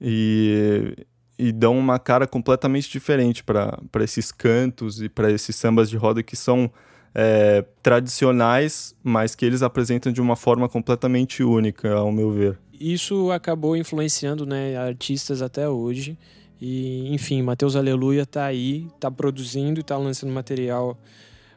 e, 0.01 0.97
e 1.39 1.53
dão 1.53 1.79
uma 1.79 1.99
cara 1.99 2.27
completamente 2.27 2.91
diferente 2.91 3.45
para 3.45 3.79
esses 4.01 4.33
cantos 4.33 5.01
e 5.01 5.09
para 5.09 5.31
esses 5.31 5.55
sambas 5.55 5.89
de 5.89 5.97
roda 5.97 6.23
que 6.23 6.35
são 6.35 6.71
é, 7.15 7.65
tradicionais, 7.83 8.95
mas 9.03 9.35
que 9.35 9.45
eles 9.45 9.63
apresentam 9.63 10.13
de 10.13 10.21
uma 10.21 10.37
forma 10.37 10.69
completamente 10.69 11.43
única, 11.43 11.93
ao 11.93 12.11
meu 12.11 12.31
ver. 12.31 12.59
Isso 12.79 13.31
acabou 13.31 13.77
influenciando 13.77 14.45
né, 14.45 14.77
artistas 14.77 15.43
até 15.43 15.69
hoje. 15.69 16.19
E, 16.61 17.13
enfim, 17.13 17.43
Mateus 17.43 17.77
Aleluia 17.77 18.25
tá 18.25 18.45
aí, 18.45 18.87
tá 19.01 19.11
produzindo 19.11 19.81
e 19.81 19.83
tá 19.83 19.97
lançando 19.97 20.33
material 20.33 20.99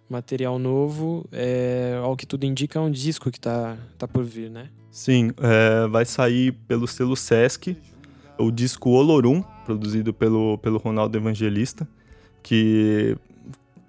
material 0.09 0.59
novo. 0.59 1.25
É, 1.31 1.99
ao 2.03 2.15
que 2.15 2.25
tudo 2.25 2.45
indica, 2.45 2.79
é 2.79 2.81
um 2.81 2.91
disco 2.91 3.31
que 3.31 3.39
tá, 3.39 3.77
tá 3.97 4.07
por 4.07 4.23
vir, 4.23 4.49
né? 4.49 4.69
Sim, 4.91 5.31
é, 5.37 5.87
vai 5.87 6.05
sair 6.05 6.53
pelo 6.67 6.87
selo 6.87 7.15
Sesc, 7.15 7.75
o 8.37 8.51
disco 8.51 8.91
Olorum, 8.91 9.43
produzido 9.65 10.13
pelo, 10.13 10.57
pelo 10.59 10.77
Ronaldo 10.77 11.17
Evangelista, 11.17 11.87
que, 12.41 13.17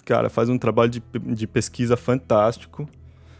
cara, 0.06 0.30
faz 0.30 0.48
um 0.48 0.56
trabalho 0.56 0.90
de, 0.90 1.02
de 1.34 1.46
pesquisa 1.46 1.96
fantástico. 1.96 2.88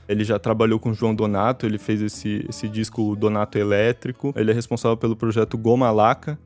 Ele 0.09 0.25
já 0.25 0.39
trabalhou 0.39 0.79
com 0.79 0.93
João 0.93 1.14
Donato, 1.14 1.64
ele 1.64 1.79
fez 1.79 2.03
esse, 2.03 2.45
esse 2.49 2.69
disco 2.69 3.17
Donato 3.17 3.57
Elétrico. 3.57 4.35
Ele 4.37 4.51
é 4.51 4.55
responsável 4.55 4.97
pelo 4.97 5.17
projeto 5.17 5.57
Goma 5.57 5.91
Laca, 5.91 6.39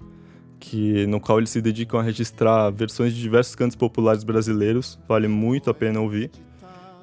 que 0.59 1.07
no 1.07 1.21
qual 1.21 1.39
eles 1.39 1.51
se 1.51 1.61
dedicam 1.61 1.99
a 1.99 2.03
registrar 2.03 2.71
versões 2.71 3.14
de 3.14 3.21
diversos 3.21 3.55
cantos 3.55 3.77
populares 3.77 4.23
brasileiros. 4.23 4.99
Vale 5.09 5.27
muito 5.27 5.71
a 5.71 5.75
pena 5.75 6.01
ouvir. 6.01 6.31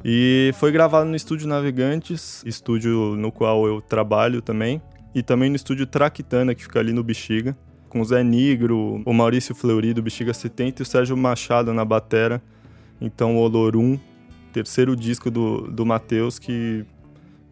E 0.05 0.51
foi 0.55 0.71
gravado 0.71 1.09
no 1.09 1.15
Estúdio 1.15 1.47
Navegantes, 1.47 2.43
estúdio 2.45 3.15
no 3.15 3.31
qual 3.31 3.67
eu 3.67 3.81
trabalho 3.81 4.41
também, 4.41 4.81
e 5.13 5.23
também 5.23 5.49
no 5.49 5.55
Estúdio 5.55 5.87
Traquitana, 5.87 6.53
que 6.53 6.63
fica 6.63 6.79
ali 6.79 6.93
no 6.93 7.03
Bexiga, 7.03 7.57
com 7.89 7.99
o 8.01 8.05
Zé 8.05 8.23
Negro, 8.23 9.01
o 9.03 9.13
Maurício 9.13 9.55
Fleury 9.55 9.93
do 9.93 10.03
Bexiga 10.03 10.33
70 10.33 10.81
e 10.81 10.83
o 10.83 10.85
Sérgio 10.85 11.17
Machado 11.17 11.73
na 11.73 11.83
batera. 11.83 12.41
Então, 12.99 13.37
o 13.37 13.39
Olorum, 13.39 13.99
terceiro 14.51 14.95
disco 14.95 15.29
do, 15.29 15.61
do 15.71 15.85
Matheus, 15.85 16.39
que, 16.39 16.85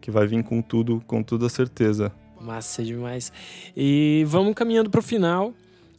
que 0.00 0.10
vai 0.10 0.26
vir 0.26 0.42
com 0.42 0.60
tudo, 0.60 1.02
com 1.06 1.22
toda 1.22 1.48
certeza. 1.48 2.12
Massa 2.40 2.84
demais. 2.84 3.32
E 3.76 4.24
vamos 4.26 4.54
caminhando 4.54 4.90
para 4.90 5.00
o 5.00 5.02
final 5.02 5.54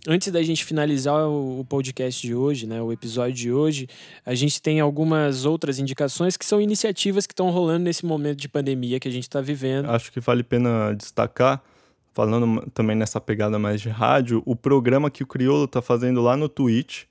antes 0.07 0.31
da 0.31 0.41
gente 0.41 0.63
finalizar 0.63 1.27
o, 1.27 1.65
podcast 1.67 2.25
de 2.25 2.33
hoje, 2.33 2.65
né, 2.65 2.81
o 2.81 2.93
episódio 2.93 3.33
de 3.33 3.51
hoje, 3.51 3.89
a 4.25 4.33
gente 4.33 4.61
tem 4.61 4.79
algumas 4.79 5.43
outras 5.43 5.79
indicações 5.79 6.37
que 6.37 6.45
são 6.45 6.61
iniciativas 6.61 7.27
que 7.27 7.33
estão 7.33 7.49
rolando 7.49 7.83
nesse 7.83 8.05
momento 8.05 8.37
de 8.37 8.47
pandemia 8.47 8.99
que 9.01 9.07
a 9.07 9.11
gente 9.11 9.23
está 9.23 9.41
vivendo. 9.41 9.89
Acho 9.89 10.09
que 10.09 10.21
vale 10.21 10.41
a 10.41 10.45
pena 10.45 10.93
destacar, 10.93 11.61
falando 12.13 12.65
também 12.73 12.95
nessa 12.95 13.19
pegada 13.19 13.59
mais 13.59 13.81
de 13.81 13.89
rádio, 13.89 14.41
o 14.45 14.55
programa 14.55 15.11
que 15.11 15.23
o 15.23 15.27
Criolo 15.27 15.65
está 15.65 15.81
fazendo 15.81 16.21
lá 16.21 16.37
no 16.37 16.47
Twitch. 16.47 17.03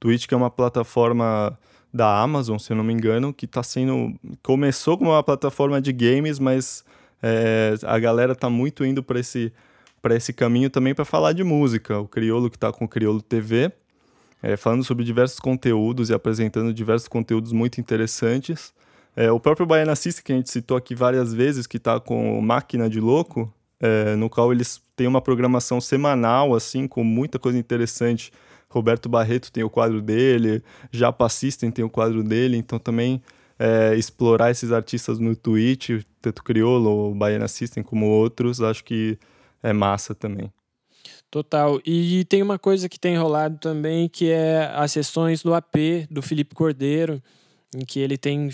Twitch 0.00 0.26
que 0.26 0.34
é 0.34 0.36
uma 0.36 0.50
plataforma 0.50 1.56
da 1.92 2.20
Amazon, 2.20 2.58
se 2.58 2.72
eu 2.72 2.76
não 2.76 2.84
me 2.84 2.92
engano, 2.92 3.32
que 3.32 3.46
está 3.46 3.62
sendo 3.62 4.14
começou 4.42 4.96
como 4.96 5.10
uma 5.10 5.22
plataforma 5.22 5.80
de 5.80 5.92
games, 5.92 6.38
mas 6.38 6.84
é, 7.22 7.74
a 7.82 7.98
galera 7.98 8.32
está 8.32 8.48
muito 8.48 8.84
indo 8.84 9.02
para 9.02 9.18
esse 9.18 9.52
esse 10.12 10.32
caminho 10.32 10.70
também 10.70 10.94
para 10.94 11.04
falar 11.04 11.32
de 11.32 11.44
música. 11.44 11.98
O 11.98 12.08
Criolo 12.08 12.48
que 12.48 12.56
está 12.56 12.72
com 12.72 12.86
o 12.86 12.88
Criolo 12.88 13.20
TV, 13.20 13.70
é, 14.42 14.56
falando 14.56 14.82
sobre 14.82 15.04
diversos 15.04 15.38
conteúdos 15.38 16.08
e 16.08 16.14
apresentando 16.14 16.72
diversos 16.72 17.06
conteúdos 17.06 17.52
muito 17.52 17.80
interessantes. 17.80 18.72
É, 19.14 19.30
o 19.30 19.38
próprio 19.38 19.66
Baiana 19.66 19.94
que 20.24 20.32
a 20.32 20.36
gente 20.36 20.50
citou 20.50 20.76
aqui 20.76 20.94
várias 20.94 21.34
vezes, 21.34 21.66
que 21.66 21.76
está 21.76 22.00
com 22.00 22.40
Máquina 22.40 22.88
de 22.88 23.00
Louco, 23.00 23.52
é, 23.80 24.14
no 24.16 24.30
qual 24.30 24.52
eles 24.52 24.80
têm 24.94 25.06
uma 25.06 25.20
programação 25.20 25.80
semanal, 25.80 26.54
assim, 26.54 26.86
com 26.86 27.02
muita 27.02 27.38
coisa 27.38 27.58
interessante. 27.58 28.32
Roberto 28.70 29.08
Barreto 29.08 29.50
tem 29.50 29.64
o 29.64 29.68
quadro 29.68 30.00
dele, 30.00 30.62
Japa 30.92 31.28
System 31.28 31.70
tem 31.70 31.84
o 31.84 31.90
quadro 31.90 32.22
dele, 32.22 32.56
então 32.56 32.78
também 32.78 33.20
é, 33.58 33.94
explorar 33.96 34.50
esses 34.50 34.72
artistas 34.72 35.18
no 35.18 35.34
Twitch, 35.36 36.02
tanto 36.22 36.42
Criolo, 36.42 37.14
Baiana 37.14 37.48
System 37.48 37.82
como 37.82 38.06
outros, 38.06 38.62
acho 38.62 38.84
que 38.84 39.18
é 39.62 39.72
massa 39.72 40.14
também. 40.14 40.50
Total. 41.30 41.80
E 41.84 42.24
tem 42.24 42.42
uma 42.42 42.58
coisa 42.58 42.88
que 42.88 42.98
tem 42.98 43.16
rolado 43.16 43.58
também, 43.58 44.08
que 44.08 44.30
é 44.30 44.70
as 44.74 44.92
sessões 44.92 45.42
do 45.42 45.54
AP 45.54 46.06
do 46.10 46.22
Felipe 46.22 46.54
Cordeiro, 46.54 47.22
em 47.74 47.84
que 47.84 48.00
ele 48.00 48.16
tem 48.16 48.50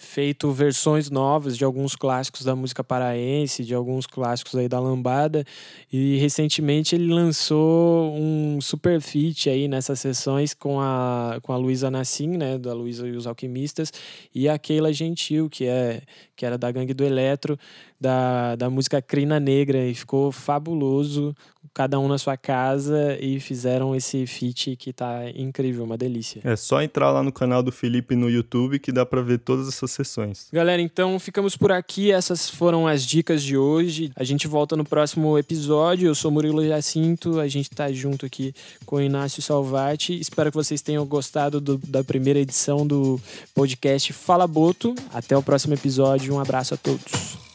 feito 0.00 0.50
versões 0.50 1.10
novas 1.10 1.58
de 1.58 1.64
alguns 1.64 1.94
clássicos 1.94 2.42
da 2.42 2.56
música 2.56 2.82
paraense, 2.82 3.62
de 3.62 3.74
alguns 3.74 4.06
clássicos 4.06 4.56
aí 4.56 4.66
da 4.66 4.80
lambada, 4.80 5.44
e 5.92 6.16
recentemente 6.16 6.94
ele 6.94 7.12
lançou 7.12 8.16
um 8.16 8.60
super 8.62 8.98
feat 9.02 9.50
aí 9.50 9.68
nessas 9.68 10.00
sessões 10.00 10.54
com 10.54 10.80
a, 10.80 11.38
com 11.42 11.52
a 11.52 11.56
Luísa 11.56 11.90
Nassim, 11.90 12.38
né, 12.38 12.56
da 12.56 12.72
Luísa 12.72 13.06
e 13.06 13.12
os 13.12 13.26
Alquimistas, 13.26 13.92
e 14.34 14.48
a 14.48 14.58
Keila 14.58 14.90
Gentil, 14.90 15.50
que 15.50 15.66
é 15.66 16.00
que 16.34 16.46
era 16.46 16.56
da 16.56 16.72
Gangue 16.72 16.94
do 16.94 17.04
Eletro, 17.04 17.58
da, 18.00 18.56
da 18.56 18.70
música 18.70 19.02
Crina 19.02 19.38
Negra, 19.38 19.86
e 19.86 19.94
ficou 19.94 20.32
fabuloso 20.32 21.34
cada 21.72 21.98
um 21.98 22.08
na 22.08 22.18
sua 22.18 22.36
casa 22.36 23.16
e 23.20 23.38
fizeram 23.38 23.94
esse 23.94 24.26
feat 24.26 24.76
que 24.76 24.92
tá 24.92 25.30
incrível, 25.34 25.84
uma 25.84 25.96
delícia. 25.96 26.40
É 26.44 26.56
só 26.56 26.82
entrar 26.82 27.10
lá 27.10 27.22
no 27.22 27.32
canal 27.32 27.62
do 27.62 27.70
Felipe 27.70 28.16
no 28.16 28.28
YouTube 28.28 28.78
que 28.78 28.90
dá 28.90 29.06
para 29.06 29.22
ver 29.22 29.38
todas 29.38 29.68
essas 29.68 29.90
sessões. 29.90 30.48
Galera, 30.52 30.82
então 30.82 31.18
ficamos 31.18 31.56
por 31.56 31.70
aqui. 31.70 32.10
Essas 32.10 32.48
foram 32.48 32.86
as 32.86 33.04
dicas 33.04 33.42
de 33.42 33.56
hoje. 33.56 34.10
A 34.16 34.24
gente 34.24 34.48
volta 34.48 34.76
no 34.76 34.84
próximo 34.84 35.38
episódio. 35.38 36.08
Eu 36.08 36.14
sou 36.14 36.30
Murilo 36.30 36.66
Jacinto, 36.66 37.38
a 37.38 37.48
gente 37.48 37.70
tá 37.70 37.90
junto 37.92 38.26
aqui 38.26 38.52
com 38.84 38.96
o 38.96 39.00
Inácio 39.00 39.42
Salvati. 39.42 40.18
Espero 40.18 40.50
que 40.50 40.56
vocês 40.56 40.82
tenham 40.82 41.06
gostado 41.06 41.60
do, 41.60 41.78
da 41.78 42.02
primeira 42.02 42.40
edição 42.40 42.86
do 42.86 43.20
podcast 43.54 44.12
Fala 44.12 44.46
Boto. 44.46 44.94
Até 45.12 45.36
o 45.36 45.42
próximo 45.42 45.74
episódio. 45.74 46.34
Um 46.34 46.40
abraço 46.40 46.74
a 46.74 46.76
todos. 46.76 47.49